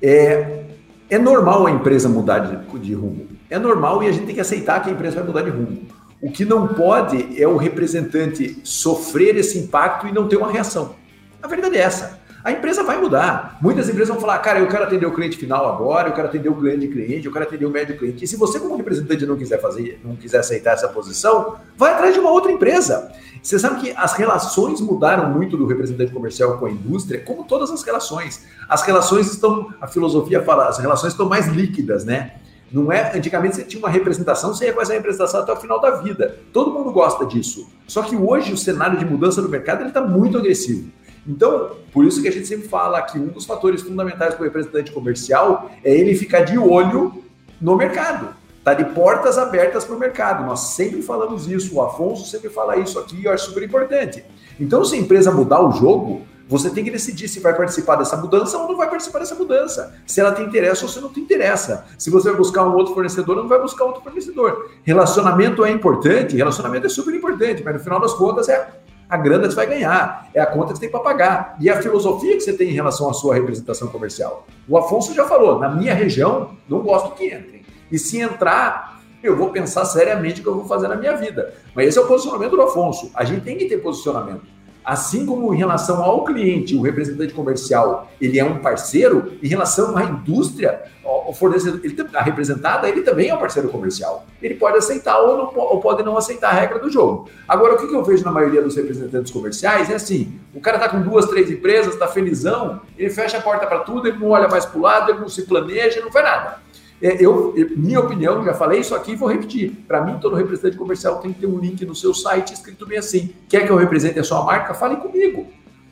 é, 0.00 0.63
é 1.10 1.18
normal 1.18 1.66
a 1.66 1.70
empresa 1.70 2.08
mudar 2.08 2.38
de, 2.40 2.78
de 2.78 2.94
rumo. 2.94 3.26
É 3.50 3.58
normal 3.58 4.02
e 4.02 4.08
a 4.08 4.12
gente 4.12 4.26
tem 4.26 4.34
que 4.34 4.40
aceitar 4.40 4.82
que 4.82 4.90
a 4.90 4.92
empresa 4.92 5.16
vai 5.16 5.24
mudar 5.24 5.42
de 5.42 5.50
rumo. 5.50 5.82
O 6.20 6.30
que 6.30 6.44
não 6.44 6.68
pode 6.68 7.40
é 7.40 7.46
o 7.46 7.56
representante 7.56 8.58
sofrer 8.64 9.36
esse 9.36 9.58
impacto 9.58 10.08
e 10.08 10.12
não 10.12 10.26
ter 10.26 10.36
uma 10.36 10.50
reação. 10.50 10.94
A 11.42 11.46
verdade 11.46 11.76
é 11.76 11.80
essa. 11.80 12.18
A 12.44 12.52
empresa 12.52 12.82
vai 12.82 13.00
mudar. 13.00 13.56
Muitas 13.58 13.88
empresas 13.88 14.10
vão 14.10 14.20
falar, 14.20 14.38
cara, 14.40 14.58
eu 14.58 14.68
quero 14.68 14.84
atender 14.84 15.06
o 15.06 15.14
cliente 15.14 15.38
final 15.38 15.66
agora, 15.66 16.10
eu 16.10 16.12
quero 16.12 16.28
atender 16.28 16.50
o 16.50 16.54
grande 16.54 16.86
cliente, 16.88 17.24
eu 17.24 17.32
quero 17.32 17.46
atender 17.46 17.64
o 17.64 17.70
médio 17.70 17.96
cliente. 17.96 18.22
E 18.22 18.28
se 18.28 18.36
você, 18.36 18.60
como 18.60 18.76
representante, 18.76 19.24
não 19.24 19.34
quiser 19.34 19.58
fazer, 19.62 19.98
não 20.04 20.14
quiser 20.14 20.40
aceitar 20.40 20.72
essa 20.72 20.86
posição, 20.88 21.56
vai 21.74 21.94
atrás 21.94 22.12
de 22.12 22.20
uma 22.20 22.30
outra 22.30 22.52
empresa. 22.52 23.10
Você 23.42 23.58
sabe 23.58 23.80
que 23.80 23.94
as 23.96 24.12
relações 24.12 24.78
mudaram 24.82 25.30
muito 25.30 25.56
do 25.56 25.64
representante 25.64 26.12
comercial 26.12 26.58
com 26.58 26.66
a 26.66 26.70
indústria, 26.70 27.18
como 27.18 27.44
todas 27.44 27.70
as 27.70 27.82
relações. 27.82 28.44
As 28.68 28.82
relações 28.82 29.32
estão, 29.32 29.72
a 29.80 29.86
filosofia 29.86 30.42
fala, 30.42 30.68
as 30.68 30.76
relações 30.76 31.14
estão 31.14 31.26
mais 31.26 31.46
líquidas, 31.46 32.04
né? 32.04 32.34
Não 32.70 32.92
é, 32.92 33.16
antigamente 33.16 33.56
você 33.56 33.64
tinha 33.64 33.78
uma 33.78 33.88
representação, 33.88 34.52
você 34.52 34.66
ia 34.66 34.72
com 34.74 34.82
essa 34.82 34.92
representação 34.92 35.40
até 35.40 35.52
o 35.52 35.56
final 35.56 35.80
da 35.80 35.92
vida. 35.92 36.40
Todo 36.52 36.70
mundo 36.70 36.92
gosta 36.92 37.24
disso. 37.24 37.70
Só 37.86 38.02
que 38.02 38.14
hoje 38.16 38.52
o 38.52 38.56
cenário 38.56 38.98
de 38.98 39.04
mudança 39.06 39.40
do 39.40 39.48
mercado 39.48 39.80
ele 39.80 39.88
está 39.88 40.02
muito 40.02 40.36
agressivo. 40.36 40.90
Então, 41.26 41.70
por 41.92 42.04
isso 42.04 42.20
que 42.20 42.28
a 42.28 42.32
gente 42.32 42.46
sempre 42.46 42.68
fala 42.68 43.00
que 43.02 43.18
um 43.18 43.28
dos 43.28 43.46
fatores 43.46 43.82
fundamentais 43.82 44.34
para 44.34 44.42
o 44.42 44.44
representante 44.44 44.92
comercial 44.92 45.70
é 45.82 45.94
ele 45.94 46.14
ficar 46.14 46.40
de 46.40 46.58
olho 46.58 47.24
no 47.60 47.76
mercado. 47.76 48.34
Tá 48.62 48.72
de 48.72 48.84
portas 48.86 49.36
abertas 49.36 49.84
para 49.84 49.94
o 49.94 49.98
mercado. 49.98 50.46
Nós 50.46 50.60
sempre 50.74 51.02
falamos 51.02 51.46
isso. 51.46 51.74
O 51.74 51.82
Afonso 51.82 52.26
sempre 52.30 52.48
fala 52.48 52.76
isso 52.76 52.98
aqui 52.98 53.16
e 53.20 53.24
eu 53.26 53.32
acho 53.32 53.46
super 53.46 53.62
importante. 53.62 54.24
Então, 54.58 54.84
se 54.84 54.94
a 54.94 54.98
empresa 54.98 55.30
mudar 55.30 55.60
o 55.60 55.72
jogo, 55.72 56.22
você 56.48 56.70
tem 56.70 56.84
que 56.84 56.90
decidir 56.90 57.28
se 57.28 57.40
vai 57.40 57.54
participar 57.54 57.96
dessa 57.96 58.16
mudança 58.16 58.56
ou 58.58 58.68
não 58.68 58.76
vai 58.76 58.88
participar 58.88 59.18
dessa 59.18 59.34
mudança. 59.34 59.94
Se 60.06 60.20
ela 60.20 60.32
tem 60.32 60.44
interesse 60.44 60.82
ou 60.82 60.90
se 60.90 61.00
não 61.00 61.08
tem 61.08 61.22
interesse. 61.22 61.78
Se 61.98 62.10
você 62.10 62.28
vai 62.28 62.38
buscar 62.38 62.64
um 62.66 62.74
outro 62.74 62.94
fornecedor 62.94 63.36
ou 63.36 63.42
não 63.42 63.48
vai 63.48 63.60
buscar 63.60 63.84
outro 63.84 64.02
fornecedor. 64.02 64.70
Relacionamento 64.82 65.64
é 65.64 65.70
importante, 65.70 66.36
relacionamento 66.36 66.86
é 66.86 66.90
super 66.90 67.14
importante, 67.14 67.62
mas 67.64 67.74
no 67.74 67.80
final 67.80 68.00
das 68.00 68.12
contas 68.14 68.48
é 68.48 68.68
a 69.08 69.16
grana 69.16 69.44
que 69.44 69.50
você 69.50 69.56
vai 69.56 69.66
ganhar, 69.66 70.28
é 70.34 70.40
a 70.40 70.46
conta 70.46 70.72
que 70.72 70.78
você 70.78 70.80
tem 70.80 70.90
para 70.90 71.00
pagar. 71.00 71.56
E 71.60 71.68
a 71.68 71.80
filosofia 71.80 72.34
que 72.34 72.40
você 72.40 72.52
tem 72.52 72.70
em 72.70 72.72
relação 72.72 73.08
à 73.08 73.12
sua 73.12 73.34
representação 73.34 73.88
comercial. 73.88 74.46
O 74.68 74.76
Afonso 74.76 75.14
já 75.14 75.24
falou, 75.26 75.58
na 75.58 75.68
minha 75.68 75.94
região, 75.94 76.56
não 76.68 76.80
gosto 76.80 77.14
que 77.14 77.26
entrem. 77.26 77.62
E 77.90 77.98
se 77.98 78.20
entrar, 78.20 79.00
eu 79.22 79.36
vou 79.36 79.50
pensar 79.50 79.84
seriamente 79.84 80.40
o 80.40 80.42
que 80.42 80.48
eu 80.48 80.54
vou 80.54 80.64
fazer 80.66 80.88
na 80.88 80.96
minha 80.96 81.16
vida. 81.16 81.54
Mas 81.74 81.88
esse 81.88 81.98
é 81.98 82.00
o 82.00 82.06
posicionamento 82.06 82.52
do 82.52 82.62
Afonso. 82.62 83.10
A 83.14 83.24
gente 83.24 83.42
tem 83.42 83.56
que 83.56 83.66
ter 83.66 83.78
posicionamento. 83.78 84.42
Assim 84.84 85.24
como 85.24 85.54
em 85.54 85.56
relação 85.56 86.02
ao 86.02 86.24
cliente, 86.24 86.76
o 86.76 86.82
representante 86.82 87.32
comercial, 87.32 88.10
ele 88.20 88.38
é 88.38 88.44
um 88.44 88.58
parceiro, 88.58 89.32
em 89.42 89.48
relação 89.48 89.96
à 89.96 90.04
indústria, 90.04 90.82
o 91.04 91.32
fornecedor, 91.32 91.80
ele, 91.82 91.96
a 92.14 92.22
representada, 92.22 92.88
ele 92.88 93.02
também 93.02 93.28
é 93.28 93.34
um 93.34 93.38
parceiro 93.38 93.68
comercial. 93.68 94.26
Ele 94.42 94.54
pode 94.54 94.76
aceitar 94.76 95.18
ou, 95.18 95.38
não, 95.38 95.58
ou 95.58 95.80
pode 95.80 96.02
não 96.02 96.16
aceitar 96.18 96.50
a 96.50 96.52
regra 96.52 96.78
do 96.78 96.90
jogo. 96.90 97.28
Agora, 97.48 97.74
o 97.74 97.76
que, 97.78 97.94
eu 97.94 98.04
vejo 98.04 98.24
na 98.24 98.32
maioria 98.32 98.60
dos 98.60 98.76
representantes 98.76 99.32
comerciais 99.32 99.88
é 99.90 99.94
assim: 99.94 100.38
o 100.54 100.60
cara 100.60 100.76
está 100.76 100.88
com 100.88 101.00
duas, 101.00 101.26
três 101.26 101.50
empresas, 101.50 101.94
está 101.94 102.06
felizão, 102.06 102.80
ele 102.98 103.10
fecha 103.10 103.38
a 103.38 103.40
porta 103.40 103.66
para 103.66 103.80
tudo, 103.80 104.08
ele 104.08 104.18
não 104.18 104.30
olha 104.30 104.48
mais 104.48 104.66
para 104.66 104.78
o 104.78 104.82
lado, 104.82 105.10
ele 105.10 105.20
não 105.20 105.28
se 105.28 105.42
planeja, 105.42 106.00
não 106.00 106.12
faz 106.12 106.24
nada. 106.24 106.63
É, 107.04 107.22
eu, 107.22 107.52
minha 107.76 108.00
opinião, 108.00 108.42
já 108.42 108.54
falei 108.54 108.80
isso 108.80 108.94
aqui 108.94 109.12
e 109.12 109.14
vou 109.14 109.28
repetir. 109.28 109.70
Para 109.86 110.02
mim, 110.02 110.16
todo 110.18 110.34
representante 110.34 110.78
comercial 110.78 111.18
tem 111.18 111.34
que 111.34 111.40
ter 111.40 111.46
um 111.46 111.58
link 111.58 111.84
no 111.84 111.94
seu 111.94 112.14
site 112.14 112.54
escrito 112.54 112.86
bem 112.86 112.96
assim. 112.96 113.34
Quer 113.46 113.66
que 113.66 113.70
eu 113.70 113.76
represente 113.76 114.18
a 114.18 114.24
sua 114.24 114.42
marca? 114.42 114.72
Fale 114.72 114.96
comigo. 114.96 115.46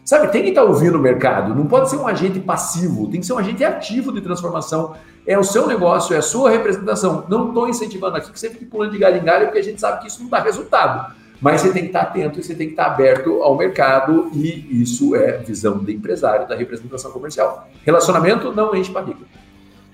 Sabe, 0.07 0.29
tem 0.29 0.43
que 0.43 0.49
estar 0.49 0.63
ouvindo 0.63 0.97
o 0.97 0.99
mercado. 0.99 1.55
Não 1.55 1.67
pode 1.67 1.91
ser 1.91 1.97
um 1.97 2.09
agente 2.09 2.41
passivo, 2.41 3.11
tem 3.11 3.21
que 3.21 3.27
ser 3.27 3.35
um 3.35 3.39
agente 3.39 3.63
ativo 3.63 4.11
de 4.11 4.23
transformação. 4.23 4.95
É 5.27 5.39
o 5.39 5.45
seu 5.45 5.67
negócio, 5.67 6.15
é 6.15 6.19
a 6.19 6.23
sua 6.23 6.49
representação. 6.49 7.27
Não 7.29 7.49
estou 7.49 7.69
incentivando 7.69 8.17
aqui 8.17 8.33
que 8.33 8.41
você 8.41 8.49
fique 8.49 8.65
pulando 8.65 8.93
de 8.93 8.99
galho 8.99 9.19
em 9.19 9.23
galho, 9.23 9.45
porque 9.45 9.59
a 9.59 9.63
gente 9.63 9.83
sabe 9.83 10.01
que 10.01 10.09
isso 10.09 10.23
não 10.23 10.31
dá 10.31 10.41
resultado. 10.41 11.15
Mas 11.43 11.61
você 11.61 11.75
tem 11.75 11.83
que 11.83 11.89
estar 11.89 12.07
tá 12.07 12.09
atento 12.09 12.41
e 12.41 12.43
você 12.43 12.55
tem 12.55 12.69
que 12.69 12.73
estar 12.73 12.87
tá 12.87 12.91
aberto 12.91 13.43
ao 13.43 13.55
mercado, 13.55 14.31
e 14.33 14.81
isso 14.81 15.15
é 15.15 15.37
visão 15.37 15.77
de 15.77 15.93
empresário 15.93 16.49
da 16.49 16.57
representação 16.57 17.11
comercial. 17.11 17.69
Relacionamento 17.85 18.51
não 18.51 18.75
enche 18.75 18.91
barriga. 18.91 19.42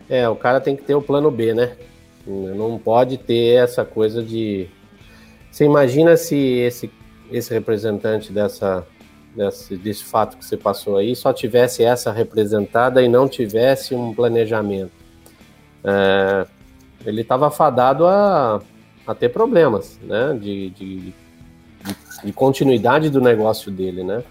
É, 0.09 0.29
o 0.29 0.37
cara 0.37 0.61
tem 0.61 0.75
que 0.75 0.83
ter 0.83 0.95
o 0.95 1.03
plano 1.03 1.31
B, 1.31 1.53
né? 1.53 1.77
Não 2.27 2.79
pode 2.79 3.19
ter 3.19 3.63
essa 3.63 3.85
coisa 3.85 4.23
de. 4.23 4.69
Você 5.51 5.65
imagina 5.65 6.17
se 6.17 6.37
esse, 6.37 6.91
esse 7.31 7.53
representante 7.53 8.33
dessa, 8.33 8.87
desse, 9.35 9.77
desse 9.77 10.05
fato 10.05 10.37
que 10.37 10.45
você 10.45 10.57
passou 10.57 10.97
aí 10.97 11.15
só 11.15 11.33
tivesse 11.33 11.83
essa 11.83 12.13
representada 12.13 13.03
e 13.03 13.09
não 13.09 13.29
tivesse 13.29 13.95
um 13.95 14.15
planejamento. 14.15 14.93
É, 15.85 16.47
ele 17.05 17.23
estava 17.23 17.51
fadado 17.51 18.07
a, 18.07 18.61
a 19.07 19.15
ter 19.15 19.31
problemas, 19.31 19.99
né? 20.03 20.39
De, 20.41 20.71
de, 20.71 21.01
de, 21.01 21.15
de, 22.25 22.33
continuidade 22.33 23.11
do 23.11 23.21
negócio 23.21 23.71
dele, 23.71 24.03
né? 24.03 24.23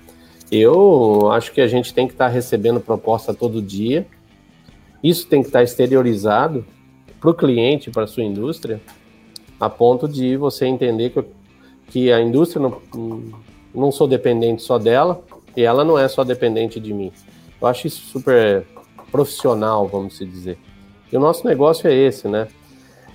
Eu 0.51 1.31
acho 1.31 1.51
que 1.51 1.61
a 1.61 1.67
gente 1.67 1.93
tem 1.93 2.07
que 2.07 2.13
estar 2.13 2.27
tá 2.27 2.31
recebendo 2.31 2.79
proposta 2.79 3.33
todo 3.33 3.61
dia 3.61 4.07
isso 5.03 5.27
tem 5.27 5.41
que 5.41 5.47
estar 5.47 5.63
exteriorizado 5.63 6.65
para 7.19 7.29
o 7.29 7.33
cliente, 7.33 7.89
para 7.89 8.03
a 8.03 8.07
sua 8.07 8.23
indústria, 8.23 8.81
a 9.59 9.69
ponto 9.69 10.07
de 10.07 10.37
você 10.37 10.65
entender 10.65 11.09
que, 11.09 11.25
que 11.87 12.11
a 12.11 12.21
indústria 12.21 12.61
não, 12.61 12.81
não 13.73 13.91
sou 13.91 14.07
dependente 14.07 14.61
só 14.61 14.77
dela 14.77 15.23
e 15.55 15.63
ela 15.63 15.83
não 15.83 15.97
é 15.97 16.07
só 16.07 16.23
dependente 16.23 16.79
de 16.79 16.93
mim. 16.93 17.11
Eu 17.59 17.67
acho 17.67 17.87
isso 17.87 18.01
super 18.01 18.65
profissional, 19.11 19.87
vamos 19.87 20.19
dizer. 20.19 20.57
E 21.11 21.17
o 21.17 21.19
nosso 21.19 21.47
negócio 21.47 21.87
é 21.87 21.93
esse, 21.93 22.27
né? 22.27 22.47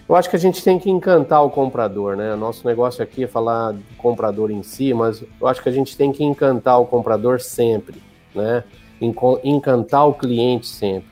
Eu 0.09 0.17
acho 0.17 0.29
que 0.29 0.37
a 0.37 0.39
gente 0.39 0.63
tem 0.63 0.79
que 0.79 0.91
encantar 0.91 1.45
o 1.45 1.51
comprador, 1.51 2.17
né? 2.17 2.35
O 2.35 2.37
nosso 2.37 2.67
negócio 2.67 3.03
aqui 3.03 3.25
é 3.25 3.27
falar 3.27 3.73
do 3.73 3.83
comprador 3.97 4.51
em 4.51 4.63
si, 4.63 4.93
mas 4.93 5.23
eu 5.41 5.47
acho 5.47 5.63
que 5.63 5.69
a 5.69 5.73
gente 5.73 5.97
tem 5.97 6.11
que 6.13 6.25
encantar 6.25 6.81
o 6.81 6.87
comprador 6.87 7.41
sempre, 7.41 8.03
né? 8.35 8.65
Encantar 9.01 10.07
o 10.07 10.15
cliente 10.15 10.67
sempre. 10.67 11.12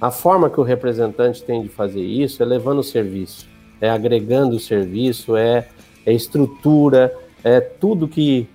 A 0.00 0.10
forma 0.10 0.48
que 0.48 0.60
o 0.60 0.62
representante 0.62 1.42
tem 1.42 1.62
de 1.62 1.68
fazer 1.68 2.02
isso 2.02 2.42
é 2.42 2.46
levando 2.46 2.78
o 2.78 2.84
serviço, 2.84 3.48
é 3.80 3.90
agregando 3.90 4.56
o 4.56 4.60
serviço, 4.60 5.36
é, 5.36 5.68
é 6.06 6.12
estrutura, 6.12 7.12
é 7.42 7.60
tudo 7.60 8.06
que, 8.06 8.48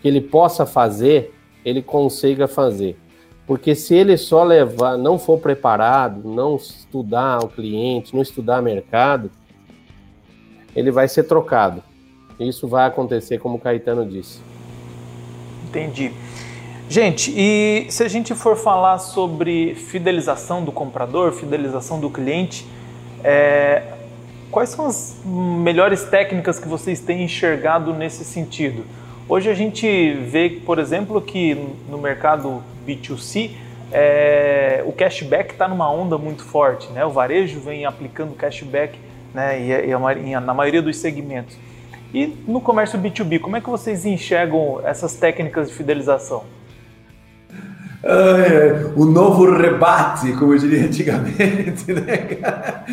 que 0.00 0.08
ele 0.08 0.22
possa 0.22 0.64
fazer, 0.64 1.34
ele 1.64 1.82
consiga 1.82 2.48
fazer. 2.48 2.96
Porque 3.46 3.74
se 3.74 3.94
ele 3.94 4.16
só 4.16 4.42
levar, 4.42 4.96
não 4.96 5.18
for 5.18 5.38
preparado, 5.38 6.26
não 6.26 6.56
estudar 6.56 7.44
o 7.44 7.48
cliente, 7.48 8.14
não 8.14 8.22
estudar 8.22 8.62
mercado, 8.62 9.30
ele 10.74 10.90
vai 10.90 11.08
ser 11.08 11.24
trocado. 11.24 11.82
Isso 12.40 12.66
vai 12.66 12.86
acontecer, 12.86 13.38
como 13.38 13.56
o 13.56 13.60
Caetano 13.60 14.04
disse. 14.06 14.40
Entendi. 15.68 16.10
Gente, 16.88 17.32
e 17.34 17.86
se 17.88 18.02
a 18.02 18.08
gente 18.08 18.34
for 18.34 18.56
falar 18.56 18.98
sobre 18.98 19.74
fidelização 19.74 20.62
do 20.62 20.70
comprador, 20.70 21.32
fidelização 21.32 21.98
do 21.98 22.10
cliente, 22.10 22.66
é, 23.22 23.82
quais 24.50 24.68
são 24.68 24.86
as 24.86 25.16
melhores 25.24 26.04
técnicas 26.04 26.58
que 26.58 26.68
vocês 26.68 27.00
têm 27.00 27.24
enxergado 27.24 27.94
nesse 27.94 28.22
sentido? 28.22 28.84
Hoje 29.26 29.48
a 29.48 29.54
gente 29.54 30.12
vê, 30.12 30.60
por 30.64 30.78
exemplo, 30.78 31.20
que 31.22 31.54
no 31.88 31.96
mercado 31.96 32.62
B2C 32.86 33.52
é, 33.90 34.84
o 34.86 34.92
cashback 34.92 35.52
está 35.52 35.66
numa 35.66 35.90
onda 35.90 36.18
muito 36.18 36.44
forte, 36.44 36.92
né? 36.92 37.04
O 37.06 37.10
varejo 37.10 37.60
vem 37.60 37.86
aplicando 37.86 38.34
cashback 38.34 38.98
né, 39.32 39.58
e, 39.58 39.88
e, 39.88 40.34
a, 40.34 40.40
na 40.40 40.52
maioria 40.52 40.82
dos 40.82 40.98
segmentos. 40.98 41.56
E 42.12 42.26
no 42.46 42.60
comércio 42.60 42.98
B2B, 42.98 43.40
como 43.40 43.56
é 43.56 43.60
que 43.60 43.70
vocês 43.70 44.04
enxergam 44.04 44.80
essas 44.84 45.14
técnicas 45.14 45.68
de 45.68 45.74
fidelização? 45.74 46.44
Ah, 48.06 48.92
o 48.94 49.06
novo 49.06 49.50
rebate, 49.50 50.34
como 50.34 50.52
eu 50.52 50.58
diria 50.58 50.84
antigamente, 50.84 51.90
né, 51.90 52.84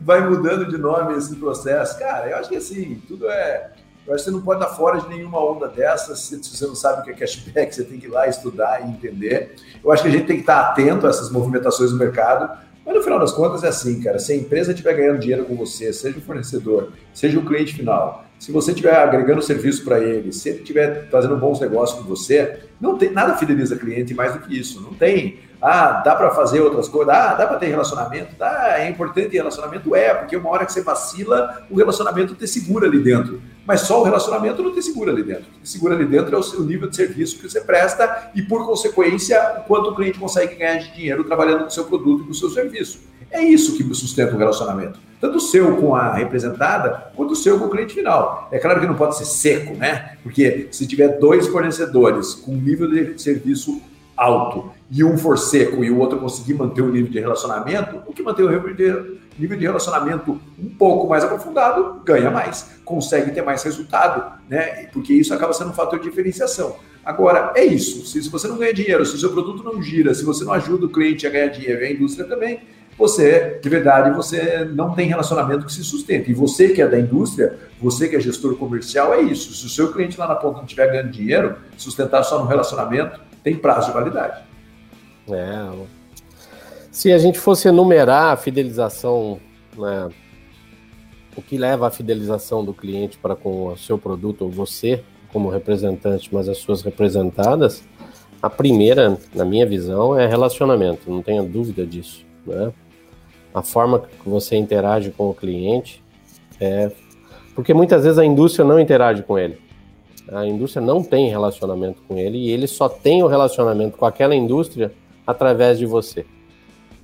Vai 0.00 0.28
mudando 0.28 0.68
de 0.68 0.78
nome 0.78 1.16
esse 1.18 1.34
processo. 1.34 1.98
Cara, 1.98 2.30
eu 2.30 2.36
acho 2.36 2.48
que 2.48 2.56
assim, 2.56 3.02
tudo 3.08 3.28
é. 3.28 3.72
Eu 4.06 4.14
acho 4.14 4.24
que 4.24 4.30
você 4.30 4.36
não 4.36 4.42
pode 4.42 4.62
estar 4.62 4.74
fora 4.74 5.00
de 5.00 5.08
nenhuma 5.08 5.44
onda 5.44 5.66
dessas. 5.68 6.20
Se 6.20 6.38
você 6.38 6.66
não 6.66 6.76
sabe 6.76 7.00
o 7.00 7.04
que 7.04 7.10
é 7.10 7.14
cashback, 7.14 7.74
você 7.74 7.84
tem 7.84 7.98
que 7.98 8.06
ir 8.06 8.10
lá 8.10 8.28
estudar 8.28 8.80
e 8.80 8.90
entender. 8.90 9.56
Eu 9.82 9.90
acho 9.92 10.02
que 10.02 10.08
a 10.08 10.12
gente 10.12 10.26
tem 10.26 10.36
que 10.36 10.42
estar 10.42 10.60
atento 10.60 11.06
a 11.06 11.10
essas 11.10 11.30
movimentações 11.30 11.90
do 11.90 11.96
mercado. 11.96 12.56
Mas 12.86 12.94
no 12.94 13.02
final 13.02 13.18
das 13.18 13.32
contas 13.32 13.62
é 13.62 13.68
assim, 13.68 14.00
cara. 14.00 14.18
Se 14.18 14.32
a 14.32 14.36
empresa 14.36 14.70
estiver 14.70 14.94
ganhando 14.94 15.18
dinheiro 15.18 15.44
com 15.44 15.54
você, 15.54 15.92
seja 15.92 16.18
o 16.18 16.22
fornecedor, 16.22 16.92
seja 17.12 17.38
o 17.38 17.44
cliente 17.44 17.74
final, 17.74 18.24
se 18.40 18.50
você 18.50 18.70
estiver 18.70 18.96
agregando 18.96 19.42
serviço 19.42 19.84
para 19.84 20.00
ele, 20.00 20.32
se 20.32 20.48
ele 20.48 20.58
estiver 20.60 21.10
fazendo 21.10 21.36
bons 21.36 21.60
negócios 21.60 22.00
com 22.00 22.06
você, 22.06 22.60
não 22.80 22.96
tem 22.96 23.10
nada 23.12 23.36
fideliza 23.36 23.76
cliente 23.76 24.14
mais 24.14 24.32
do 24.32 24.38
que 24.38 24.58
isso. 24.58 24.80
Não 24.80 24.94
tem, 24.94 25.40
ah, 25.60 26.00
dá 26.02 26.16
para 26.16 26.30
fazer 26.30 26.62
outras 26.62 26.88
coisas, 26.88 27.14
ah, 27.14 27.34
dá 27.34 27.46
para 27.46 27.58
ter 27.58 27.66
relacionamento, 27.66 28.34
dá, 28.38 28.78
é 28.78 28.88
importante 28.88 29.36
relacionamento, 29.36 29.94
é, 29.94 30.14
porque 30.14 30.34
uma 30.38 30.48
hora 30.48 30.64
que 30.64 30.72
você 30.72 30.82
vacila, 30.82 31.66
o 31.70 31.76
relacionamento 31.76 32.34
te 32.34 32.48
segura 32.48 32.86
ali 32.86 32.98
dentro. 33.00 33.42
Mas 33.66 33.82
só 33.82 34.00
o 34.00 34.04
relacionamento 34.04 34.62
não 34.62 34.72
te 34.72 34.82
segura 34.82 35.12
ali 35.12 35.22
dentro. 35.22 35.42
O 35.42 35.52
que 35.52 35.60
te 35.60 35.68
segura 35.68 35.94
ali 35.94 36.06
dentro 36.06 36.34
é 36.34 36.38
o 36.38 36.42
seu 36.42 36.62
nível 36.62 36.88
de 36.88 36.96
serviço 36.96 37.36
que 37.36 37.46
você 37.46 37.60
presta 37.60 38.30
e, 38.34 38.40
por 38.40 38.64
consequência, 38.64 39.38
o 39.58 39.64
quanto 39.64 39.90
o 39.90 39.94
cliente 39.94 40.18
consegue 40.18 40.54
ganhar 40.54 40.78
de 40.78 40.90
dinheiro 40.92 41.24
trabalhando 41.24 41.60
com 41.60 41.66
o 41.66 41.70
seu 41.70 41.84
produto 41.84 42.22
e 42.22 42.24
com 42.24 42.30
o 42.30 42.34
seu 42.34 42.48
serviço. 42.48 43.09
É 43.30 43.42
isso 43.42 43.76
que 43.76 43.94
sustenta 43.94 44.34
o 44.34 44.38
relacionamento. 44.38 44.98
Tanto 45.20 45.36
o 45.36 45.40
seu 45.40 45.76
com 45.76 45.94
a 45.94 46.14
representada, 46.14 47.12
quanto 47.14 47.32
o 47.32 47.36
seu 47.36 47.58
com 47.58 47.66
o 47.66 47.70
cliente 47.70 47.94
final. 47.94 48.48
É 48.50 48.58
claro 48.58 48.80
que 48.80 48.86
não 48.86 48.94
pode 48.94 49.18
ser 49.18 49.26
seco, 49.26 49.74
né? 49.74 50.16
Porque 50.22 50.68
se 50.70 50.86
tiver 50.86 51.18
dois 51.18 51.46
fornecedores 51.46 52.34
com 52.34 52.52
nível 52.52 52.88
de 52.88 53.20
serviço 53.20 53.80
alto 54.16 54.70
e 54.90 55.04
um 55.04 55.16
for 55.16 55.38
seco 55.38 55.84
e 55.84 55.90
o 55.90 55.98
outro 55.98 56.18
conseguir 56.18 56.54
manter 56.54 56.82
o 56.82 56.90
nível 56.90 57.10
de 57.10 57.20
relacionamento, 57.20 58.02
o 58.06 58.12
que 58.12 58.22
mantém 58.22 58.44
o 58.44 58.50
nível 59.38 59.56
de 59.56 59.64
relacionamento 59.64 60.40
um 60.58 60.68
pouco 60.68 61.08
mais 61.08 61.24
aprofundado 61.24 62.00
ganha 62.04 62.30
mais, 62.30 62.80
consegue 62.84 63.30
ter 63.30 63.42
mais 63.42 63.62
resultado, 63.62 64.40
né? 64.48 64.88
Porque 64.92 65.12
isso 65.12 65.32
acaba 65.32 65.52
sendo 65.52 65.70
um 65.70 65.74
fator 65.74 65.98
de 65.98 66.08
diferenciação. 66.08 66.76
Agora, 67.04 67.52
é 67.54 67.64
isso. 67.64 68.06
Se 68.06 68.28
você 68.28 68.46
não 68.46 68.58
ganha 68.58 68.74
dinheiro, 68.74 69.04
se 69.06 69.14
o 69.14 69.18
seu 69.18 69.30
produto 69.30 69.62
não 69.64 69.82
gira, 69.82 70.12
se 70.12 70.24
você 70.24 70.44
não 70.44 70.52
ajuda 70.52 70.86
o 70.86 70.90
cliente 70.90 71.26
a 71.26 71.30
ganhar 71.30 71.48
dinheiro 71.48 71.82
e 71.82 71.86
a 71.86 71.92
indústria 71.92 72.26
também, 72.26 72.60
você, 73.00 73.58
de 73.62 73.68
verdade, 73.70 74.14
você 74.14 74.62
não 74.74 74.94
tem 74.94 75.08
relacionamento 75.08 75.64
que 75.64 75.72
se 75.72 75.82
sustente. 75.82 76.30
E 76.30 76.34
você 76.34 76.68
que 76.68 76.82
é 76.82 76.86
da 76.86 77.00
indústria, 77.00 77.58
você 77.80 78.06
que 78.06 78.14
é 78.14 78.20
gestor 78.20 78.56
comercial, 78.56 79.14
é 79.14 79.22
isso. 79.22 79.54
Se 79.54 79.64
o 79.64 79.70
seu 79.70 79.90
cliente 79.90 80.20
lá 80.20 80.28
na 80.28 80.34
ponta 80.34 80.58
não 80.58 80.64
estiver 80.64 80.86
ganhando 80.86 81.10
dinheiro, 81.10 81.56
sustentar 81.78 82.22
só 82.22 82.38
no 82.38 82.44
relacionamento, 82.44 83.18
tem 83.42 83.56
prazo 83.56 83.86
de 83.86 83.94
validade. 83.94 84.42
É. 85.30 85.86
Se 86.90 87.10
a 87.10 87.16
gente 87.16 87.38
fosse 87.38 87.68
enumerar 87.68 88.34
a 88.34 88.36
fidelização, 88.36 89.40
né, 89.78 90.10
o 91.34 91.40
que 91.40 91.56
leva 91.56 91.86
à 91.88 91.90
fidelização 91.90 92.62
do 92.62 92.74
cliente 92.74 93.16
para 93.16 93.34
com 93.34 93.68
o 93.68 93.78
seu 93.78 93.96
produto, 93.96 94.42
ou 94.42 94.50
você 94.50 95.02
como 95.32 95.48
representante, 95.48 96.28
mas 96.30 96.50
as 96.50 96.58
suas 96.58 96.82
representadas, 96.82 97.82
a 98.42 98.50
primeira, 98.50 99.16
na 99.34 99.44
minha 99.46 99.64
visão, 99.64 100.18
é 100.18 100.26
relacionamento, 100.26 101.10
não 101.10 101.22
tenha 101.22 101.42
dúvida 101.42 101.86
disso. 101.86 102.26
Né? 102.46 102.70
A 103.54 103.62
forma 103.62 104.00
que 104.00 104.28
você 104.28 104.56
interage 104.56 105.10
com 105.10 105.30
o 105.30 105.34
cliente, 105.34 106.02
é, 106.60 106.90
porque 107.54 107.74
muitas 107.74 108.04
vezes 108.04 108.18
a 108.18 108.24
indústria 108.24 108.64
não 108.64 108.78
interage 108.78 109.22
com 109.22 109.38
ele. 109.38 109.58
A 110.32 110.46
indústria 110.46 110.84
não 110.84 111.02
tem 111.02 111.28
relacionamento 111.28 112.00
com 112.06 112.16
ele 112.16 112.38
e 112.38 112.50
ele 112.50 112.66
só 112.66 112.88
tem 112.88 113.22
o 113.22 113.26
relacionamento 113.26 113.96
com 113.96 114.06
aquela 114.06 114.34
indústria 114.34 114.92
através 115.26 115.78
de 115.78 115.86
você. 115.86 116.24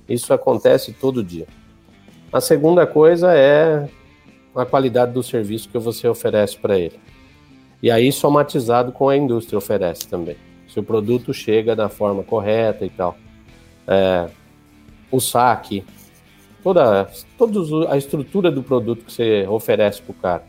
Isso 0.07 0.33
acontece 0.33 0.93
todo 0.93 1.23
dia. 1.23 1.47
A 2.31 2.39
segunda 2.39 2.87
coisa 2.87 3.33
é 3.33 3.89
a 4.55 4.65
qualidade 4.65 5.11
do 5.11 5.21
serviço 5.21 5.69
que 5.69 5.77
você 5.77 6.07
oferece 6.07 6.57
para 6.57 6.79
ele. 6.79 6.97
E 7.81 7.91
aí 7.91 8.11
somatizado 8.11 8.91
com 8.91 9.09
a 9.09 9.17
indústria 9.17 9.57
oferece 9.57 10.07
também. 10.07 10.37
Se 10.67 10.79
o 10.79 10.83
produto 10.83 11.33
chega 11.33 11.75
da 11.75 11.89
forma 11.89 12.23
correta 12.23 12.85
e 12.85 12.89
tal. 12.89 13.17
É, 13.87 14.27
o 15.11 15.19
saque, 15.19 15.85
toda, 16.67 17.09
toda 17.37 17.93
a 17.93 17.97
estrutura 17.97 18.51
do 18.51 18.61
produto 18.61 19.05
que 19.05 19.13
você 19.13 19.47
oferece 19.47 20.01
para 20.01 20.11
o 20.11 20.15
cara. 20.15 20.43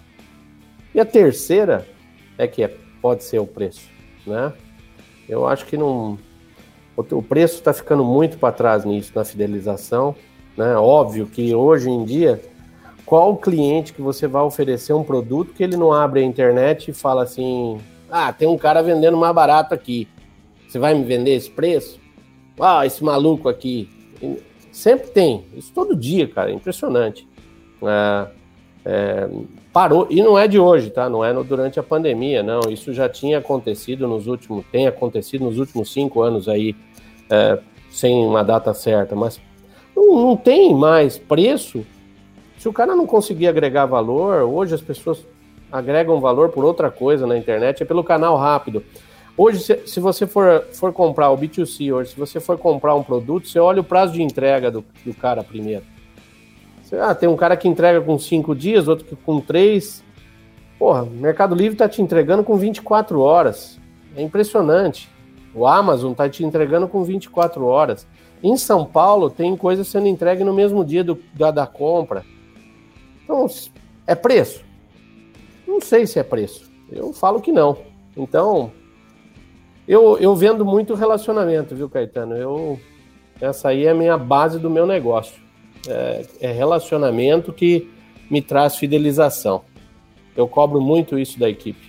E 0.92 0.98
a 0.98 1.04
terceira 1.04 1.86
é 2.36 2.48
que 2.48 2.62
é, 2.62 2.74
pode 3.00 3.22
ser 3.22 3.38
o 3.38 3.46
preço, 3.46 3.88
né? 4.26 4.52
Eu 5.28 5.46
acho 5.46 5.64
que 5.66 5.76
não, 5.76 6.18
o 6.96 7.22
preço 7.22 7.56
está 7.56 7.72
ficando 7.72 8.02
muito 8.02 8.36
para 8.38 8.52
trás 8.52 8.84
nisso, 8.84 9.12
na 9.14 9.24
fidelização. 9.24 10.16
Né? 10.56 10.74
Óbvio 10.74 11.26
que 11.26 11.54
hoje 11.54 11.88
em 11.88 12.04
dia, 12.04 12.42
qual 13.06 13.36
cliente 13.36 13.92
que 13.92 14.00
você 14.02 14.26
vai 14.26 14.42
oferecer 14.42 14.94
um 14.94 15.04
produto 15.04 15.52
que 15.52 15.62
ele 15.62 15.76
não 15.76 15.92
abre 15.92 16.20
a 16.20 16.24
internet 16.24 16.90
e 16.90 16.94
fala 16.94 17.22
assim: 17.22 17.78
ah, 18.10 18.32
tem 18.32 18.48
um 18.48 18.58
cara 18.58 18.82
vendendo 18.82 19.16
mais 19.16 19.34
barato 19.34 19.72
aqui, 19.72 20.08
você 20.66 20.78
vai 20.78 20.94
me 20.94 21.04
vender 21.04 21.34
esse 21.36 21.50
preço? 21.50 22.00
Ah, 22.58 22.84
esse 22.84 23.04
maluco 23.04 23.48
aqui. 23.48 23.88
Sempre 24.78 25.08
tem, 25.08 25.44
isso 25.56 25.72
todo 25.74 25.96
dia, 25.96 26.28
cara, 26.28 26.52
é 26.52 26.54
impressionante. 26.54 27.26
É, 27.82 28.28
é, 28.84 29.28
parou, 29.72 30.06
e 30.08 30.22
não 30.22 30.38
é 30.38 30.46
de 30.46 30.56
hoje, 30.56 30.88
tá? 30.88 31.10
Não 31.10 31.24
é 31.24 31.32
no, 31.32 31.42
durante 31.42 31.80
a 31.80 31.82
pandemia, 31.82 32.44
não. 32.44 32.60
Isso 32.70 32.94
já 32.94 33.08
tinha 33.08 33.38
acontecido 33.38 34.06
nos 34.06 34.28
últimos, 34.28 34.64
tem 34.70 34.86
acontecido 34.86 35.46
nos 35.46 35.58
últimos 35.58 35.92
cinco 35.92 36.22
anos 36.22 36.48
aí, 36.48 36.76
é, 37.28 37.58
sem 37.90 38.24
uma 38.24 38.44
data 38.44 38.72
certa, 38.72 39.16
mas 39.16 39.40
não, 39.96 40.14
não 40.14 40.36
tem 40.36 40.72
mais 40.72 41.18
preço. 41.18 41.84
Se 42.56 42.68
o 42.68 42.72
cara 42.72 42.94
não 42.94 43.04
conseguir 43.04 43.48
agregar 43.48 43.84
valor, 43.84 44.44
hoje 44.44 44.76
as 44.76 44.80
pessoas 44.80 45.26
agregam 45.72 46.20
valor 46.20 46.50
por 46.50 46.64
outra 46.64 46.88
coisa 46.88 47.26
na 47.26 47.36
internet, 47.36 47.82
é 47.82 47.84
pelo 47.84 48.04
canal 48.04 48.36
rápido. 48.36 48.84
Hoje, 49.38 49.60
se, 49.60 49.86
se, 49.86 50.00
você 50.00 50.26
for, 50.26 50.64
for 50.72 50.92
comprar 50.92 51.30
o 51.30 51.38
B2C 51.38 51.94
hoje, 51.94 52.10
se 52.10 52.18
você 52.18 52.40
for 52.40 52.58
comprar 52.58 52.96
um 52.96 53.04
produto, 53.04 53.46
você 53.46 53.60
olha 53.60 53.80
o 53.80 53.84
prazo 53.84 54.14
de 54.14 54.20
entrega 54.20 54.68
do, 54.68 54.84
do 55.06 55.14
cara 55.14 55.44
primeiro. 55.44 55.84
Você, 56.82 56.96
ah, 56.96 57.14
tem 57.14 57.28
um 57.28 57.36
cara 57.36 57.56
que 57.56 57.68
entrega 57.68 58.00
com 58.00 58.18
5 58.18 58.52
dias, 58.56 58.88
outro 58.88 59.04
que 59.04 59.14
com 59.14 59.40
3. 59.40 60.02
Porra, 60.76 61.04
o 61.04 61.10
Mercado 61.10 61.54
Livre 61.54 61.74
está 61.74 61.88
te 61.88 62.02
entregando 62.02 62.42
com 62.42 62.56
24 62.56 63.20
horas. 63.20 63.78
É 64.16 64.22
impressionante. 64.22 65.08
O 65.54 65.68
Amazon 65.68 66.10
está 66.10 66.28
te 66.28 66.42
entregando 66.44 66.88
com 66.88 67.04
24 67.04 67.64
horas. 67.64 68.08
Em 68.42 68.56
São 68.56 68.84
Paulo, 68.84 69.30
tem 69.30 69.56
coisa 69.56 69.84
sendo 69.84 70.08
entregue 70.08 70.42
no 70.42 70.52
mesmo 70.52 70.84
dia 70.84 71.04
do, 71.04 71.16
da, 71.34 71.52
da 71.52 71.66
compra. 71.66 72.24
Então, 73.22 73.46
é 74.04 74.16
preço? 74.16 74.64
Não 75.64 75.80
sei 75.80 76.08
se 76.08 76.18
é 76.18 76.24
preço. 76.24 76.68
Eu 76.90 77.12
falo 77.12 77.40
que 77.40 77.52
não. 77.52 77.78
Então, 78.16 78.72
eu, 79.88 80.18
eu 80.18 80.36
vendo 80.36 80.66
muito 80.66 80.94
relacionamento, 80.94 81.74
viu, 81.74 81.88
Caetano? 81.88 82.36
Eu, 82.36 82.78
essa 83.40 83.70
aí 83.70 83.86
é 83.86 83.90
a 83.90 83.94
minha 83.94 84.18
base 84.18 84.58
do 84.58 84.68
meu 84.68 84.86
negócio. 84.86 85.40
É, 85.88 86.26
é 86.40 86.52
relacionamento 86.52 87.54
que 87.54 87.88
me 88.30 88.42
traz 88.42 88.76
fidelização. 88.76 89.62
Eu 90.36 90.46
cobro 90.46 90.78
muito 90.78 91.18
isso 91.18 91.40
da 91.40 91.48
equipe. 91.48 91.88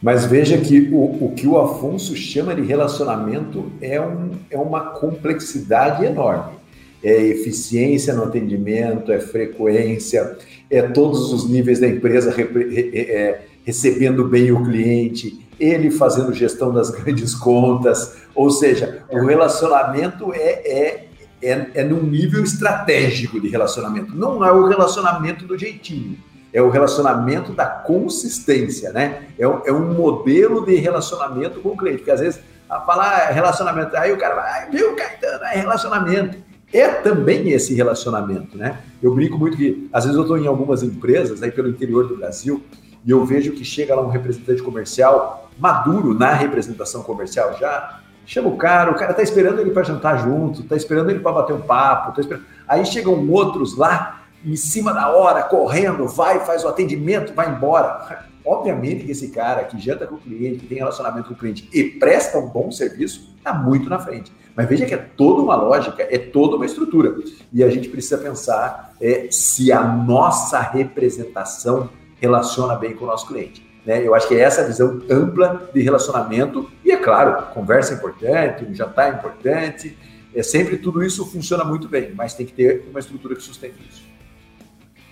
Mas 0.00 0.24
veja 0.24 0.56
que 0.56 0.88
o, 0.90 1.26
o 1.26 1.34
que 1.36 1.46
o 1.46 1.58
Afonso 1.58 2.16
chama 2.16 2.54
de 2.54 2.62
relacionamento 2.62 3.70
é, 3.82 4.00
um, 4.00 4.30
é 4.50 4.56
uma 4.56 4.80
complexidade 4.92 6.06
enorme. 6.06 6.56
É 7.02 7.20
eficiência 7.26 8.14
no 8.14 8.24
atendimento, 8.24 9.12
é 9.12 9.20
frequência, 9.20 10.36
é 10.70 10.82
todos 10.82 11.32
os 11.32 11.48
níveis 11.48 11.80
da 11.80 11.86
empresa 11.86 12.34
é, 12.40 13.40
recebendo 13.64 14.24
bem 14.24 14.50
o 14.50 14.64
cliente, 14.64 15.46
ele 15.58 15.90
fazendo 15.90 16.32
gestão 16.32 16.72
das 16.72 16.90
grandes 16.92 17.34
contas, 17.34 18.16
ou 18.34 18.50
seja, 18.50 19.04
o 19.10 19.24
relacionamento 19.24 20.32
é, 20.32 20.38
é, 20.38 21.08
é, 21.42 21.70
é 21.74 21.84
num 21.84 22.02
nível 22.02 22.42
estratégico 22.42 23.40
de 23.40 23.48
relacionamento, 23.48 24.14
não 24.14 24.44
é 24.44 24.52
o 24.52 24.66
relacionamento 24.66 25.44
do 25.44 25.58
jeitinho, 25.58 26.18
é 26.52 26.62
o 26.62 26.70
relacionamento 26.70 27.52
da 27.52 27.66
consistência, 27.66 28.92
né? 28.92 29.26
É, 29.38 29.44
é 29.44 29.72
um 29.72 29.92
modelo 29.92 30.64
de 30.64 30.76
relacionamento 30.76 31.60
com 31.60 31.70
o 31.70 31.76
cliente, 31.76 31.98
porque 31.98 32.10
às 32.10 32.20
vezes 32.20 32.40
a 32.68 32.80
falar 32.80 33.30
relacionamento, 33.30 33.96
aí 33.96 34.12
o 34.12 34.18
cara 34.18 34.34
vai, 34.34 34.70
viu, 34.70 34.94
Caetano, 34.94 35.44
é 35.44 35.56
relacionamento. 35.56 36.38
é 36.72 36.88
também 36.88 37.48
esse 37.50 37.74
relacionamento, 37.74 38.58
né? 38.58 38.78
Eu 39.02 39.14
brinco 39.14 39.38
muito 39.38 39.56
que, 39.56 39.88
às 39.90 40.04
vezes, 40.04 40.16
eu 40.16 40.22
estou 40.22 40.36
em 40.36 40.46
algumas 40.46 40.82
empresas 40.82 41.42
aí 41.42 41.50
pelo 41.50 41.68
interior 41.68 42.06
do 42.06 42.16
Brasil 42.16 42.62
e 43.04 43.10
eu 43.10 43.24
vejo 43.24 43.52
que 43.52 43.64
chega 43.64 43.94
lá 43.94 44.02
um 44.02 44.08
representante 44.08 44.62
comercial 44.62 45.48
maduro 45.58 46.14
na 46.14 46.32
representação 46.32 47.02
comercial 47.02 47.56
já, 47.58 48.00
chama 48.24 48.48
o 48.48 48.56
cara, 48.56 48.90
o 48.90 48.94
cara 48.94 49.12
tá 49.12 49.22
esperando 49.22 49.60
ele 49.60 49.70
para 49.70 49.82
jantar 49.82 50.18
junto, 50.18 50.62
tá 50.62 50.76
esperando 50.76 51.10
ele 51.10 51.20
para 51.20 51.32
bater 51.32 51.54
um 51.54 51.60
papo, 51.60 52.14
tá 52.14 52.20
esperando... 52.20 52.44
aí 52.66 52.84
chegam 52.86 53.28
outros 53.30 53.76
lá 53.76 54.22
em 54.44 54.54
cima 54.54 54.92
da 54.92 55.08
hora, 55.10 55.42
correndo, 55.42 56.06
vai, 56.06 56.40
faz 56.40 56.64
o 56.64 56.68
atendimento, 56.68 57.34
vai 57.34 57.50
embora. 57.50 58.24
Obviamente 58.44 59.04
que 59.04 59.10
esse 59.10 59.28
cara 59.30 59.64
que 59.64 59.78
janta 59.80 60.06
com 60.06 60.14
o 60.14 60.18
cliente, 60.18 60.60
que 60.60 60.66
tem 60.66 60.78
relacionamento 60.78 61.28
com 61.28 61.34
o 61.34 61.36
cliente 61.36 61.68
e 61.72 61.82
presta 61.84 62.38
um 62.38 62.48
bom 62.48 62.70
serviço, 62.70 63.34
está 63.36 63.52
muito 63.52 63.90
na 63.90 63.98
frente. 63.98 64.32
Mas 64.54 64.68
veja 64.68 64.86
que 64.86 64.94
é 64.94 64.96
toda 64.96 65.42
uma 65.42 65.56
lógica, 65.56 66.06
é 66.08 66.18
toda 66.18 66.56
uma 66.56 66.64
estrutura. 66.64 67.16
E 67.52 67.62
a 67.62 67.68
gente 67.68 67.88
precisa 67.88 68.16
pensar 68.16 68.94
é, 69.00 69.28
se 69.30 69.72
a 69.72 69.82
nossa 69.82 70.60
representação 70.60 71.90
relaciona 72.20 72.74
bem 72.76 72.94
com 72.94 73.04
o 73.04 73.08
nosso 73.08 73.26
cliente. 73.26 73.66
Né? 73.84 74.06
Eu 74.06 74.14
acho 74.14 74.28
que 74.28 74.34
é 74.34 74.40
essa 74.40 74.64
visão 74.64 75.00
ampla 75.10 75.70
de 75.72 75.80
relacionamento. 75.80 76.70
E 76.84 76.90
é 76.90 76.96
claro, 76.96 77.46
conversa 77.54 77.94
é 77.94 77.96
importante, 77.96 78.64
um 78.64 78.74
jantar 78.74 79.12
é 79.12 79.16
importante. 79.16 79.96
É 80.34 80.42
sempre 80.42 80.76
tudo 80.76 81.02
isso 81.02 81.24
funciona 81.26 81.64
muito 81.64 81.88
bem, 81.88 82.12
mas 82.14 82.34
tem 82.34 82.44
que 82.44 82.52
ter 82.52 82.86
uma 82.90 83.00
estrutura 83.00 83.34
que 83.34 83.42
sustente 83.42 83.76
isso. 83.88 84.08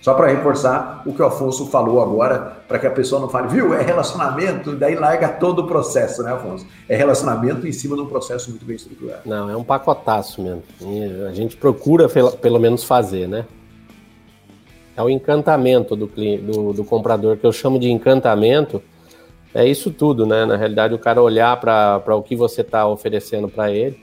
Só 0.07 0.13
para 0.13 0.27
reforçar 0.27 1.01
o 1.05 1.13
que 1.13 1.21
o 1.21 1.25
Afonso 1.25 1.67
falou 1.67 2.01
agora, 2.01 2.59
para 2.65 2.79
que 2.79 2.87
a 2.87 2.91
pessoa 2.91 3.19
não 3.19 3.27
fale, 3.27 3.49
viu, 3.49 3.73
é 3.73 3.81
relacionamento, 3.81 4.73
daí 4.73 4.95
larga 4.95 5.27
todo 5.27 5.63
o 5.63 5.67
processo, 5.67 6.23
né, 6.23 6.31
Afonso? 6.31 6.65
É 6.87 6.95
relacionamento 6.95 7.67
em 7.67 7.73
cima 7.73 7.93
de 7.93 8.03
um 8.03 8.05
processo 8.05 8.49
muito 8.49 8.63
bem 8.63 8.77
estruturado. 8.77 9.23
Não, 9.25 9.49
é 9.49 9.57
um 9.57 9.65
pacotaço 9.65 10.41
mesmo. 10.41 10.63
E 10.79 11.25
a 11.25 11.33
gente 11.33 11.57
procura 11.57 12.07
pelo 12.07 12.57
menos 12.57 12.85
fazer, 12.85 13.27
né? 13.27 13.45
É 14.97 15.03
o 15.03 15.09
encantamento 15.09 15.95
do, 15.95 16.07
do, 16.07 16.73
do 16.73 16.83
comprador, 16.83 17.37
que 17.37 17.45
eu 17.45 17.53
chamo 17.53 17.77
de 17.79 17.89
encantamento, 17.91 18.81
é 19.53 19.63
isso 19.63 19.91
tudo, 19.91 20.25
né? 20.25 20.43
Na 20.43 20.57
realidade, 20.57 20.93
o 20.93 20.99
cara 20.99 21.21
olhar 21.21 21.55
para 21.59 22.15
o 22.15 22.23
que 22.23 22.35
você 22.35 22.61
está 22.61 22.87
oferecendo 22.87 23.47
para 23.47 23.71
ele, 23.71 23.99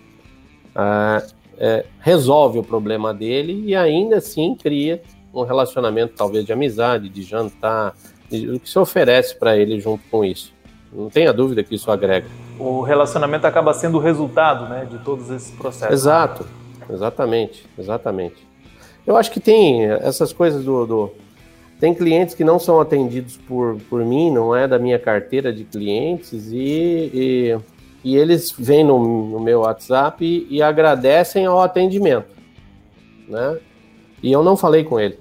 ah, 0.74 1.20
é, 1.58 1.84
resolve 2.00 2.60
o 2.60 2.62
problema 2.62 3.12
dele 3.12 3.64
e 3.66 3.74
ainda 3.74 4.18
assim 4.18 4.54
cria 4.54 5.02
um 5.32 5.42
relacionamento 5.42 6.14
talvez 6.16 6.44
de 6.44 6.52
amizade, 6.52 7.08
de 7.08 7.22
jantar, 7.22 7.94
de, 8.30 8.50
o 8.50 8.60
que 8.60 8.70
se 8.70 8.78
oferece 8.78 9.36
para 9.36 9.56
ele 9.56 9.80
junto 9.80 10.02
com 10.08 10.24
isso. 10.24 10.52
Não 10.92 11.10
tenha 11.10 11.32
dúvida 11.32 11.64
que 11.64 11.74
isso 11.74 11.90
agrega. 11.90 12.26
O 12.56 12.82
relacionamento 12.82 13.46
acaba 13.46 13.74
sendo 13.74 13.98
o 13.98 14.00
resultado 14.00 14.68
né, 14.68 14.86
de 14.88 14.98
todos 14.98 15.28
esses 15.28 15.50
processos. 15.56 15.92
Exato, 15.92 16.46
exatamente, 16.88 17.66
exatamente. 17.76 18.53
Eu 19.06 19.16
acho 19.16 19.30
que 19.30 19.40
tem 19.40 19.84
essas 19.84 20.32
coisas 20.32 20.64
do, 20.64 20.86
do, 20.86 21.10
Tem 21.78 21.94
clientes 21.94 22.34
que 22.34 22.42
não 22.42 22.58
são 22.58 22.80
atendidos 22.80 23.36
por, 23.36 23.76
por 23.88 24.04
mim, 24.04 24.30
não 24.30 24.56
é 24.56 24.66
da 24.66 24.78
minha 24.78 24.98
carteira 24.98 25.52
de 25.52 25.64
clientes, 25.64 26.50
e, 26.50 27.10
e, 27.12 27.58
e 28.02 28.16
eles 28.16 28.54
vêm 28.58 28.82
no, 28.82 29.28
no 29.28 29.40
meu 29.40 29.60
WhatsApp 29.60 30.24
e, 30.24 30.46
e 30.48 30.62
agradecem 30.62 31.44
ao 31.44 31.60
atendimento. 31.60 32.28
Né? 33.28 33.58
E 34.22 34.32
eu 34.32 34.42
não 34.42 34.56
falei 34.56 34.84
com 34.84 34.98
ele. 34.98 35.18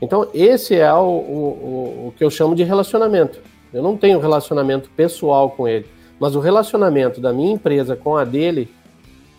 Então, 0.00 0.28
esse 0.32 0.76
é 0.76 0.92
o, 0.92 1.06
o, 1.06 2.06
o 2.08 2.14
que 2.16 2.22
eu 2.22 2.30
chamo 2.30 2.54
de 2.54 2.62
relacionamento. 2.62 3.40
Eu 3.72 3.82
não 3.82 3.96
tenho 3.96 4.20
relacionamento 4.20 4.88
pessoal 4.90 5.50
com 5.50 5.66
ele, 5.66 5.86
mas 6.20 6.36
o 6.36 6.40
relacionamento 6.40 7.20
da 7.20 7.32
minha 7.32 7.52
empresa 7.52 7.96
com 7.96 8.16
a 8.16 8.24
dele 8.24 8.68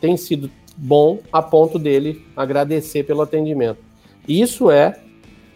tem 0.01 0.17
sido 0.17 0.49
bom 0.81 1.19
a 1.31 1.41
ponto 1.41 1.77
dele 1.77 2.25
agradecer 2.37 3.03
pelo 3.03 3.21
atendimento. 3.21 3.79
Isso 4.27 4.71
é, 4.71 4.97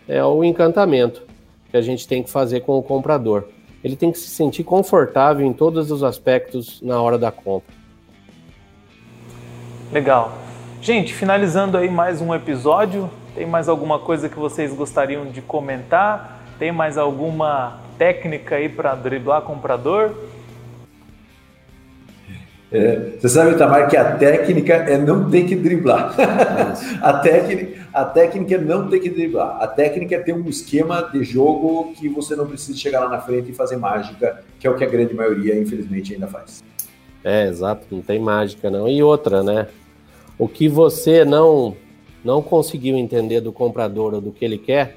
é 0.08 0.24
o 0.24 0.44
encantamento 0.44 1.24
que 1.72 1.78
a 1.78 1.82
gente 1.82 2.08
tem 2.08 2.22
que 2.22 2.30
fazer 2.30 2.60
com 2.62 2.78
o 2.78 2.84
comprador. 2.84 3.46
Ele 3.84 3.96
tem 3.96 4.12
que 4.12 4.18
se 4.20 4.30
sentir 4.30 4.64
confortável 4.64 5.46
em 5.46 5.54
todos 5.54 5.92
os 5.92 6.04
aspectos 6.04 6.82
na 6.82 7.02
hora 7.02 7.18
da 7.18 7.32
compra. 7.32 7.74
Legal. 9.92 10.38
Gente, 10.82 11.14
finalizando 11.14 11.78
aí 11.78 11.90
mais 11.90 12.20
um 12.20 12.34
episódio, 12.34 13.10
tem 13.34 13.46
mais 13.46 13.70
alguma 13.70 14.00
coisa 14.00 14.28
que 14.28 14.38
vocês 14.38 14.74
gostariam 14.74 15.26
de 15.26 15.42
comentar? 15.42 16.44
Tem 16.60 16.72
mais 16.72 16.98
alguma 16.98 17.80
técnica 17.98 18.56
aí 18.56 18.68
para 18.68 18.94
driblar 18.96 19.44
comprador? 19.44 20.14
É, 22.74 23.18
você 23.20 23.30
sabe, 23.30 23.56
Tamar, 23.56 23.88
que 23.88 23.96
a 23.96 24.18
técnica 24.18 24.74
é 24.74 24.98
não 24.98 25.30
ter 25.30 25.46
que 25.46 25.56
driblar. 25.56 26.16
a, 27.02 27.14
técnica, 27.20 27.88
a 27.94 28.04
técnica 28.04 28.56
é 28.56 28.58
não 28.58 28.90
ter 28.90 29.00
que 29.00 29.10
driblar. 29.12 29.62
A 29.62 29.68
técnica 29.68 30.16
é 30.16 30.20
ter 30.20 30.34
um 30.34 30.50
esquema 30.50 31.04
de 31.14 31.24
jogo 31.24 31.94
que 31.94 32.10
você 32.10 32.36
não 32.36 32.48
precisa 32.48 32.76
chegar 32.76 33.02
lá 33.02 33.10
na 33.10 33.22
frente 33.22 33.52
e 33.52 33.54
fazer 33.54 33.78
mágica, 33.78 34.44
que 34.60 34.66
é 34.66 34.70
o 34.72 34.76
que 34.76 34.84
a 34.84 34.90
grande 34.90 35.14
maioria, 35.14 35.56
infelizmente, 35.56 36.16
ainda 36.16 36.26
faz. 36.26 36.64
É, 37.24 37.48
exato, 37.48 37.86
não 37.92 38.02
tem 38.02 38.20
mágica 38.20 38.72
não. 38.72 38.88
E 38.90 39.04
outra, 39.04 39.44
né? 39.44 39.68
O 40.36 40.48
que 40.48 40.68
você 40.68 41.24
não 41.24 41.78
não 42.24 42.42
conseguiu 42.42 42.98
entender 42.98 43.42
do 43.42 43.52
comprador 43.52 44.16
ou 44.16 44.22
do 44.22 44.32
que 44.32 44.46
ele 44.46 44.58
quer, 44.58 44.96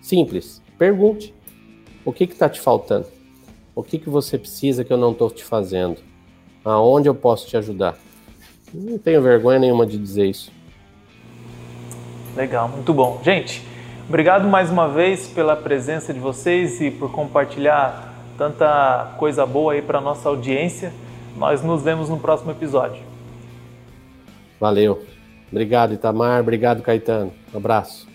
simples, 0.00 0.62
pergunte. 0.78 1.34
O 2.04 2.12
que 2.12 2.24
está 2.24 2.48
te 2.48 2.60
faltando? 2.60 3.06
O 3.74 3.82
que, 3.82 3.98
que 3.98 4.08
você 4.08 4.38
precisa 4.38 4.84
que 4.84 4.92
eu 4.92 4.96
não 4.96 5.12
estou 5.12 5.30
te 5.30 5.44
fazendo? 5.44 6.13
Aonde 6.64 7.08
eu 7.08 7.14
posso 7.14 7.46
te 7.46 7.56
ajudar? 7.56 7.96
Não 8.72 8.98
tenho 8.98 9.22
vergonha 9.22 9.58
nenhuma 9.58 9.86
de 9.86 9.98
dizer 9.98 10.26
isso. 10.26 10.50
Legal, 12.34 12.68
muito 12.68 12.92
bom. 12.92 13.20
Gente, 13.22 13.62
obrigado 14.08 14.48
mais 14.48 14.70
uma 14.70 14.88
vez 14.88 15.28
pela 15.28 15.54
presença 15.54 16.12
de 16.12 16.18
vocês 16.18 16.80
e 16.80 16.90
por 16.90 17.12
compartilhar 17.12 18.12
tanta 18.36 19.14
coisa 19.18 19.46
boa 19.46 19.74
aí 19.74 19.82
para 19.82 20.00
nossa 20.00 20.28
audiência. 20.28 20.92
Nós 21.36 21.62
nos 21.62 21.82
vemos 21.82 22.08
no 22.08 22.18
próximo 22.18 22.50
episódio. 22.50 23.02
Valeu. 24.58 25.04
Obrigado, 25.50 25.94
Itamar. 25.94 26.40
Obrigado, 26.40 26.82
Caetano. 26.82 27.32
Um 27.52 27.58
abraço. 27.58 28.13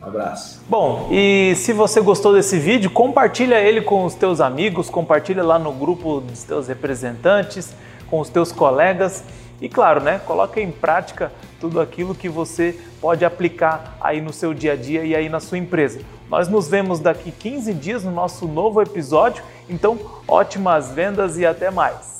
Um 0.00 0.06
abraço. 0.06 0.62
Bom, 0.68 1.08
e 1.10 1.54
se 1.56 1.72
você 1.72 2.00
gostou 2.00 2.32
desse 2.32 2.58
vídeo, 2.58 2.90
compartilha 2.90 3.60
ele 3.60 3.80
com 3.80 4.04
os 4.04 4.14
teus 4.14 4.40
amigos, 4.40 4.88
compartilha 4.88 5.42
lá 5.42 5.58
no 5.58 5.72
grupo 5.72 6.20
dos 6.20 6.44
teus 6.44 6.68
representantes, 6.68 7.74
com 8.08 8.20
os 8.20 8.28
teus 8.28 8.52
colegas 8.52 9.24
e 9.60 9.68
claro, 9.68 10.00
né, 10.00 10.20
coloca 10.24 10.60
em 10.60 10.70
prática 10.70 11.32
tudo 11.60 11.80
aquilo 11.80 12.14
que 12.14 12.28
você 12.28 12.78
pode 13.00 13.24
aplicar 13.24 13.96
aí 14.00 14.20
no 14.20 14.32
seu 14.32 14.54
dia 14.54 14.74
a 14.74 14.76
dia 14.76 15.04
e 15.04 15.16
aí 15.16 15.28
na 15.28 15.40
sua 15.40 15.58
empresa. 15.58 16.00
Nós 16.28 16.46
nos 16.46 16.68
vemos 16.68 17.00
daqui 17.00 17.32
15 17.32 17.74
dias 17.74 18.04
no 18.04 18.12
nosso 18.12 18.46
novo 18.46 18.80
episódio, 18.80 19.42
então 19.68 19.98
ótimas 20.28 20.92
vendas 20.92 21.36
e 21.36 21.44
até 21.44 21.70
mais. 21.70 22.17